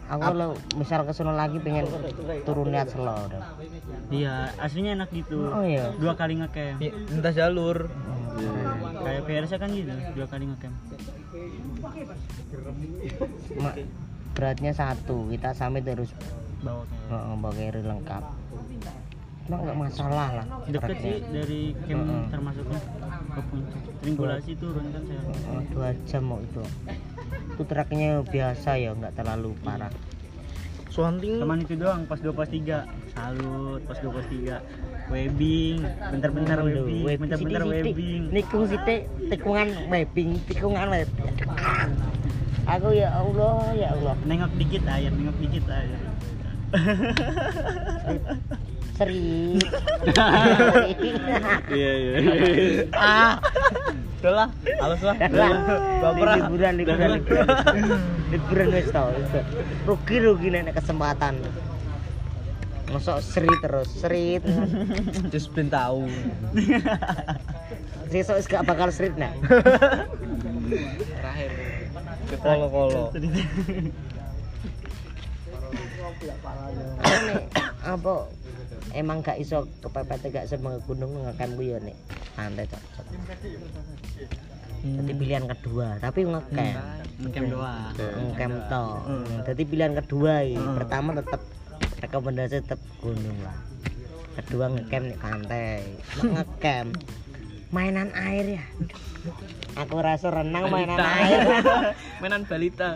Aku 0.07 0.23
kalau 0.23 0.55
misal 0.79 1.03
ke 1.03 1.11
sono 1.11 1.35
lagi 1.35 1.59
pengen 1.59 1.83
turun 2.47 2.71
lihat 2.71 2.87
selo 2.87 3.27
iya 4.07 4.55
aslinya 4.55 4.95
enak 4.95 5.11
gitu 5.11 5.51
Oh 5.51 5.67
iya. 5.67 5.91
dua 5.99 6.15
kali 6.15 6.39
ngecamp 6.39 6.79
Iya, 6.79 6.91
Lintas 7.11 7.35
jalur. 7.35 7.91
kayak 9.03 9.23
PRS 9.27 9.51
kan 9.59 9.67
gitu 9.75 9.91
dua 10.15 10.27
kali 10.31 10.47
ngecamp 10.47 10.75
beratnya 14.31 14.71
satu 14.71 15.27
kita 15.33 15.51
sampai 15.51 15.81
terus 15.83 16.13
bawa 16.61 16.85
kayak 16.87 17.25
oh, 17.25 17.35
bawa 17.41 17.53
lengkap. 17.73 18.23
Cuma 19.47 19.63
nggak 19.63 19.79
masalah 19.79 20.27
lah. 20.33 20.45
deket 20.67 20.91
beratnya. 20.91 20.99
sih 20.99 21.15
dari 21.25 21.61
camp 21.81 22.03
Heeh. 22.03 22.23
termasuknya 22.27 22.79
ke 23.27 23.41
puncak 23.41 23.81
triangulasi 23.97 24.53
turun 24.59 24.85
kan 24.91 25.01
saya 25.01 25.21
Oh, 25.47 25.61
dua 25.71 25.89
jam 26.03 26.21
mau 26.21 26.37
itu. 26.37 26.61
Itu 27.49 27.63
truknya 27.63 28.21
biasa 28.21 28.69
ya 28.75 28.91
nggak 28.91 29.13
terlalu 29.15 29.55
parah. 29.63 29.89
Swanting 30.89 31.37
Cuman 31.37 31.61
itu 31.61 31.75
doang 31.75 32.03
pas 32.03 32.17
2 32.17 32.33
pas 32.33 32.43
3 32.43 32.83
Salut 33.13 33.79
pas 33.85 33.95
2 33.95 34.09
pas 34.09 34.25
3 34.25 34.59
Webbing 35.07 35.77
Bentar-bentar 36.09 36.57
webbing 36.59 37.01
web- 37.05 37.21
Bentar-bentar 37.21 37.63
webbing 37.63 38.33
Nikung 38.33 38.65
sithik 38.65 39.05
tikungan 39.29 39.67
webbing, 39.87 40.41
tikungan 40.43 40.89
web. 40.89 41.07
Aku 42.65 42.87
ya 42.91 43.13
Allah, 43.13 43.71
ya 43.71 43.87
Allah. 43.93 44.15
Nengok 44.25 44.51
dikit 44.57 44.83
air 44.89 45.13
Nengok 45.13 45.37
dikit 45.37 45.65
air 45.69 45.99
Seri. 48.97 49.53
Iya 51.67 51.91
iya. 52.01 52.17
ah, 52.97 53.37
udah 54.17 54.31
lah, 54.33 54.49
halus 54.81 55.01
lah. 55.05 55.15
lah. 55.29 55.51
Ah. 56.01 56.11
Liburan, 56.17 56.37
liburan, 56.41 56.73
liburan. 56.81 57.45
Liburan 58.33 58.67
wis 58.73 58.89
tau. 58.89 59.13
Rugi 59.85 60.17
rugi 60.17 60.49
nek 60.49 60.73
kesempatan. 60.73 61.37
Masuk 62.89 63.21
seri 63.21 63.51
terus, 63.61 63.89
serit. 64.01 64.41
Just 65.29 65.53
belum 65.53 65.69
tahu. 65.69 66.09
Sesuk 68.09 68.41
wis 68.41 68.47
gak 68.49 68.65
bakal 68.65 68.89
serit 68.89 69.13
nah. 69.13 69.29
Terakhir. 71.21 71.51
Kolo-kolo. 72.41 73.13
Nek 77.07 77.41
apa 77.87 78.27
emang 78.97 79.21
gak 79.21 79.37
iso 79.37 79.69
kepepet 79.85 80.33
gak 80.33 80.49
semang 80.49 80.81
gunung 80.89 81.13
ngekam 81.21 81.53
ku 81.53 81.61
ya 81.61 81.77
nek 81.77 81.93
santai 82.33 82.65
cocok. 82.65 83.05
Jadi 84.77 85.11
pilihan 85.13 85.45
kedua, 85.45 85.97
tapi 86.01 86.25
ngecamp. 86.25 86.77
Ngecamp 87.21 87.47
doang 87.49 87.93
Ngecamp 87.97 88.55
to. 88.69 88.85
Jadi 89.45 89.61
pilihan 89.65 89.93
kedua 89.97 90.33
iki. 90.45 90.57
Pertama 90.57 91.09
tetep 91.17 91.41
rekomendasi 92.01 92.57
tetep 92.65 92.81
gunung 93.01 93.37
lah. 93.45 93.57
Kedua 94.37 94.65
ngecamp 94.73 95.05
nek 95.13 95.19
pantai. 95.21 95.81
Ngecamp 96.21 96.89
mainan 97.71 98.09
air 98.15 98.59
ya. 98.59 98.63
Aku 99.77 99.99
rasa 99.99 100.31
renang 100.31 100.71
mainan 100.71 100.97
air. 100.97 101.41
Mainan 102.23 102.41
balita. 102.47 102.95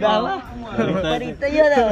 Galah. 0.00 0.40
Balita 1.04 1.46
ya 1.46 1.64
dah. 1.70 1.86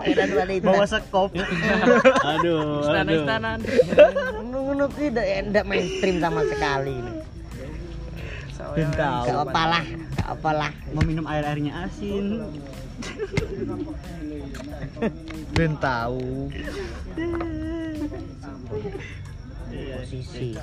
Mainan 0.00 0.30
balita. 0.34 0.66
Bawa 0.66 0.84
sekop 0.88 1.30
Aduh, 1.36 2.00
aduh. 2.24 2.82
Istana-istanan. 2.82 3.58
Ngono 4.50 4.84
ki 4.90 5.12
ndak 5.12 5.26
ndak 5.52 5.64
mainstream 5.68 6.16
sama 6.18 6.40
sekali. 6.48 6.98
Ben 8.74 8.90
tahu. 8.90 9.26
Gak 9.30 9.38
apalah, 9.44 9.84
gak 10.18 10.28
apalah. 10.34 10.70
Mau 10.90 11.04
minum 11.06 11.28
air 11.30 11.44
airnya 11.46 11.86
asin. 11.86 12.42
Ben 15.54 15.78
tahu. 15.78 16.50
Posisi. 19.74 20.54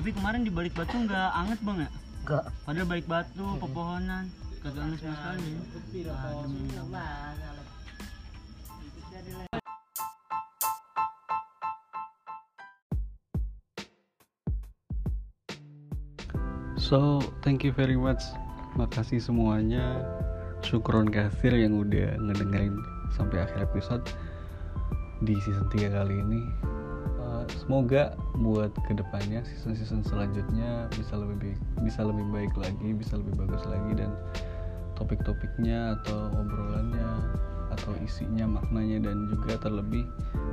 Tapi 0.00 0.16
kemarin 0.16 0.40
di 0.44 0.52
balik 0.52 0.72
batu 0.72 0.96
nggak 0.96 1.30
anget 1.36 1.60
bang 1.60 1.78
ya? 1.84 1.90
Gak. 2.24 2.44
Padahal 2.64 2.88
balik 2.88 3.06
batu, 3.08 3.46
pepohonan, 3.60 4.24
kagak 4.64 4.82
anget 4.86 4.98
sama 5.04 5.14
sekali. 5.16 5.50
Adem. 6.08 6.52
So, 16.80 17.20
thank 17.44 17.60
you 17.60 17.76
very 17.76 18.00
much. 18.00 18.24
Makasih 18.72 19.20
semuanya. 19.20 20.00
Syukron 20.64 21.12
kasir 21.12 21.52
yang 21.52 21.76
udah 21.76 22.16
ngedengerin 22.16 22.72
sampai 23.12 23.44
akhir 23.44 23.68
episode 23.68 24.00
di 25.20 25.36
season 25.44 25.68
3 25.68 25.92
kali 25.92 26.16
ini. 26.24 26.40
Uh, 27.20 27.44
semoga 27.52 28.16
buat 28.40 28.72
ke 28.88 28.96
depannya 28.96 29.44
season-season 29.44 30.00
selanjutnya 30.08 30.88
bisa 30.96 31.20
lebih 31.20 31.52
bisa 31.84 32.00
lebih 32.00 32.24
baik 32.32 32.56
lagi, 32.56 32.96
bisa 32.96 33.20
lebih 33.20 33.44
bagus 33.44 33.60
lagi 33.68 34.00
dan 34.00 34.16
topik-topiknya 34.96 36.00
atau 36.00 36.32
obrolannya 36.32 37.08
atau 37.72 37.94
isinya 38.02 38.46
maknanya 38.46 39.10
dan 39.10 39.30
juga 39.30 39.58
terlebih 39.62 40.04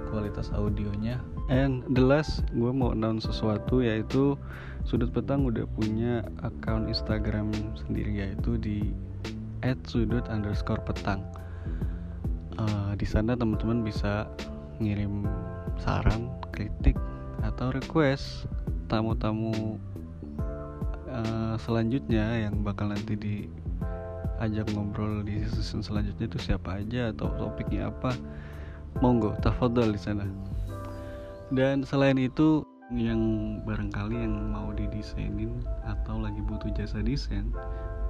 kualitas 0.09 0.53
audionya. 0.53 1.19
And 1.51 1.83
the 1.91 2.03
last 2.03 2.45
gue 2.55 2.71
mau 2.71 2.93
announce 2.93 3.27
sesuatu 3.27 3.81
yaitu 3.81 4.39
sudut 4.87 5.11
petang 5.11 5.43
udah 5.43 5.67
punya 5.75 6.23
akun 6.45 6.87
Instagram 6.87 7.51
sendiri 7.75 8.23
yaitu 8.23 8.55
di 8.55 8.93
@sudut 9.83 10.23
underscore 10.31 10.79
petang 10.85 11.25
Eh, 12.57 12.91
di 12.97 13.05
sana 13.05 13.37
teman-teman 13.37 13.85
bisa 13.85 14.25
ngirim 14.81 15.29
saran 15.77 16.33
kritik 16.49 16.97
atau 17.45 17.69
request 17.69 18.49
tamu-tamu 18.89 19.77
eh, 21.05 21.53
selanjutnya 21.61 22.49
yang 22.49 22.65
bakal 22.65 22.89
nanti 22.89 23.13
di 23.13 23.35
ajak 24.37 24.69
ngobrol 24.73 25.25
di 25.25 25.41
season 25.49 25.81
selanjutnya 25.81 26.29
itu 26.29 26.39
siapa 26.39 26.81
aja 26.81 27.09
atau 27.13 27.33
topiknya 27.37 27.89
apa. 27.89 28.13
Monggo 29.01 29.37
tafadhol 29.45 29.93
di 29.93 30.01
sana. 30.01 30.25
Dan 31.53 31.85
selain 31.85 32.17
itu 32.17 32.65
yang 32.91 33.19
barangkali 33.67 34.15
yang 34.15 34.51
mau 34.51 34.71
didesainin 34.71 35.51
atau 35.83 36.23
lagi 36.23 36.39
butuh 36.47 36.71
jasa 36.71 37.03
desain 37.03 37.51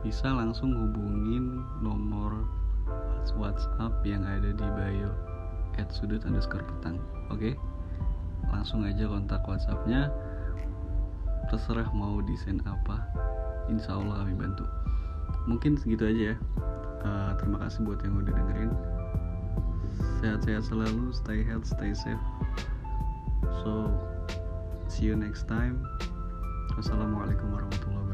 bisa 0.05 0.29
langsung 0.29 0.77
hubungin 0.77 1.65
nomor 1.81 2.45
WhatsApp 3.35 4.05
yang 4.05 4.21
ada 4.21 4.53
di 4.53 4.67
bio 4.77 5.11
at 5.77 5.89
sudut 5.89 6.21
underscore 6.25 6.63
petang 6.63 7.01
oke? 7.33 7.57
Langsung 8.53 8.85
aja 8.85 9.05
kontak 9.09 9.43
WhatsAppnya. 9.45 10.13
Terserah 11.51 11.89
mau 11.95 12.19
desain 12.23 12.59
apa 12.67 13.07
insya 13.67 13.95
Allah 13.99 14.23
kami 14.23 14.35
bantu 14.35 14.63
mungkin 15.47 15.79
segitu 15.79 16.03
aja 16.05 16.23
ya. 16.33 16.37
Eh, 17.07 17.31
terima 17.39 17.57
kasih 17.63 17.87
buat 17.87 18.03
yang 18.03 18.19
udah 18.19 18.33
dengerin. 18.35 18.71
Sehat-sehat 20.19 20.67
selalu 20.67 21.15
stay 21.15 21.41
health 21.41 21.65
stay 21.65 21.95
safe. 21.95 22.21
So 23.63 23.89
see 24.91 25.07
you 25.07 25.15
next 25.15 25.47
time. 25.47 25.81
Wassalamualaikum 26.75 27.49
warahmatullahi 27.49 28.06